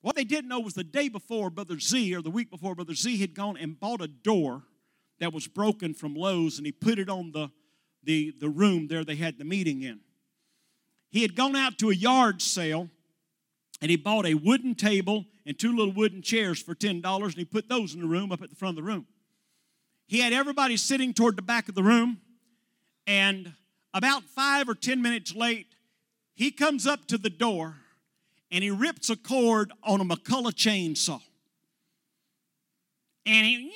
what 0.00 0.16
they 0.16 0.24
didn't 0.24 0.48
know 0.48 0.60
was 0.60 0.74
the 0.74 0.84
day 0.84 1.08
before, 1.08 1.50
Brother 1.50 1.78
Z, 1.78 2.14
or 2.14 2.22
the 2.22 2.30
week 2.30 2.50
before, 2.50 2.74
Brother 2.74 2.94
Z 2.94 3.18
had 3.18 3.34
gone 3.34 3.58
and 3.58 3.78
bought 3.78 4.00
a 4.00 4.08
door 4.08 4.62
that 5.20 5.32
was 5.32 5.46
broken 5.46 5.92
from 5.92 6.14
Lowe's, 6.14 6.56
and 6.56 6.66
he 6.66 6.72
put 6.72 6.98
it 6.98 7.10
on 7.10 7.32
the, 7.32 7.50
the, 8.02 8.32
the 8.40 8.48
room 8.48 8.88
there 8.88 9.04
they 9.04 9.16
had 9.16 9.38
the 9.38 9.44
meeting 9.44 9.82
in. 9.82 10.00
He 11.10 11.22
had 11.22 11.36
gone 11.36 11.54
out 11.54 11.78
to 11.78 11.90
a 11.90 11.94
yard 11.94 12.42
sale 12.42 12.90
and 13.80 13.90
he 13.90 13.96
bought 13.96 14.26
a 14.26 14.34
wooden 14.34 14.74
table 14.74 15.26
and 15.46 15.58
two 15.58 15.76
little 15.76 15.92
wooden 15.92 16.22
chairs 16.22 16.60
for 16.60 16.74
$10 16.74 17.22
and 17.22 17.34
he 17.34 17.44
put 17.44 17.68
those 17.68 17.94
in 17.94 18.00
the 18.00 18.06
room 18.06 18.32
up 18.32 18.42
at 18.42 18.50
the 18.50 18.56
front 18.56 18.78
of 18.78 18.84
the 18.84 18.90
room. 18.90 19.06
He 20.06 20.20
had 20.20 20.32
everybody 20.32 20.76
sitting 20.76 21.12
toward 21.14 21.36
the 21.36 21.42
back 21.42 21.68
of 21.68 21.74
the 21.74 21.82
room 21.82 22.20
and 23.06 23.52
about 23.92 24.24
five 24.24 24.68
or 24.68 24.74
10 24.74 25.00
minutes 25.00 25.34
late, 25.34 25.74
he 26.34 26.50
comes 26.50 26.86
up 26.86 27.06
to 27.06 27.18
the 27.18 27.30
door 27.30 27.76
and 28.50 28.64
he 28.64 28.70
rips 28.70 29.10
a 29.10 29.16
cord 29.16 29.72
on 29.82 30.00
a 30.00 30.04
McCulloch 30.04 30.54
chainsaw. 30.54 31.20
And 33.26 33.46
he, 33.46 33.72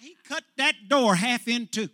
he 0.00 0.16
cut 0.28 0.42
that 0.56 0.74
door 0.88 1.14
half 1.14 1.46
in 1.46 1.68
two. 1.68 1.88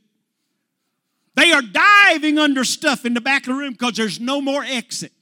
They 1.34 1.52
are 1.52 1.62
diving 1.62 2.38
under 2.38 2.64
stuff 2.64 3.04
in 3.04 3.14
the 3.14 3.20
back 3.20 3.42
of 3.42 3.54
the 3.54 3.54
room 3.54 3.72
because 3.72 3.96
there's 3.96 4.20
no 4.20 4.40
more 4.40 4.64
exit. 4.64 5.12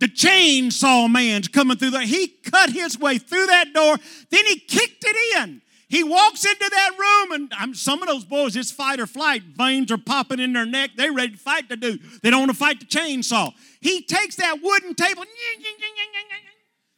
The 0.00 0.08
chainsaw 0.08 1.10
man's 1.10 1.46
coming 1.46 1.76
through 1.76 1.90
there. 1.90 2.02
He 2.02 2.28
cut 2.28 2.70
his 2.70 2.98
way 2.98 3.18
through 3.18 3.46
that 3.46 3.72
door, 3.72 3.96
then 4.30 4.46
he 4.46 4.58
kicked 4.58 5.04
it 5.06 5.36
in. 5.36 5.62
He 5.90 6.04
walks 6.04 6.44
into 6.46 6.70
that 6.70 6.90
room, 6.96 7.32
and 7.32 7.52
I'm, 7.58 7.74
some 7.74 8.00
of 8.00 8.06
those 8.08 8.24
boys, 8.24 8.54
it's 8.54 8.70
fight 8.70 9.00
or 9.00 9.08
flight. 9.08 9.42
Veins 9.42 9.90
are 9.90 9.98
popping 9.98 10.38
in 10.38 10.52
their 10.52 10.64
neck. 10.64 10.90
They're 10.96 11.12
ready 11.12 11.32
to 11.32 11.38
fight 11.38 11.68
the 11.68 11.76
dude. 11.76 12.00
They 12.22 12.30
don't 12.30 12.46
want 12.46 12.52
to 12.52 12.56
fight 12.56 12.78
the 12.78 12.86
chainsaw. 12.86 13.52
He 13.80 14.00
takes 14.02 14.36
that 14.36 14.62
wooden 14.62 14.94
table, 14.94 15.24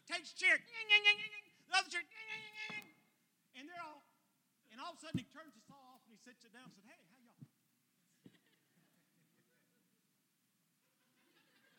takes 0.07 0.33
chair, 0.37 0.61
the 0.61 1.79
other 1.79 1.89
chair, 1.89 2.05
and 3.57 3.67
they're 3.67 3.81
all, 3.83 4.05
and 4.71 4.79
all 4.79 4.93
of 4.93 4.99
a 4.99 5.01
sudden 5.01 5.19
he 5.19 5.27
turns 5.33 5.55
the 5.57 5.65
saw 5.67 5.73
off 5.97 6.05
and 6.05 6.13
he 6.13 6.21
sits 6.21 6.45
it 6.45 6.53
down 6.53 6.69
and 6.69 6.75
says, 6.77 6.85
Hey, 6.85 7.01
how 7.01 7.17
y'all? 7.25 7.49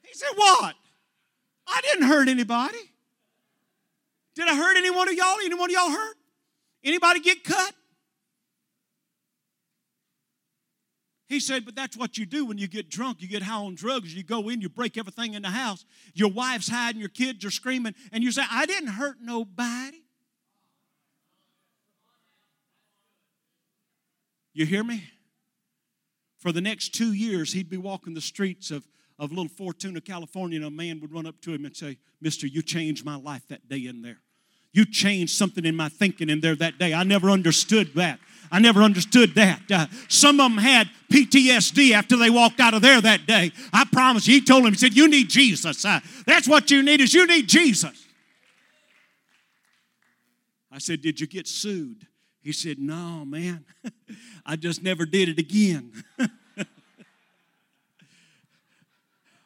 He 0.01 0.17
said, 0.17 0.33
What? 0.35 0.75
I 1.73 1.81
didn't 1.81 2.07
hurt 2.07 2.27
anybody. 2.27 2.77
Did 4.35 4.47
I 4.47 4.55
hurt 4.55 4.77
any 4.77 4.91
one 4.91 5.09
of 5.09 5.15
y'all? 5.15 5.37
Any 5.43 5.55
one 5.55 5.69
of 5.69 5.73
y'all 5.73 5.89
hurt? 5.89 6.15
Anybody 6.83 7.19
get 7.19 7.43
cut? 7.43 7.73
He 11.27 11.39
said, 11.39 11.65
but 11.65 11.75
that's 11.75 11.97
what 11.97 12.17
you 12.17 12.27
do 12.27 12.45
when 12.45 12.59
you 12.59 12.67
get 12.67 12.89
drunk. 12.89 13.21
You 13.21 13.27
get 13.27 13.41
high 13.41 13.55
on 13.55 13.73
drugs. 13.73 14.13
You 14.13 14.23
go 14.23 14.49
in, 14.49 14.61
you 14.61 14.69
break 14.69 14.97
everything 14.97 15.33
in 15.33 15.41
the 15.41 15.49
house. 15.49 15.83
Your 16.13 16.29
wife's 16.29 16.69
hiding, 16.69 16.99
your 16.99 17.09
kids 17.09 17.43
are 17.43 17.51
screaming, 17.51 17.95
and 18.11 18.23
you 18.23 18.31
say, 18.31 18.43
I 18.51 18.67
didn't 18.67 18.89
hurt 18.89 19.17
nobody. 19.19 19.97
You 24.53 24.67
hear 24.67 24.83
me? 24.83 25.05
For 26.37 26.51
the 26.51 26.61
next 26.61 26.89
two 26.93 27.13
years, 27.13 27.53
he'd 27.53 27.69
be 27.69 27.77
walking 27.77 28.13
the 28.13 28.21
streets 28.21 28.69
of 28.69 28.85
of 29.19 29.31
little 29.31 29.47
Fortuna, 29.47 30.01
California, 30.01 30.57
and 30.57 30.65
a 30.65 30.71
man 30.71 30.99
would 31.01 31.13
run 31.13 31.25
up 31.25 31.39
to 31.41 31.53
him 31.53 31.65
and 31.65 31.75
say, 31.75 31.97
Mister, 32.21 32.47
you 32.47 32.61
changed 32.61 33.05
my 33.05 33.15
life 33.15 33.47
that 33.49 33.67
day 33.69 33.85
in 33.85 34.01
there. 34.01 34.19
You 34.73 34.85
changed 34.85 35.35
something 35.35 35.65
in 35.65 35.75
my 35.75 35.87
thinking 35.87 36.29
in 36.29 36.41
there 36.41 36.55
that 36.55 36.79
day. 36.79 36.93
I 36.95 37.03
never 37.03 37.29
understood 37.29 37.93
that. 37.93 38.19
I 38.51 38.59
never 38.59 38.81
understood 38.81 39.35
that. 39.35 39.61
Uh, 39.71 39.85
some 40.09 40.39
of 40.39 40.51
them 40.51 40.57
had 40.57 40.89
PTSD 41.11 41.91
after 41.91 42.17
they 42.17 42.31
walked 42.31 42.59
out 42.59 42.73
of 42.73 42.81
there 42.81 42.99
that 42.99 43.27
day. 43.27 43.51
I 43.71 43.85
promise 43.85 44.27
you, 44.27 44.35
he 44.35 44.41
told 44.41 44.65
him, 44.65 44.73
he 44.73 44.79
said, 44.79 44.95
You 44.95 45.07
need 45.07 45.29
Jesus. 45.29 45.85
Uh, 45.85 45.99
that's 46.25 46.47
what 46.47 46.71
you 46.71 46.81
need 46.81 47.01
is 47.01 47.13
you 47.13 47.27
need 47.27 47.47
Jesus. 47.47 48.07
I 50.71 50.79
said, 50.79 51.01
Did 51.01 51.19
you 51.19 51.27
get 51.27 51.47
sued? 51.47 52.07
He 52.41 52.51
said, 52.51 52.79
No, 52.79 53.23
man. 53.25 53.65
I 54.45 54.55
just 54.55 54.81
never 54.81 55.05
did 55.05 55.29
it 55.29 55.39
again. 55.39 56.03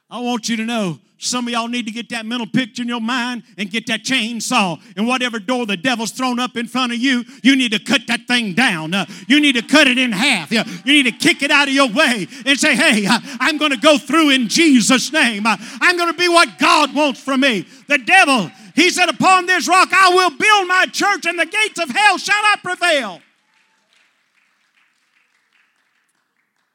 I 0.10 0.20
want 0.22 0.48
you 0.48 0.56
to 0.58 0.66
know 0.66 1.00
some 1.20 1.48
of 1.48 1.52
y'all 1.52 1.68
need 1.68 1.88
to 1.88 1.92
get 1.92 2.10
that 2.10 2.26
mental 2.26 2.48
picture 2.48 2.84
in 2.84 2.88
your 2.88 3.02
mind 3.02 3.44
and 3.58 3.72
get 3.72 3.88
that 3.88 4.04
chainsaw. 4.04 4.80
And 4.96 5.08
whatever 5.08 5.40
door 5.40 5.66
the 5.66 5.76
devil's 5.76 6.12
thrown 6.12 6.40
up 6.40 6.56
in 6.56 6.68
front 6.68 6.94
of 6.94 7.00
you, 7.00 7.26
you 7.42 7.56
need 7.56 7.72
to 7.72 7.80
cut 7.80 8.02
that 8.08 8.28
thing 8.28 8.54
down. 8.54 8.94
Uh, 8.94 9.06
you 9.28 9.42
need 9.42 9.56
to 9.56 9.64
cut 9.64 9.88
it 9.88 9.98
in 9.98 10.12
half. 10.12 10.52
Uh, 10.54 10.64
you 10.86 10.94
need 10.94 11.12
to 11.12 11.12
kick 11.12 11.42
it 11.42 11.50
out 11.50 11.68
of 11.68 11.74
your 11.74 11.90
way 11.90 12.28
and 12.46 12.60
say, 12.60 12.76
hey, 12.76 13.06
uh, 13.08 13.20
I'm 13.40 13.58
going 13.58 13.72
to 13.72 13.78
go 13.78 13.98
through 13.98 14.30
in 14.30 14.48
Jesus' 14.48 15.12
name. 15.12 15.46
Uh, 15.46 15.58
I'm 15.82 15.98
going 15.98 16.12
to 16.12 16.18
be 16.18 16.30
what 16.30 16.60
God 16.60 16.94
wants 16.94 17.20
from 17.20 17.42
me. 17.42 17.66
The 17.88 17.98
devil, 17.98 18.52
He 18.76 18.92
said, 18.92 19.10
Upon 19.10 19.48
this 19.48 19.68
rock 19.68 19.90
I 19.92 20.10
will 20.10 20.30
build 20.38 20.68
my 20.68 20.86
church, 20.92 21.26
and 21.26 21.40
the 21.40 21.46
gates 21.46 21.80
of 21.80 21.90
hell 21.90 22.18
shall 22.18 22.42
not 22.44 22.62
prevail. 22.62 23.22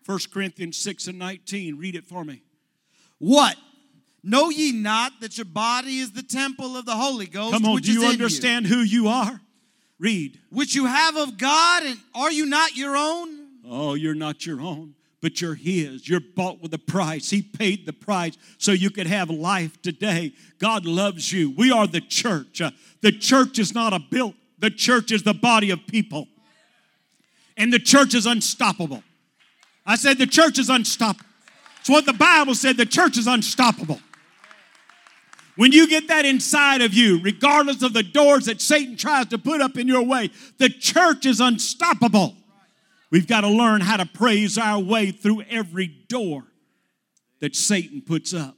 1 0.05 0.19
Corinthians 0.33 0.77
6 0.79 1.07
and 1.07 1.19
19. 1.21 1.79
Read 1.79 1.95
it 1.95 2.05
for 2.05 2.25
me. 2.25 2.43
What? 3.23 3.57
Know 4.25 4.51
ye 4.51 4.73
not 4.73 5.21
that 5.21 5.39
your 5.39 5.45
body 5.45 5.99
is 5.99 6.11
the 6.11 6.25
temple 6.25 6.77
of 6.77 6.87
the 6.87 6.97
Holy 6.97 7.27
Ghost, 7.27 7.53
Come 7.53 7.65
on, 7.67 7.81
do 7.81 7.93
you 7.93 8.05
understand 8.05 8.67
who 8.67 8.79
you 8.79 9.07
are? 9.07 9.41
Read. 10.01 10.41
which 10.51 10.75
you 10.75 10.87
have 10.87 11.17
of 11.17 11.39
God, 11.39 11.85
and 11.85 11.97
are 12.17 12.33
you 12.33 12.47
not 12.47 12.75
your 12.77 12.97
own? 12.97 13.29
Oh, 13.65 13.95
you're 13.95 14.17
not 14.17 14.45
your 14.45 14.61
own, 14.61 14.97
but 15.21 15.41
you're 15.41 15.55
His. 15.55 16.09
You're 16.09 16.19
bought 16.19 16.61
with 16.61 16.75
a 16.75 16.79
price. 16.79 17.31
He 17.31 17.43
paid 17.43 17.87
the 17.87 17.93
price 17.93 18.37
so 18.59 18.73
you 18.73 18.91
could 18.91 19.07
have 19.07 19.31
life 19.31 19.81
today. 19.83 20.33
God 20.59 20.85
loves 20.85 21.33
you. 21.33 21.53
We 21.53 21.71
are 21.71 21.87
the 21.87 22.01
church. 22.01 22.61
Uh, 22.61 22.73
the 23.03 23.13
church 23.13 23.61
is 23.61 23.73
not 23.73 23.93
a 23.93 24.01
built, 24.01 24.35
the 24.59 24.71
church 24.71 25.13
is 25.13 25.23
the 25.23 25.35
body 25.35 25.71
of 25.71 25.87
people. 25.87 26.27
And 27.57 27.73
the 27.73 27.79
church 27.79 28.15
is 28.15 28.27
unstoppable. 28.27 29.05
I 29.87 29.95
said 29.95 30.19
the 30.19 30.27
church 30.27 30.59
is 30.59 30.69
unstoppable. 30.69 31.27
It's 31.83 31.91
what 31.91 32.07
the 32.07 32.13
Bible 32.13 32.55
said 32.55 32.77
the 32.77 32.87
church 32.87 33.19
is 33.19 33.27
unstoppable. 33.27 33.99
When 35.57 35.73
you 35.73 35.89
get 35.89 36.07
that 36.07 36.25
inside 36.25 36.81
of 36.81 36.95
you, 36.95 37.21
regardless 37.21 37.83
of 37.83 37.93
the 37.93 38.05
doors 38.05 38.47
that 38.47 38.61
Satan 38.61 38.97
tries 38.97 39.27
to 39.27 39.39
put 39.39 39.61
up 39.61 39.77
in 39.77 39.89
your 39.89 40.05
way, 40.05 40.31
the 40.59 40.69
church 40.69 41.27
is 41.27 41.41
unstoppable. 41.41 42.37
We've 43.11 43.27
got 43.27 43.41
to 43.41 43.49
learn 43.49 43.81
how 43.81 43.97
to 43.97 44.07
praise 44.07 44.57
our 44.59 44.79
way 44.79 45.11
through 45.11 45.43
every 45.51 45.89
door 45.89 46.45
that 47.41 47.57
Satan 47.57 48.01
puts 48.01 48.33
up. 48.33 48.57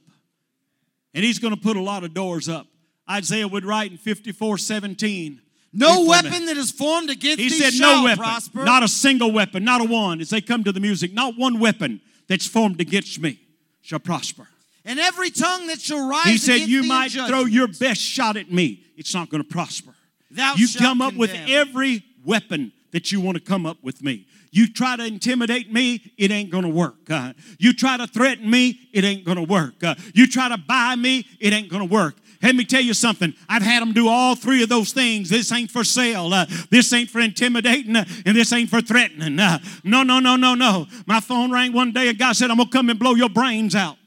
And 1.15 1.25
he's 1.25 1.39
going 1.39 1.55
to 1.55 1.59
put 1.59 1.77
a 1.77 1.81
lot 1.81 2.03
of 2.03 2.13
doors 2.13 2.47
up. 2.47 2.67
Isaiah 3.09 3.47
would 3.47 3.65
write 3.65 3.89
in 3.89 3.97
54 3.97 4.59
17. 4.59 5.41
No 5.73 6.05
weapon 6.05 6.45
that 6.45 6.57
is 6.57 6.69
formed 6.69 7.09
against 7.09 7.39
He 7.39 7.49
thee 7.49 7.59
said, 7.59 7.73
shall 7.73 7.97
No 7.97 8.03
weapon, 8.03 8.23
prosper. 8.23 8.63
not 8.63 8.83
a 8.83 8.87
single 8.87 9.31
weapon, 9.31 9.63
not 9.63 9.81
a 9.81 9.83
one. 9.85 10.21
As 10.21 10.29
they 10.29 10.41
come 10.41 10.63
to 10.63 10.71
the 10.71 10.79
music, 10.79 11.11
not 11.11 11.35
one 11.35 11.59
weapon 11.59 12.01
that's 12.27 12.47
formed 12.47 12.81
against 12.81 13.19
me 13.19 13.39
shall 13.81 13.99
prosper. 13.99 14.47
and 14.83 14.99
every 14.99 15.29
tongue 15.31 15.67
that 15.67 15.79
shall 15.79 16.07
rise 16.07 16.25
He 16.25 16.37
said, 16.37 16.61
You 16.61 16.83
might 16.83 17.11
throw 17.11 17.45
your 17.45 17.67
best 17.67 18.01
shot 18.01 18.37
at 18.37 18.51
me, 18.51 18.83
it's 18.97 19.13
not 19.13 19.29
going 19.29 19.43
to 19.43 19.47
prosper. 19.49 19.93
thou 20.31 20.55
You 20.55 20.67
come 20.77 21.01
up 21.01 21.15
with 21.15 21.33
every 21.47 22.03
weapon 22.25 22.71
that 22.91 23.11
you 23.11 23.21
want 23.21 23.37
to 23.37 23.43
come 23.43 23.65
up 23.65 23.77
with 23.83 24.01
me. 24.01 24.25
You 24.51 24.71
try 24.71 24.95
to 24.95 25.05
intimidate 25.05 25.71
me, 25.71 26.13
it 26.17 26.31
ain't 26.31 26.49
going 26.49 26.63
to 26.63 26.69
work. 26.69 27.09
Uh, 27.09 27.33
you 27.59 27.73
try 27.73 27.97
to 27.97 28.07
threaten 28.07 28.49
me, 28.49 28.79
it 28.93 29.03
ain't 29.03 29.25
going 29.25 29.35
to 29.35 29.43
work. 29.43 29.83
Uh, 29.83 29.95
you 30.13 30.27
try 30.27 30.47
to 30.47 30.57
buy 30.57 30.95
me, 30.95 31.25
it 31.41 31.51
ain't 31.51 31.69
going 31.69 31.85
to 31.85 31.93
work. 31.93 32.15
Let 32.45 32.55
me 32.55 32.63
tell 32.63 32.81
you 32.81 32.93
something. 32.93 33.33
I've 33.49 33.63
had 33.63 33.81
them 33.81 33.91
do 33.91 34.07
all 34.07 34.35
three 34.35 34.61
of 34.61 34.69
those 34.69 34.93
things. 34.93 35.29
This 35.29 35.51
ain't 35.51 35.71
for 35.71 35.83
sale. 35.83 36.33
Uh, 36.33 36.45
this 36.69 36.93
ain't 36.93 37.09
for 37.09 37.19
intimidating, 37.19 37.95
uh, 37.95 38.05
and 38.25 38.37
this 38.37 38.53
ain't 38.53 38.69
for 38.69 38.81
threatening. 38.81 39.39
Uh, 39.39 39.59
no, 39.83 40.03
no, 40.03 40.19
no, 40.19 40.35
no, 40.35 40.53
no. 40.53 40.85
My 41.07 41.19
phone 41.19 41.51
rang 41.51 41.73
one 41.73 41.91
day. 41.91 42.07
A 42.07 42.13
guy 42.13 42.33
said, 42.33 42.51
"I'm 42.51 42.57
gonna 42.57 42.69
come 42.69 42.89
and 42.89 42.99
blow 42.99 43.15
your 43.15 43.29
brains 43.29 43.73
out." 43.75 43.97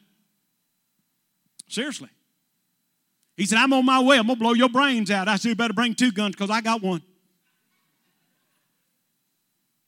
Seriously. 1.68 2.08
He 3.36 3.46
said, 3.46 3.58
I'm 3.58 3.72
on 3.72 3.84
my 3.84 4.00
way. 4.00 4.18
I'm 4.18 4.26
going 4.26 4.36
to 4.36 4.42
blow 4.42 4.52
your 4.52 4.68
brains 4.68 5.12
out. 5.12 5.28
I 5.28 5.36
said, 5.36 5.50
You 5.50 5.54
better 5.54 5.72
bring 5.72 5.94
two 5.94 6.10
guns 6.10 6.34
because 6.34 6.50
I 6.50 6.60
got 6.60 6.82
one. 6.82 7.02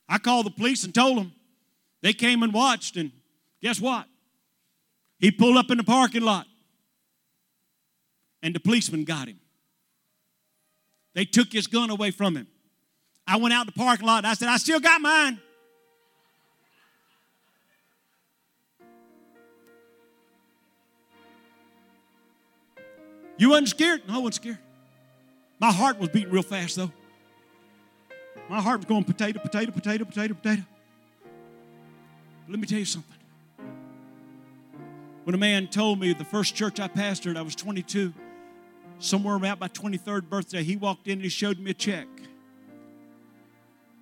I 0.09 0.19
called 0.19 0.47
the 0.47 0.51
police 0.51 0.85
and 0.85 0.95
told 0.95 1.19
them. 1.19 1.33
They 2.01 2.13
came 2.13 2.43
and 2.45 2.53
watched, 2.53 2.97
and 2.97 3.11
guess 3.61 3.81
what? 3.81 4.07
He 5.19 5.31
pulled 5.31 5.57
up 5.57 5.71
in 5.71 5.79
the 5.79 5.85
parking 5.85 6.23
lot, 6.23 6.47
and 8.43 8.55
the 8.55 8.61
policeman 8.61 9.05
got 9.05 9.29
him. 9.29 9.41
They 11.15 11.25
took 11.25 11.53
his 11.53 11.67
gun 11.67 11.91
away 11.91 12.11
from 12.11 12.37
him. 12.37 12.47
I 13.27 13.37
went 13.37 13.55
out 13.55 13.67
the 13.67 13.73
parking 13.73 14.07
lot 14.07 14.19
and 14.19 14.27
I 14.27 14.35
said, 14.35 14.49
I 14.49 14.57
still 14.57 14.81
got 14.81 15.01
mine. 15.01 15.41
You 23.39 23.51
wasn't 23.51 23.69
scared? 23.71 24.03
No, 24.07 24.17
I 24.17 24.19
wasn't 24.19 24.35
scared. 24.35 24.59
My 25.59 25.73
heart 25.73 25.99
was 25.99 26.11
beating 26.11 26.31
real 26.31 26.43
fast, 26.43 26.77
though. 26.77 26.93
My 28.49 28.61
heart 28.61 28.81
was 28.81 28.85
going 28.87 29.05
potato, 29.05 29.39
potato, 29.39 29.73
potato, 29.73 30.05
potato, 30.05 30.35
potato. 30.35 30.63
Let 32.49 32.59
me 32.59 32.67
tell 32.67 32.79
you 32.79 32.85
something. 32.85 33.17
When 35.25 35.35
a 35.35 35.39
man 35.39 35.69
told 35.69 36.01
me 36.01 36.13
the 36.13 36.25
first 36.25 36.55
church 36.55 36.81
I 36.81 36.89
pastored, 36.89 37.37
I 37.37 37.43
was 37.43 37.55
22, 37.55 38.13
somewhere 39.01 39.35
about 39.35 39.61
my 39.61 39.69
23rd 39.69 40.29
birthday, 40.29 40.63
he 40.63 40.77
walked 40.77 41.07
in 41.07 41.15
and 41.15 41.23
he 41.23 41.29
showed 41.29 41.59
me 41.59 41.73
a 41.73 41.75
check. 41.75 42.07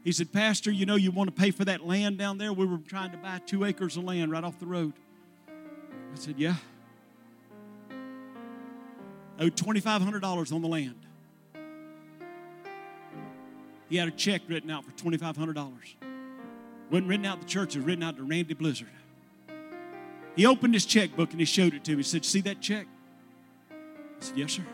He 0.04 0.12
said, 0.12 0.32
Pastor, 0.32 0.70
you 0.70 0.86
know 0.86 0.96
you 0.96 1.10
want 1.10 1.34
to 1.34 1.40
pay 1.40 1.50
for 1.50 1.64
that 1.64 1.86
land 1.86 2.18
down 2.18 2.38
there? 2.38 2.52
We 2.52 2.66
were 2.66 2.78
trying 2.78 3.10
to 3.12 3.18
buy 3.18 3.40
two 3.44 3.64
acres 3.64 3.96
of 3.96 4.04
land 4.04 4.30
right 4.30 4.44
off 4.44 4.58
the 4.58 4.66
road. 4.66 4.92
I 5.48 6.16
said, 6.16 6.36
Yeah. 6.38 6.54
I 9.38 9.44
owed 9.44 9.54
$2,500 9.54 10.52
on 10.52 10.62
the 10.62 10.68
land. 10.68 10.96
He 13.88 13.96
had 13.96 14.08
a 14.08 14.10
check 14.10 14.42
written 14.48 14.70
out 14.70 14.84
for 14.84 14.90
$2,500. 14.92 15.72
Wasn't 16.90 17.08
written 17.08 17.24
out 17.24 17.40
the 17.40 17.46
church, 17.46 17.76
it 17.76 17.78
was 17.78 17.86
written 17.86 18.02
out 18.02 18.16
to 18.16 18.24
Randy 18.24 18.54
Blizzard. 18.54 18.88
He 20.34 20.46
opened 20.46 20.74
his 20.74 20.86
checkbook 20.86 21.30
and 21.32 21.40
he 21.40 21.46
showed 21.46 21.74
it 21.74 21.84
to 21.84 21.92
me. 21.92 21.98
He 21.98 22.02
said, 22.02 22.24
See 22.24 22.40
that 22.42 22.60
check? 22.60 22.86
I 23.70 23.74
said, 24.20 24.38
Yes, 24.38 24.52
sir. 24.52 24.64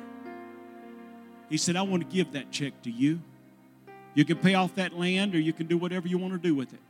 He 1.49 1.57
said, 1.57 1.77
I 1.77 1.83
want 1.83 2.09
to 2.09 2.15
give 2.15 2.33
that 2.33 2.51
check 2.51 2.81
to 2.83 2.91
you. 2.91 3.21
You 4.15 4.25
can 4.25 4.39
pay 4.39 4.55
off 4.55 4.77
that 4.77 4.97
land 4.97 5.35
or 5.35 5.41
you 5.41 5.53
can 5.53 5.67
do 5.67 5.77
whatever 5.77 6.09
you 6.09 6.19
want 6.19 6.33
to 6.33 6.39
do 6.39 6.55
with 6.55 6.73
it. 6.73 6.81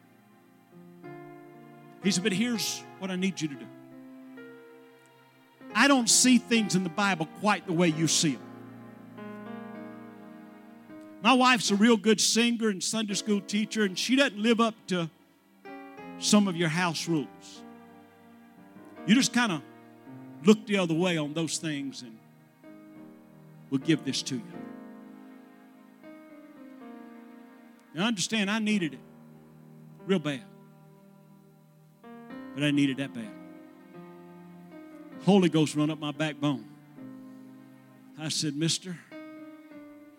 He 2.03 2.11
said, 2.11 2.23
But 2.23 2.33
here's 2.33 2.83
what 2.99 3.11
I 3.11 3.17
need 3.17 3.41
you 3.41 3.49
to 3.49 3.55
do. 3.55 3.67
I 5.75 5.89
don't 5.89 6.09
see 6.09 6.39
things 6.39 6.77
in 6.77 6.85
the 6.85 6.91
Bible 6.91 7.27
quite 7.41 7.67
the 7.67 7.73
way 7.73 7.89
you 7.89 8.07
see 8.07 8.33
them. 8.33 8.43
My 11.23 11.33
wife's 11.33 11.71
a 11.71 11.75
real 11.75 11.97
good 11.97 12.21
singer 12.21 12.69
and 12.69 12.83
Sunday 12.83 13.15
school 13.15 13.41
teacher, 13.41 13.85
and 13.85 13.99
she 13.99 14.15
doesn't 14.15 14.39
live 14.39 14.61
up 14.61 14.75
to 14.89 15.09
some 16.19 16.47
of 16.47 16.55
your 16.55 16.69
house 16.69 17.09
rules. 17.09 17.63
You 19.07 19.15
just 19.15 19.33
kind 19.33 19.51
of 19.51 19.63
look 20.45 20.67
the 20.67 20.77
other 20.77 20.95
way 20.95 21.17
on 21.17 21.33
those 21.33 21.57
things, 21.57 22.03
and 22.03 22.19
we'll 23.75 23.83
give 23.83 24.05
this 24.05 24.23
to 24.23 24.37
you. 24.37 24.43
Now, 27.93 28.07
understand, 28.07 28.49
I 28.49 28.61
needed 28.61 28.95
it 28.95 29.01
real 30.07 30.21
bad, 30.21 30.45
but 32.55 32.63
I 32.63 32.71
needed 32.71 32.99
that 32.99 33.13
bad. 33.13 33.33
Holy 35.25 35.49
Ghost 35.49 35.75
run 35.75 35.91
up 35.91 35.99
my 35.99 36.13
backbone. 36.13 36.65
I 38.17 38.29
said, 38.29 38.55
Mister, 38.55 38.97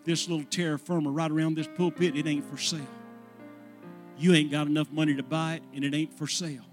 this 0.04 0.28
little 0.28 0.44
terra 0.44 0.78
firma 0.78 1.10
right 1.10 1.30
around 1.30 1.56
this 1.56 1.66
pulpit, 1.78 2.14
it 2.14 2.26
ain't 2.26 2.44
for 2.44 2.58
sale. 2.58 2.80
You 4.18 4.34
ain't 4.34 4.50
got 4.50 4.66
enough 4.66 4.92
money 4.92 5.14
to 5.14 5.22
buy 5.22 5.54
it, 5.54 5.62
and 5.74 5.82
it 5.82 5.94
ain't 5.94 6.12
for 6.12 6.26
sale. 6.26 6.66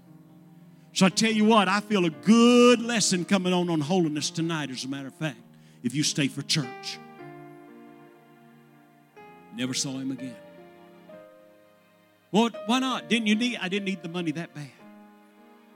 So 0.92 1.06
I 1.06 1.08
tell 1.08 1.32
you 1.32 1.46
what, 1.46 1.66
I 1.66 1.80
feel 1.80 2.04
a 2.04 2.10
good 2.10 2.82
lesson 2.82 3.24
coming 3.24 3.54
on 3.54 3.70
on 3.70 3.80
holiness 3.80 4.28
tonight, 4.28 4.68
as 4.68 4.84
a 4.84 4.88
matter 4.88 5.08
of 5.08 5.14
fact, 5.14 5.38
if 5.84 5.94
you 5.94 6.02
stay 6.02 6.26
for 6.26 6.42
church. 6.42 6.98
Never 9.54 9.74
saw 9.74 9.92
him 9.92 10.10
again. 10.10 10.34
Well, 12.32 12.50
why 12.66 12.80
not? 12.80 13.08
Didn't 13.08 13.28
you 13.28 13.36
need? 13.36 13.58
I 13.62 13.68
didn't 13.68 13.84
need 13.84 14.02
the 14.02 14.08
money 14.08 14.32
that 14.32 14.52
bad. 14.52 14.70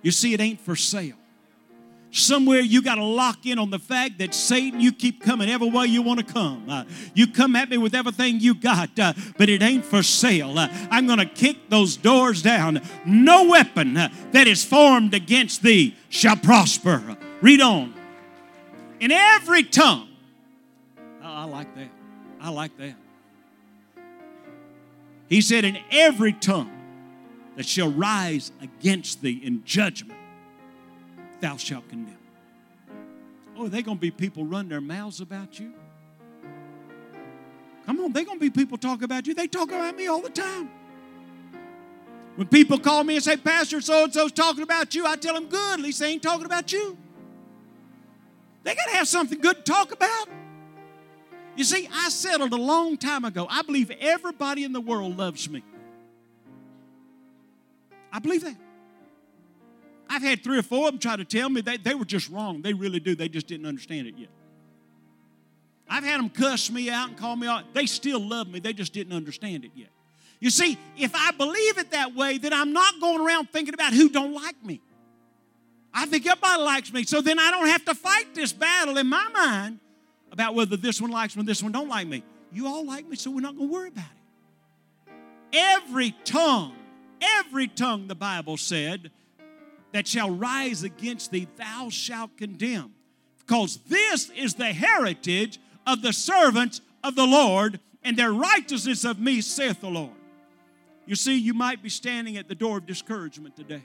You 0.02 0.10
see, 0.10 0.34
it 0.34 0.40
ain't 0.40 0.60
for 0.60 0.74
sale. 0.74 1.14
Somewhere 2.10 2.60
you 2.60 2.82
got 2.82 2.94
to 2.94 3.04
lock 3.04 3.44
in 3.44 3.58
on 3.58 3.70
the 3.70 3.78
fact 3.78 4.18
that 4.18 4.34
Satan, 4.34 4.80
you 4.80 4.92
keep 4.92 5.22
coming 5.22 5.50
every 5.50 5.68
way 5.68 5.86
you 5.86 6.00
want 6.00 6.26
to 6.26 6.32
come. 6.32 6.68
Uh, 6.68 6.84
you 7.14 7.26
come 7.26 7.54
at 7.54 7.68
me 7.68 7.76
with 7.76 7.94
everything 7.94 8.40
you 8.40 8.54
got, 8.54 8.98
uh, 8.98 9.12
but 9.36 9.50
it 9.50 9.62
ain't 9.62 9.84
for 9.84 10.02
sale. 10.02 10.58
Uh, 10.58 10.68
I'm 10.90 11.06
going 11.06 11.18
to 11.18 11.26
kick 11.26 11.68
those 11.68 11.98
doors 11.98 12.40
down. 12.40 12.80
No 13.04 13.50
weapon 13.50 13.96
uh, 13.96 14.08
that 14.32 14.46
is 14.46 14.64
formed 14.64 15.12
against 15.12 15.62
thee 15.62 15.96
shall 16.08 16.36
prosper. 16.36 17.18
Read 17.42 17.60
on. 17.60 17.97
In 19.00 19.12
every 19.12 19.62
tongue. 19.62 20.08
Oh, 21.22 21.26
I 21.26 21.44
like 21.44 21.74
that. 21.76 21.90
I 22.40 22.50
like 22.50 22.76
that. 22.78 22.94
He 25.28 25.40
said, 25.40 25.64
In 25.64 25.78
every 25.90 26.32
tongue 26.32 26.72
that 27.56 27.66
shall 27.66 27.90
rise 27.90 28.52
against 28.60 29.20
thee 29.20 29.40
in 29.42 29.64
judgment 29.64 30.18
thou 31.40 31.56
shalt 31.56 31.88
condemn. 31.88 32.16
Oh, 33.56 33.66
are 33.66 33.68
they 33.68 33.82
going 33.82 33.96
to 33.96 34.00
be 34.00 34.10
people 34.10 34.44
run 34.44 34.68
their 34.68 34.80
mouths 34.80 35.20
about 35.20 35.58
you? 35.58 35.72
Come 37.86 38.00
on, 38.00 38.12
they're 38.12 38.24
going 38.24 38.38
to 38.38 38.40
be 38.40 38.50
people 38.50 38.76
talk 38.76 39.02
about 39.02 39.26
you. 39.26 39.34
They 39.34 39.46
talk 39.46 39.68
about 39.68 39.96
me 39.96 40.06
all 40.06 40.20
the 40.20 40.30
time. 40.30 40.70
When 42.36 42.46
people 42.46 42.78
call 42.78 43.02
me 43.02 43.16
and 43.16 43.24
say, 43.24 43.36
Pastor 43.36 43.80
so 43.80 44.04
and 44.04 44.12
so's 44.12 44.30
talking 44.30 44.62
about 44.62 44.94
you, 44.94 45.06
I 45.06 45.16
tell 45.16 45.34
them, 45.34 45.46
good, 45.46 45.78
at 45.78 45.80
least 45.80 45.98
they 45.98 46.10
ain't 46.10 46.22
talking 46.22 46.46
about 46.46 46.72
you. 46.72 46.96
They 48.64 48.74
got 48.74 48.88
to 48.88 48.96
have 48.96 49.08
something 49.08 49.40
good 49.40 49.56
to 49.56 49.62
talk 49.62 49.92
about. 49.92 50.28
You 51.56 51.64
see, 51.64 51.88
I 51.92 52.08
settled 52.08 52.52
a 52.52 52.56
long 52.56 52.96
time 52.96 53.24
ago. 53.24 53.46
I 53.50 53.62
believe 53.62 53.90
everybody 54.00 54.64
in 54.64 54.72
the 54.72 54.80
world 54.80 55.16
loves 55.16 55.48
me. 55.48 55.64
I 58.12 58.20
believe 58.20 58.44
that. 58.44 58.56
I've 60.08 60.22
had 60.22 60.42
three 60.42 60.58
or 60.58 60.62
four 60.62 60.86
of 60.86 60.92
them 60.92 61.00
try 61.00 61.16
to 61.16 61.24
tell 61.24 61.50
me 61.50 61.60
they, 61.60 61.76
they 61.76 61.94
were 61.94 62.04
just 62.04 62.30
wrong. 62.30 62.62
They 62.62 62.72
really 62.72 63.00
do. 63.00 63.14
They 63.14 63.28
just 63.28 63.46
didn't 63.46 63.66
understand 63.66 64.06
it 64.06 64.14
yet. 64.16 64.30
I've 65.90 66.04
had 66.04 66.18
them 66.18 66.30
cuss 66.30 66.70
me 66.70 66.90
out 66.90 67.08
and 67.08 67.18
call 67.18 67.36
me 67.36 67.46
out. 67.46 67.74
They 67.74 67.86
still 67.86 68.20
love 68.20 68.48
me. 68.48 68.60
They 68.60 68.72
just 68.72 68.92
didn't 68.92 69.12
understand 69.12 69.64
it 69.64 69.72
yet. 69.74 69.88
You 70.40 70.50
see, 70.50 70.78
if 70.96 71.12
I 71.14 71.32
believe 71.32 71.78
it 71.78 71.90
that 71.90 72.14
way, 72.14 72.38
then 72.38 72.52
I'm 72.52 72.72
not 72.72 73.00
going 73.00 73.20
around 73.20 73.50
thinking 73.50 73.74
about 73.74 73.92
who 73.92 74.08
don't 74.08 74.32
like 74.32 74.62
me. 74.64 74.80
I 75.92 76.06
think 76.06 76.26
everybody 76.26 76.62
likes 76.62 76.92
me. 76.92 77.04
So 77.04 77.20
then 77.20 77.38
I 77.38 77.50
don't 77.50 77.68
have 77.68 77.84
to 77.86 77.94
fight 77.94 78.34
this 78.34 78.52
battle 78.52 78.98
in 78.98 79.06
my 79.06 79.28
mind 79.32 79.80
about 80.30 80.54
whether 80.54 80.76
this 80.76 81.00
one 81.00 81.10
likes 81.10 81.36
me 81.36 81.42
or 81.42 81.46
this 81.46 81.62
one 81.62 81.72
don't 81.72 81.88
like 81.88 82.06
me. 82.06 82.22
You 82.52 82.66
all 82.66 82.86
like 82.86 83.06
me, 83.08 83.16
so 83.16 83.30
we're 83.30 83.40
not 83.40 83.56
going 83.56 83.68
to 83.68 83.72
worry 83.72 83.88
about 83.88 84.04
it. 84.04 85.12
Every 85.52 86.14
tongue, 86.24 86.74
every 87.20 87.68
tongue, 87.68 88.06
the 88.06 88.14
Bible 88.14 88.56
said, 88.56 89.10
that 89.92 90.06
shall 90.06 90.30
rise 90.30 90.82
against 90.82 91.30
thee, 91.30 91.48
thou 91.56 91.88
shalt 91.90 92.36
condemn. 92.36 92.94
Because 93.38 93.78
this 93.88 94.30
is 94.30 94.54
the 94.54 94.66
heritage 94.66 95.58
of 95.86 96.02
the 96.02 96.12
servants 96.12 96.82
of 97.02 97.14
the 97.14 97.26
Lord, 97.26 97.80
and 98.02 98.16
their 98.16 98.32
righteousness 98.32 99.04
of 99.04 99.18
me, 99.18 99.40
saith 99.40 99.80
the 99.80 99.88
Lord. 99.88 100.12
You 101.06 101.14
see, 101.14 101.38
you 101.38 101.54
might 101.54 101.82
be 101.82 101.88
standing 101.88 102.36
at 102.36 102.48
the 102.48 102.54
door 102.54 102.78
of 102.78 102.86
discouragement 102.86 103.56
today. 103.56 103.82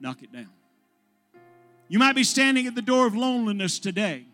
Knock 0.00 0.22
it 0.22 0.32
down. 0.32 0.48
You 1.88 1.98
might 1.98 2.14
be 2.14 2.24
standing 2.24 2.66
at 2.66 2.74
the 2.74 2.82
door 2.82 3.06
of 3.06 3.14
loneliness 3.14 3.78
today. 3.78 4.24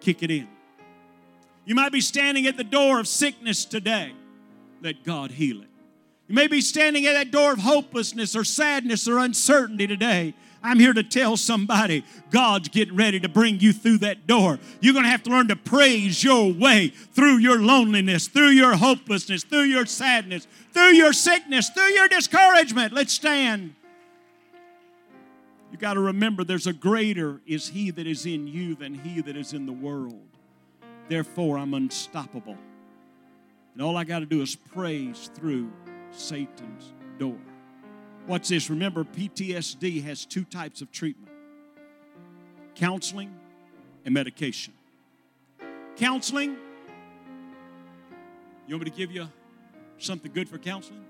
Kick 0.00 0.22
it 0.22 0.30
in. 0.30 0.48
You 1.64 1.74
might 1.74 1.92
be 1.92 2.00
standing 2.00 2.46
at 2.46 2.56
the 2.56 2.64
door 2.64 3.00
of 3.00 3.08
sickness 3.08 3.64
today. 3.64 4.12
Let 4.82 5.02
God 5.02 5.30
heal 5.30 5.62
it. 5.62 5.68
You 6.28 6.34
may 6.34 6.46
be 6.46 6.60
standing 6.60 7.06
at 7.06 7.14
that 7.14 7.30
door 7.30 7.52
of 7.52 7.58
hopelessness 7.58 8.36
or 8.36 8.44
sadness 8.44 9.08
or 9.08 9.18
uncertainty 9.18 9.86
today. 9.86 10.34
I'm 10.62 10.78
here 10.78 10.94
to 10.94 11.02
tell 11.02 11.36
somebody 11.36 12.04
God's 12.30 12.68
getting 12.68 12.96
ready 12.96 13.20
to 13.20 13.28
bring 13.28 13.60
you 13.60 13.74
through 13.74 13.98
that 13.98 14.26
door. 14.26 14.58
You're 14.80 14.94
going 14.94 15.04
to 15.04 15.10
have 15.10 15.22
to 15.24 15.30
learn 15.30 15.48
to 15.48 15.56
praise 15.56 16.24
your 16.24 16.50
way 16.52 16.88
through 16.88 17.36
your 17.38 17.60
loneliness, 17.60 18.28
through 18.28 18.48
your 18.48 18.74
hopelessness, 18.74 19.44
through 19.44 19.64
your 19.64 19.84
sadness, 19.84 20.46
through 20.72 20.94
your 20.94 21.12
sickness, 21.12 21.68
through 21.68 21.92
your 21.92 22.08
discouragement. 22.08 22.94
Let's 22.94 23.12
stand. 23.12 23.74
You 25.74 25.80
got 25.80 25.94
to 25.94 26.00
remember 26.00 26.44
there's 26.44 26.68
a 26.68 26.72
greater 26.72 27.40
is 27.48 27.66
he 27.66 27.90
that 27.90 28.06
is 28.06 28.26
in 28.26 28.46
you 28.46 28.76
than 28.76 28.94
he 28.94 29.20
that 29.22 29.36
is 29.36 29.52
in 29.52 29.66
the 29.66 29.72
world. 29.72 30.22
Therefore, 31.08 31.58
I'm 31.58 31.74
unstoppable. 31.74 32.56
And 33.72 33.82
all 33.82 33.96
I 33.96 34.04
got 34.04 34.20
to 34.20 34.24
do 34.24 34.40
is 34.40 34.54
praise 34.54 35.32
through 35.34 35.72
Satan's 36.12 36.92
door. 37.18 37.36
Watch 38.28 38.50
this. 38.50 38.70
Remember, 38.70 39.02
PTSD 39.02 40.04
has 40.04 40.24
two 40.24 40.44
types 40.44 40.80
of 40.80 40.92
treatment 40.92 41.32
counseling 42.76 43.34
and 44.04 44.14
medication. 44.14 44.74
Counseling, 45.96 46.56
you 48.68 48.76
want 48.76 48.84
me 48.84 48.90
to 48.92 48.96
give 48.96 49.10
you 49.10 49.28
something 49.98 50.30
good 50.32 50.48
for 50.48 50.58
counseling? 50.58 51.04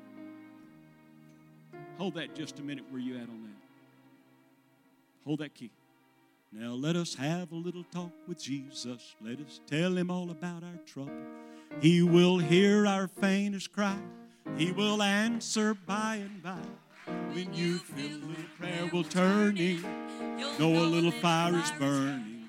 Hold 1.98 2.14
that 2.14 2.34
just 2.34 2.60
a 2.60 2.62
minute 2.62 2.86
where 2.88 3.02
you 3.02 3.16
at 3.16 3.28
on 3.28 3.42
that. 3.42 3.63
Hold 5.24 5.40
that 5.40 5.54
key. 5.54 5.70
Now 6.52 6.72
let 6.72 6.96
us 6.96 7.14
have 7.14 7.50
a 7.50 7.56
little 7.56 7.84
talk 7.84 8.12
with 8.28 8.42
Jesus. 8.42 9.16
Let 9.20 9.40
us 9.40 9.60
tell 9.66 9.96
him 9.96 10.10
all 10.10 10.30
about 10.30 10.62
our 10.62 10.78
trouble. 10.86 11.12
He 11.80 12.02
will 12.02 12.38
hear 12.38 12.86
our 12.86 13.08
faintest 13.08 13.72
cry. 13.72 13.98
He 14.56 14.70
will 14.70 15.02
answer 15.02 15.74
by 15.74 16.16
and 16.16 16.42
by. 16.42 16.58
When 17.32 17.52
you 17.52 17.78
feel 17.78 18.18
a 18.18 18.26
little 18.26 18.44
prayer 18.58 18.90
will 18.92 19.02
turn 19.02 19.56
turning, 19.56 19.82
know 20.58 20.84
a 20.84 20.86
little 20.86 21.10
fire 21.10 21.56
is 21.56 21.72
burning. 21.72 22.48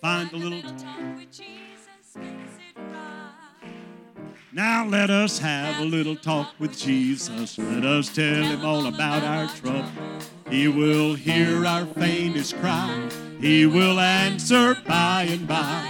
Find 0.00 0.32
a 0.32 0.36
little 0.36 0.62
Now 4.58 4.84
let 4.84 5.08
us 5.08 5.38
have 5.38 5.78
a 5.78 5.84
little 5.84 6.16
talk 6.16 6.52
with 6.58 6.76
Jesus. 6.76 7.56
Let 7.58 7.84
us 7.84 8.12
tell 8.12 8.42
him 8.42 8.64
all 8.64 8.86
about 8.86 9.22
our 9.22 9.46
trouble. 9.54 9.88
He 10.50 10.66
will 10.66 11.14
hear 11.14 11.64
our 11.64 11.86
faintest 11.86 12.56
cry. 12.58 13.08
He 13.40 13.66
will 13.66 14.00
answer 14.00 14.76
by 14.84 15.28
and 15.30 15.46
by. 15.46 15.86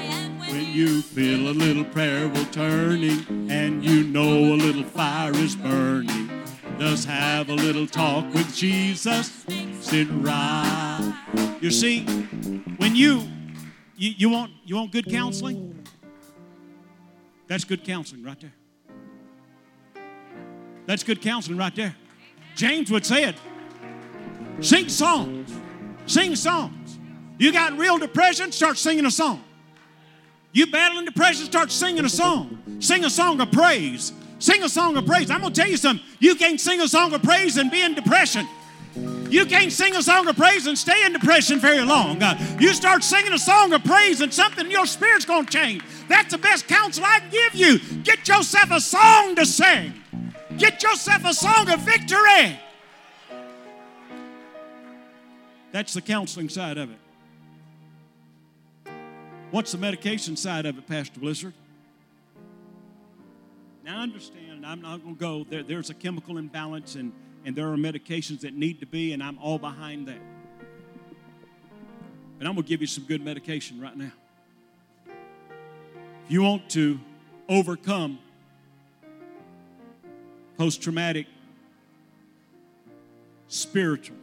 When 0.50 0.66
you 0.66 1.00
feel 1.00 1.48
a 1.48 1.54
little 1.56 1.82
prayer 1.82 2.28
will 2.28 2.44
turning 2.44 3.50
and 3.50 3.82
you 3.82 4.04
know 4.04 4.52
a 4.52 4.56
little 4.56 4.84
fire 4.84 5.32
is 5.32 5.56
burning. 5.56 6.28
Let's 6.78 7.06
have 7.06 7.48
a 7.48 7.54
little 7.54 7.86
talk 7.86 8.30
with 8.34 8.54
Jesus. 8.54 9.46
Sit 9.80 10.08
right. 10.10 11.58
You 11.62 11.70
see, 11.70 12.04
when 12.76 12.94
you 12.94 13.22
you, 13.96 14.10
you 14.18 14.28
want 14.28 14.52
you 14.66 14.76
want 14.76 14.92
good 14.92 15.10
counseling? 15.10 15.86
That's 17.46 17.64
good 17.64 17.82
counseling 17.82 18.22
right 18.22 18.38
there. 18.38 18.52
That's 20.88 21.02
good 21.02 21.20
counseling 21.20 21.58
right 21.58 21.76
there. 21.76 21.94
James 22.56 22.90
would 22.90 23.04
say 23.04 23.24
it. 23.24 23.36
Sing 24.62 24.88
songs. 24.88 25.54
Sing 26.06 26.34
songs. 26.34 26.98
You 27.36 27.52
got 27.52 27.76
real 27.76 27.98
depression, 27.98 28.50
start 28.52 28.78
singing 28.78 29.04
a 29.04 29.10
song. 29.10 29.44
You 30.50 30.66
battling 30.66 31.04
depression, 31.04 31.44
start 31.44 31.70
singing 31.70 32.06
a 32.06 32.08
song. 32.08 32.78
Sing 32.80 33.04
a 33.04 33.10
song 33.10 33.38
of 33.42 33.52
praise. 33.52 34.14
Sing 34.38 34.62
a 34.62 34.68
song 34.68 34.96
of 34.96 35.04
praise. 35.04 35.30
I'm 35.30 35.42
going 35.42 35.52
to 35.52 35.60
tell 35.60 35.68
you 35.68 35.76
something. 35.76 36.04
You 36.20 36.34
can't 36.36 36.58
sing 36.58 36.80
a 36.80 36.88
song 36.88 37.12
of 37.12 37.22
praise 37.22 37.58
and 37.58 37.70
be 37.70 37.82
in 37.82 37.94
depression. 37.94 38.48
You 39.28 39.44
can't 39.44 39.70
sing 39.70 39.94
a 39.94 40.02
song 40.02 40.26
of 40.26 40.38
praise 40.38 40.66
and 40.66 40.78
stay 40.78 41.04
in 41.04 41.12
depression 41.12 41.58
very 41.58 41.82
long. 41.82 42.22
Uh, 42.22 42.38
you 42.58 42.72
start 42.72 43.04
singing 43.04 43.34
a 43.34 43.38
song 43.38 43.74
of 43.74 43.84
praise 43.84 44.22
and 44.22 44.32
something 44.32 44.64
in 44.64 44.70
your 44.70 44.86
spirit's 44.86 45.26
going 45.26 45.44
to 45.44 45.52
change. 45.52 45.82
That's 46.08 46.32
the 46.32 46.38
best 46.38 46.66
counsel 46.66 47.04
I 47.04 47.20
can 47.20 47.30
give 47.30 47.54
you. 47.54 47.78
Get 48.04 48.26
yourself 48.26 48.70
a 48.70 48.80
song 48.80 49.34
to 49.36 49.44
sing. 49.44 49.92
Get 50.58 50.82
yourself 50.82 51.24
a 51.24 51.32
song 51.32 51.70
of 51.70 51.80
victory. 51.80 52.58
That's 55.70 55.94
the 55.94 56.00
counseling 56.00 56.48
side 56.48 56.78
of 56.78 56.90
it. 56.90 56.98
What's 59.50 59.72
the 59.72 59.78
medication 59.78 60.36
side 60.36 60.66
of 60.66 60.76
it, 60.76 60.86
Pastor 60.86 61.20
Blizzard? 61.20 61.54
Now, 63.84 64.00
I 64.00 64.02
understand, 64.02 64.66
I'm 64.66 64.82
not 64.82 65.02
going 65.02 65.14
to 65.14 65.20
go. 65.20 65.46
There, 65.48 65.62
there's 65.62 65.90
a 65.90 65.94
chemical 65.94 66.36
imbalance, 66.36 66.96
and, 66.96 67.12
and 67.44 67.54
there 67.54 67.72
are 67.72 67.76
medications 67.76 68.40
that 68.40 68.54
need 68.54 68.80
to 68.80 68.86
be, 68.86 69.12
and 69.12 69.22
I'm 69.22 69.38
all 69.38 69.58
behind 69.58 70.08
that. 70.08 70.18
But 72.38 72.46
I'm 72.46 72.54
going 72.54 72.64
to 72.64 72.68
give 72.68 72.80
you 72.80 72.86
some 72.86 73.04
good 73.04 73.24
medication 73.24 73.80
right 73.80 73.96
now. 73.96 74.12
If 76.26 76.30
you 76.30 76.42
want 76.42 76.68
to 76.70 76.98
overcome 77.48 78.18
post 80.58 80.82
traumatic, 80.82 81.26
spiritual, 83.46 84.16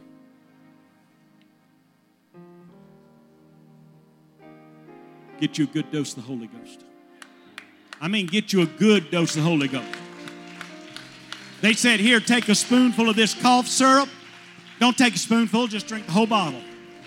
get 5.40 5.56
you 5.58 5.64
a 5.64 5.68
good 5.68 5.90
dose 5.90 6.10
of 6.10 6.16
the 6.16 6.28
Holy 6.28 6.46
Ghost. 6.46 6.84
I 8.00 8.08
mean, 8.08 8.26
get 8.26 8.52
you 8.52 8.60
a 8.60 8.66
good 8.66 9.10
dose 9.10 9.34
of 9.34 9.42
the 9.42 9.48
Holy 9.48 9.66
Ghost. 9.66 9.88
They 11.62 11.72
said, 11.72 12.00
Here, 12.00 12.20
take 12.20 12.48
a 12.50 12.54
spoonful 12.54 13.08
of 13.08 13.16
this 13.16 13.34
cough 13.34 13.66
syrup. 13.66 14.10
Don't 14.78 14.96
take 14.96 15.14
a 15.14 15.18
spoonful, 15.18 15.68
just 15.68 15.86
drink 15.86 16.04
the 16.04 16.12
whole 16.12 16.26
bottle. 16.26 16.60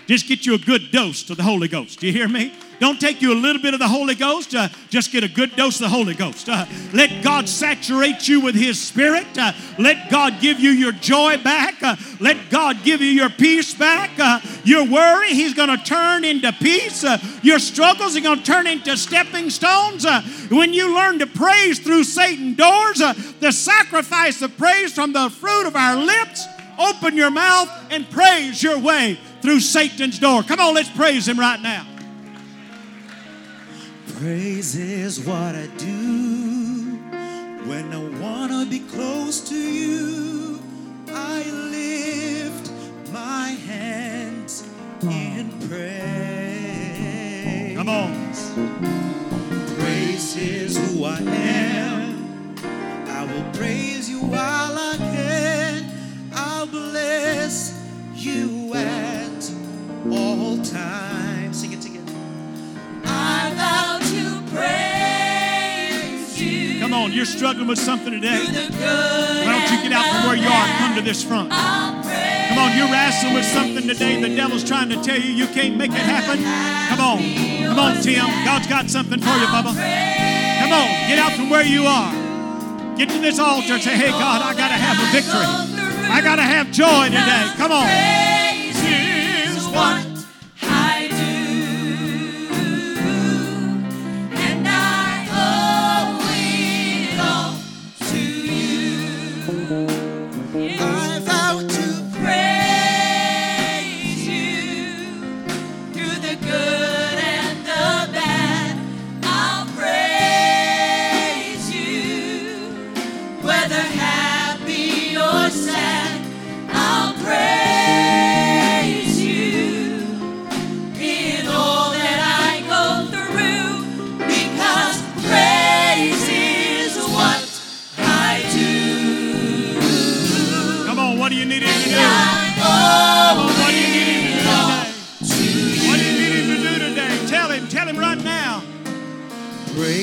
Just 0.08 0.26
get 0.26 0.44
you 0.44 0.54
a 0.54 0.58
good 0.58 0.90
dose 0.90 1.30
of 1.30 1.36
the 1.36 1.44
Holy 1.44 1.68
Ghost. 1.68 2.00
Do 2.00 2.08
you 2.08 2.12
hear 2.12 2.26
me? 2.26 2.52
Don't 2.80 2.98
take 2.98 3.20
you 3.20 3.34
a 3.34 3.36
little 3.36 3.60
bit 3.60 3.74
of 3.74 3.80
the 3.80 3.86
Holy 3.86 4.14
Ghost. 4.14 4.54
Uh, 4.54 4.68
just 4.88 5.12
get 5.12 5.22
a 5.22 5.28
good 5.28 5.54
dose 5.54 5.76
of 5.76 5.82
the 5.82 5.88
Holy 5.90 6.14
Ghost. 6.14 6.48
Uh, 6.48 6.64
let 6.94 7.22
God 7.22 7.46
saturate 7.46 8.26
you 8.26 8.40
with 8.40 8.54
His 8.54 8.80
Spirit. 8.80 9.26
Uh, 9.36 9.52
let 9.78 10.10
God 10.10 10.40
give 10.40 10.58
you 10.58 10.70
your 10.70 10.92
joy 10.92 11.36
back. 11.36 11.82
Uh, 11.82 11.96
let 12.20 12.48
God 12.48 12.82
give 12.82 13.02
you 13.02 13.08
your 13.08 13.28
peace 13.28 13.74
back. 13.74 14.18
Uh, 14.18 14.40
your 14.64 14.86
worry, 14.86 15.34
He's 15.34 15.52
going 15.52 15.68
to 15.68 15.84
turn 15.84 16.24
into 16.24 16.50
peace. 16.52 17.04
Uh, 17.04 17.18
your 17.42 17.58
struggles 17.58 18.16
are 18.16 18.22
going 18.22 18.38
to 18.38 18.44
turn 18.44 18.66
into 18.66 18.96
stepping 18.96 19.50
stones. 19.50 20.06
when 20.48 20.72
you 20.72 20.94
learn 20.94 21.18
to 21.18 21.26
praise 21.26 21.80
through 21.80 22.04
Satan 22.04 22.54
doors, 22.54 23.02
the 23.40 23.52
sacrifice 23.52 24.40
of 24.40 24.56
praise 24.56 24.94
from 24.94 25.12
the 25.12 25.28
fruit 25.28 25.66
of 25.66 25.76
our 25.76 25.96
lips, 25.96 26.46
open 26.78 27.14
your 27.14 27.30
mouth 27.30 27.68
and 27.90 28.08
praise 28.08 28.62
your 28.62 28.78
way 28.78 29.18
through 29.42 29.60
Satan's 29.60 30.18
door. 30.18 30.42
Come 30.42 30.60
on, 30.60 30.74
let's 30.74 30.90
praise 30.90 31.28
him 31.28 31.38
right 31.38 31.60
now. 31.60 31.89
Praise 34.20 34.76
is 34.76 35.18
what 35.24 35.54
I 35.54 35.66
do 35.78 36.98
when 37.64 37.90
I 37.90 37.98
wanna 38.20 38.66
be 38.66 38.80
close 38.80 39.40
to 39.48 39.54
you. 39.54 40.60
I 41.08 41.42
lift 41.50 42.70
my 43.10 43.48
hands 43.66 44.68
in 45.00 45.48
praise. 45.70 46.98
Come 47.78 47.88
on. 47.88 48.12
Praise 49.78 50.36
is 50.36 50.76
who 50.76 51.04
I 51.04 51.20
am. 51.20 52.54
I 53.08 53.24
will 53.24 53.50
praise 53.54 54.10
you 54.10 54.20
while 54.20 54.76
I 54.76 54.96
can. 54.98 55.90
I'll 56.34 56.66
bless 56.66 57.72
you 58.14 58.74
at 58.74 59.50
all 60.10 60.58
times. 60.62 61.56
Sing 61.58 61.72
it 61.72 61.80
together. 61.80 62.12
I 63.06 63.52
vow 63.56 64.09
Come 66.80 66.94
on, 66.94 67.12
you're 67.12 67.24
struggling 67.24 67.68
with 67.68 67.78
something 67.78 68.12
today. 68.12 68.44
Why 68.44 69.44
don't 69.46 69.70
you 69.70 69.82
get 69.82 69.92
out 69.92 70.06
from 70.10 70.26
where 70.26 70.36
you 70.36 70.48
are 70.48 70.66
come 70.78 70.96
to 70.96 71.02
this 71.02 71.22
front? 71.22 71.50
Come 71.50 72.58
on, 72.58 72.76
you're 72.76 72.90
wrestling 72.90 73.34
with 73.34 73.44
something 73.46 73.86
today. 73.86 74.20
The 74.20 74.34
devil's 74.34 74.64
trying 74.64 74.88
to 74.88 75.00
tell 75.02 75.20
you 75.20 75.32
you 75.32 75.46
can't 75.46 75.76
make 75.76 75.92
it 75.92 75.98
happen. 75.98 76.42
Come 76.88 77.00
on. 77.00 77.18
Come 77.68 77.78
on, 77.78 78.02
Tim. 78.02 78.26
God's 78.44 78.66
got 78.66 78.90
something 78.90 79.20
for 79.20 79.36
you, 79.38 79.46
Bubba. 79.46 79.72
Come 80.60 80.72
on, 80.72 80.88
get 81.06 81.18
out 81.20 81.32
from 81.32 81.48
where 81.48 81.64
you 81.64 81.84
are. 81.86 82.12
Get 82.96 83.08
to 83.10 83.18
this 83.20 83.38
altar 83.38 83.74
and 83.74 83.82
say, 83.82 83.96
hey, 83.96 84.10
God, 84.10 84.42
I 84.42 84.52
got 84.54 84.68
to 84.68 84.74
have 84.74 84.98
a 84.98 85.06
victory. 85.12 85.46
I 86.10 86.20
got 86.20 86.36
to 86.36 86.42
have 86.42 86.72
joy 86.72 87.04
today. 87.06 87.52
Come 87.56 87.70
on. 87.70 87.86
Is 88.82 89.66
what 89.68 90.09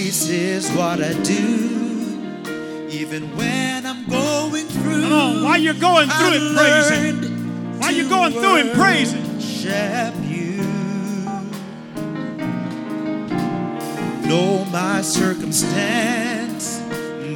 This 0.08 0.30
is 0.30 0.72
what 0.72 1.02
I 1.04 1.12
do, 1.22 2.88
even 2.90 3.36
when 3.36 3.86
I'm 3.86 4.08
going 4.08 4.66
through. 4.68 5.02
Come 5.02 5.12
on, 5.12 5.44
while 5.44 5.58
you're 5.58 5.74
going 5.74 6.08
through 6.08 6.32
it, 6.32 6.56
praising? 6.56 7.24
Him. 7.24 7.80
While 7.82 7.92
you're 7.92 8.08
going 8.08 8.32
through 8.32 8.56
it, 8.56 8.74
praise 8.74 9.14
You, 10.24 10.64
No, 14.30 14.64
my 14.72 15.02
circumstance 15.02 16.78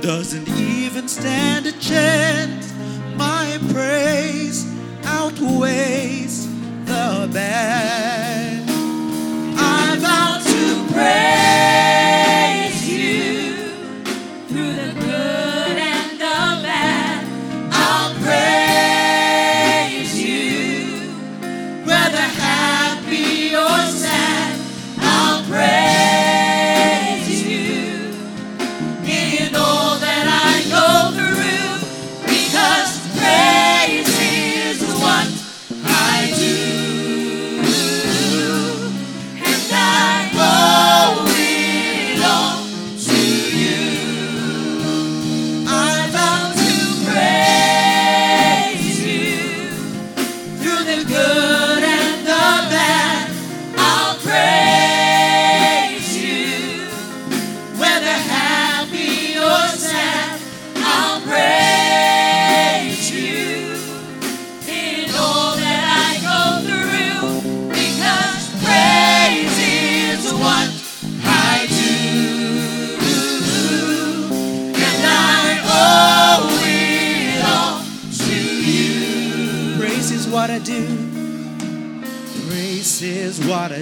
doesn't 0.02 0.48
even 0.57 1.10
stand 1.10 1.65
a 1.65 1.73
chance. 1.73 2.72
My 3.18 3.60
praise 3.73 4.65
outweighs 5.03 6.48
the 6.85 7.30
bad. 7.34 8.64
I 9.57 9.98
vow 9.98 10.39
to 10.41 10.93
praise. 10.93 11.40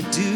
do 0.02 0.29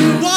what 0.00 0.29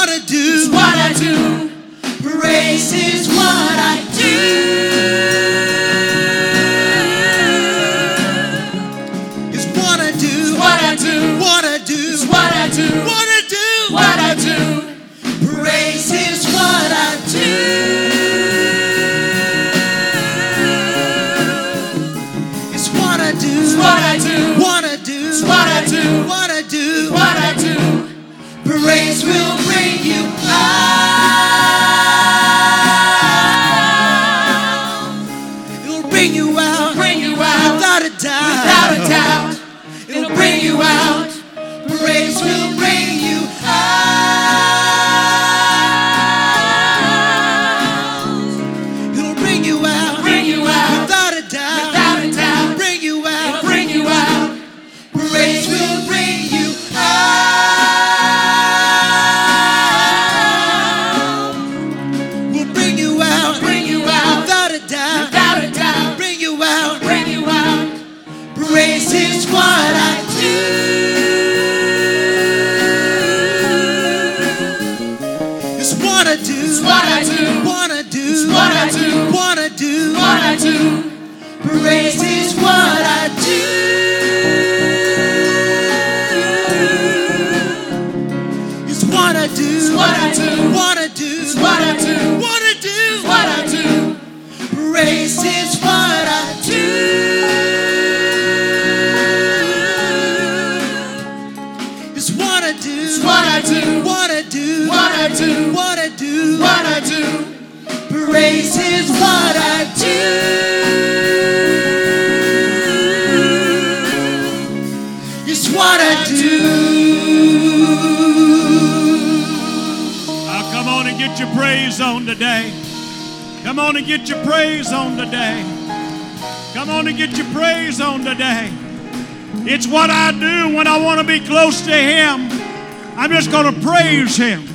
going 133.53 133.71
to 133.71 133.81
praise 133.81 134.35
Him. 134.35 134.67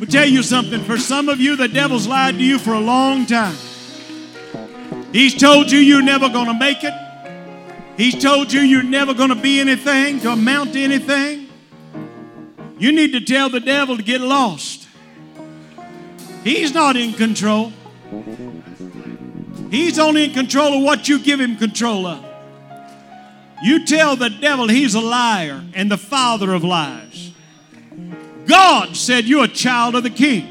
I'll 0.00 0.06
tell 0.06 0.26
you 0.26 0.42
something. 0.42 0.82
For 0.84 0.96
some 0.96 1.28
of 1.28 1.38
you, 1.38 1.54
the 1.54 1.68
devil's 1.68 2.06
lied 2.06 2.36
to 2.36 2.42
you 2.42 2.58
for 2.58 2.72
a 2.72 2.80
long 2.80 3.26
time. 3.26 3.54
He's 5.12 5.38
told 5.38 5.70
you 5.70 5.78
you're 5.78 6.00
never 6.00 6.30
going 6.30 6.46
to 6.46 6.54
make 6.54 6.82
it. 6.82 6.94
He's 7.98 8.20
told 8.20 8.50
you 8.50 8.60
you're 8.60 8.82
never 8.82 9.12
going 9.12 9.28
to 9.28 9.34
be 9.34 9.60
anything, 9.60 10.20
to 10.20 10.30
amount 10.30 10.72
to 10.72 10.80
anything. 10.80 11.48
You 12.78 12.92
need 12.92 13.12
to 13.12 13.20
tell 13.20 13.50
the 13.50 13.60
devil 13.60 13.98
to 13.98 14.02
get 14.02 14.22
lost. 14.22 14.88
He's 16.42 16.72
not 16.72 16.96
in 16.96 17.12
control. 17.12 17.74
He's 19.70 19.98
only 19.98 20.24
in 20.24 20.32
control 20.32 20.78
of 20.78 20.82
what 20.82 21.10
you 21.10 21.18
give 21.18 21.40
him 21.40 21.58
control 21.58 22.06
of. 22.06 22.29
You 23.62 23.84
tell 23.84 24.16
the 24.16 24.30
devil 24.30 24.68
he's 24.68 24.94
a 24.94 25.00
liar 25.00 25.62
and 25.74 25.90
the 25.90 25.98
father 25.98 26.52
of 26.54 26.64
lies. 26.64 27.32
God 28.46 28.96
said 28.96 29.24
you're 29.24 29.44
a 29.44 29.48
child 29.48 29.94
of 29.94 30.02
the 30.02 30.10
king. 30.10 30.48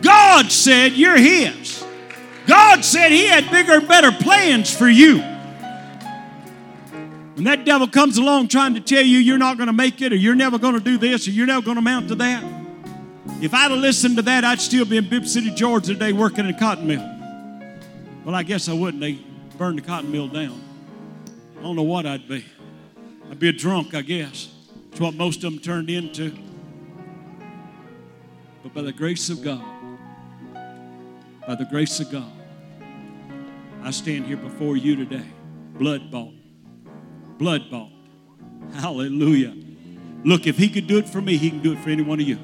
God 0.00 0.50
said 0.50 0.92
you're 0.92 1.18
his. 1.18 1.84
God 2.46 2.84
said 2.84 3.10
he 3.12 3.26
had 3.26 3.50
bigger 3.50 3.74
and 3.74 3.86
better 3.86 4.10
plans 4.10 4.74
for 4.74 4.88
you. 4.88 5.18
When 7.34 7.44
that 7.44 7.64
devil 7.64 7.86
comes 7.86 8.18
along 8.18 8.48
trying 8.48 8.74
to 8.74 8.80
tell 8.80 9.02
you 9.02 9.18
you're 9.18 9.38
not 9.38 9.56
going 9.56 9.68
to 9.68 9.72
make 9.72 10.02
it, 10.02 10.12
or 10.12 10.16
you're 10.16 10.34
never 10.34 10.58
going 10.58 10.74
to 10.74 10.80
do 10.80 10.98
this, 10.98 11.28
or 11.28 11.30
you're 11.30 11.46
never 11.46 11.62
going 11.62 11.76
to 11.76 11.80
amount 11.80 12.08
to 12.08 12.14
that, 12.16 12.42
if 13.40 13.54
I'd 13.54 13.70
have 13.70 13.80
listened 13.80 14.16
to 14.16 14.22
that, 14.22 14.44
I'd 14.44 14.60
still 14.60 14.84
be 14.84 14.96
in 14.96 15.08
Bibb 15.08 15.26
City, 15.26 15.50
Georgia 15.54 15.94
today 15.94 16.12
working 16.12 16.46
in 16.46 16.54
a 16.54 16.58
cotton 16.58 16.86
mill. 16.86 17.06
Well, 18.24 18.34
I 18.34 18.42
guess 18.42 18.68
I 18.68 18.72
wouldn't. 18.72 19.00
They 19.00 19.18
burned 19.56 19.78
the 19.78 19.82
cotton 19.82 20.10
mill 20.10 20.28
down. 20.28 20.60
I 21.60 21.62
don't 21.62 21.76
know 21.76 21.82
what 21.82 22.06
I'd 22.06 22.26
be. 22.26 22.44
I'd 23.30 23.38
be 23.38 23.50
a 23.50 23.52
drunk, 23.52 23.94
I 23.94 24.02
guess. 24.02 24.48
It's 24.90 24.98
what 24.98 25.14
most 25.14 25.44
of 25.44 25.52
them 25.52 25.60
turned 25.60 25.90
into. 25.90 26.36
But 28.64 28.74
by 28.74 28.82
the 28.82 28.92
grace 28.92 29.30
of 29.30 29.42
God, 29.42 29.64
by 31.46 31.54
the 31.54 31.66
grace 31.70 32.00
of 32.00 32.10
God, 32.10 32.32
I 33.82 33.92
stand 33.92 34.26
here 34.26 34.36
before 34.36 34.76
you 34.76 34.96
today, 34.96 35.26
blood 35.78 36.10
bought 36.10 36.34
blood 37.40 37.70
bought. 37.70 37.90
Hallelujah. 38.74 39.54
Look, 40.24 40.46
if 40.46 40.58
he 40.58 40.68
could 40.68 40.86
do 40.86 40.98
it 40.98 41.08
for 41.08 41.22
me, 41.22 41.38
he 41.38 41.48
can 41.48 41.62
do 41.62 41.72
it 41.72 41.78
for 41.78 41.88
any 41.88 42.02
one 42.02 42.20
of 42.20 42.28
you. 42.28 42.38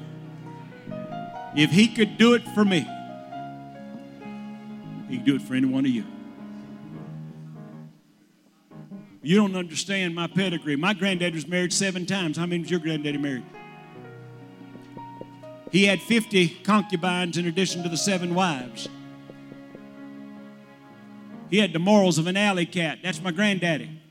If 1.55 1.69
he 1.69 1.87
could 1.87 2.17
do 2.17 2.33
it 2.33 2.41
for 2.49 2.65
me, 2.65 2.79
he 5.07 5.17
can 5.17 5.23
do 5.23 5.35
it 5.35 5.43
for 5.43 5.53
any 5.53 5.67
one 5.67 5.85
of 5.85 5.91
you. 5.91 6.03
You 9.21 9.37
don't 9.37 9.55
understand 9.55 10.15
my 10.15 10.27
pedigree. 10.27 10.75
My 10.75 10.93
granddad 10.93 11.33
was 11.33 11.47
married 11.47 11.73
seven 11.73 12.05
times. 12.05 12.37
How 12.37 12.45
many 12.45 12.61
was 12.61 12.71
your 12.71 12.79
granddaddy 12.79 13.17
married? 13.17 13.43
He 15.71 15.85
had 15.85 16.01
50 16.01 16.49
concubines 16.63 17.37
in 17.37 17.45
addition 17.47 17.83
to 17.83 17.89
the 17.89 17.97
seven 17.97 18.33
wives. 18.33 18.87
He 21.49 21.57
had 21.57 21.73
the 21.73 21.79
morals 21.79 22.17
of 22.17 22.27
an 22.27 22.37
alley 22.37 22.65
cat. 22.65 22.99
That's 23.03 23.21
my 23.21 23.31
granddaddy. 23.31 24.01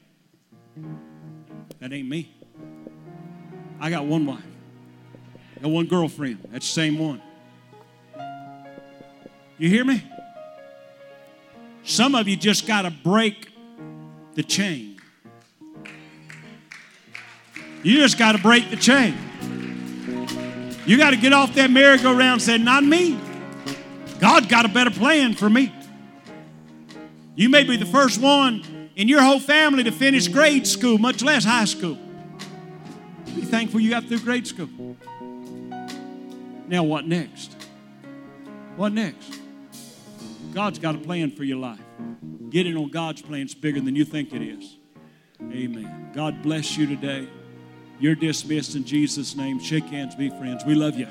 That 1.81 1.93
ain't 1.93 2.09
me. 2.09 2.35
I 3.81 3.91
got 3.91 4.07
one 4.07 4.27
wife. 4.27 4.43
Got 5.63 5.71
one 5.71 5.87
girlfriend. 5.87 6.49
That's 6.51 6.67
the 6.67 6.73
same 6.73 6.99
one. 6.99 7.23
You 9.59 9.69
hear 9.69 9.85
me? 9.85 10.03
Some 11.85 12.15
of 12.15 12.29
you 12.29 12.37
just 12.37 12.67
got 12.67 12.83
to 12.83 12.91
break 12.91 13.53
the 14.35 14.43
chain. 14.43 14.96
You 17.87 17.99
just 18.03 18.19
got 18.19 18.33
to 18.33 18.39
break 18.39 18.69
the 18.69 18.77
chain. 18.77 19.17
You 20.87 20.99
got 20.99 21.11
to 21.11 21.17
get 21.17 21.33
off 21.33 21.55
that 21.55 21.71
merry-go-round 21.71 22.21
and 22.21 22.43
say, 22.43 22.59
Not 22.59 22.83
me. 22.83 23.17
God 24.19 24.49
got 24.49 24.65
a 24.65 24.69
better 24.69 24.91
plan 24.91 25.35
for 25.35 25.49
me. 25.49 25.73
You 27.37 27.49
may 27.49 27.63
be 27.63 27.77
the 27.77 27.87
first 27.87 28.21
one 28.21 28.91
in 28.97 29.07
your 29.07 29.23
whole 29.23 29.39
family 29.39 29.85
to 29.85 29.93
finish 29.93 30.27
grade 30.27 30.67
school, 30.67 30.99
much 30.99 31.23
less 31.23 31.45
high 31.45 31.65
school. 31.65 31.97
Be 33.27 33.43
thankful 33.43 33.79
you 33.79 33.91
got 33.91 34.07
through 34.07 34.19
grade 34.19 34.49
school. 34.49 34.97
Now, 36.67 36.83
what 36.83 37.07
next? 37.07 37.55
What 38.75 38.95
next? 38.95 39.39
God's 40.53 40.81
got 40.81 40.97
a 40.97 40.99
plan 40.99 41.31
for 41.31 41.45
your 41.45 41.59
life. 41.59 41.79
Getting 42.51 42.77
on 42.77 42.89
God's 42.89 43.23
plan. 43.23 43.47
is 43.47 43.55
bigger 43.55 43.81
than 43.81 43.95
you 43.95 44.05
think 44.05 44.33
it 44.33 44.43
is. 44.43 44.77
Amen. 45.41 46.11
God 46.13 46.43
bless 46.43 46.77
you 46.77 46.89
today. 46.89 47.29
You're 47.99 48.15
dismissed 48.15 48.75
in 48.75 48.85
Jesus' 48.85 49.35
name. 49.37 49.59
Shake 49.59 49.85
hands, 49.85 50.15
be 50.15 50.29
friends. 50.29 50.65
We 50.65 50.75
love 50.75 50.97
you. 50.99 51.09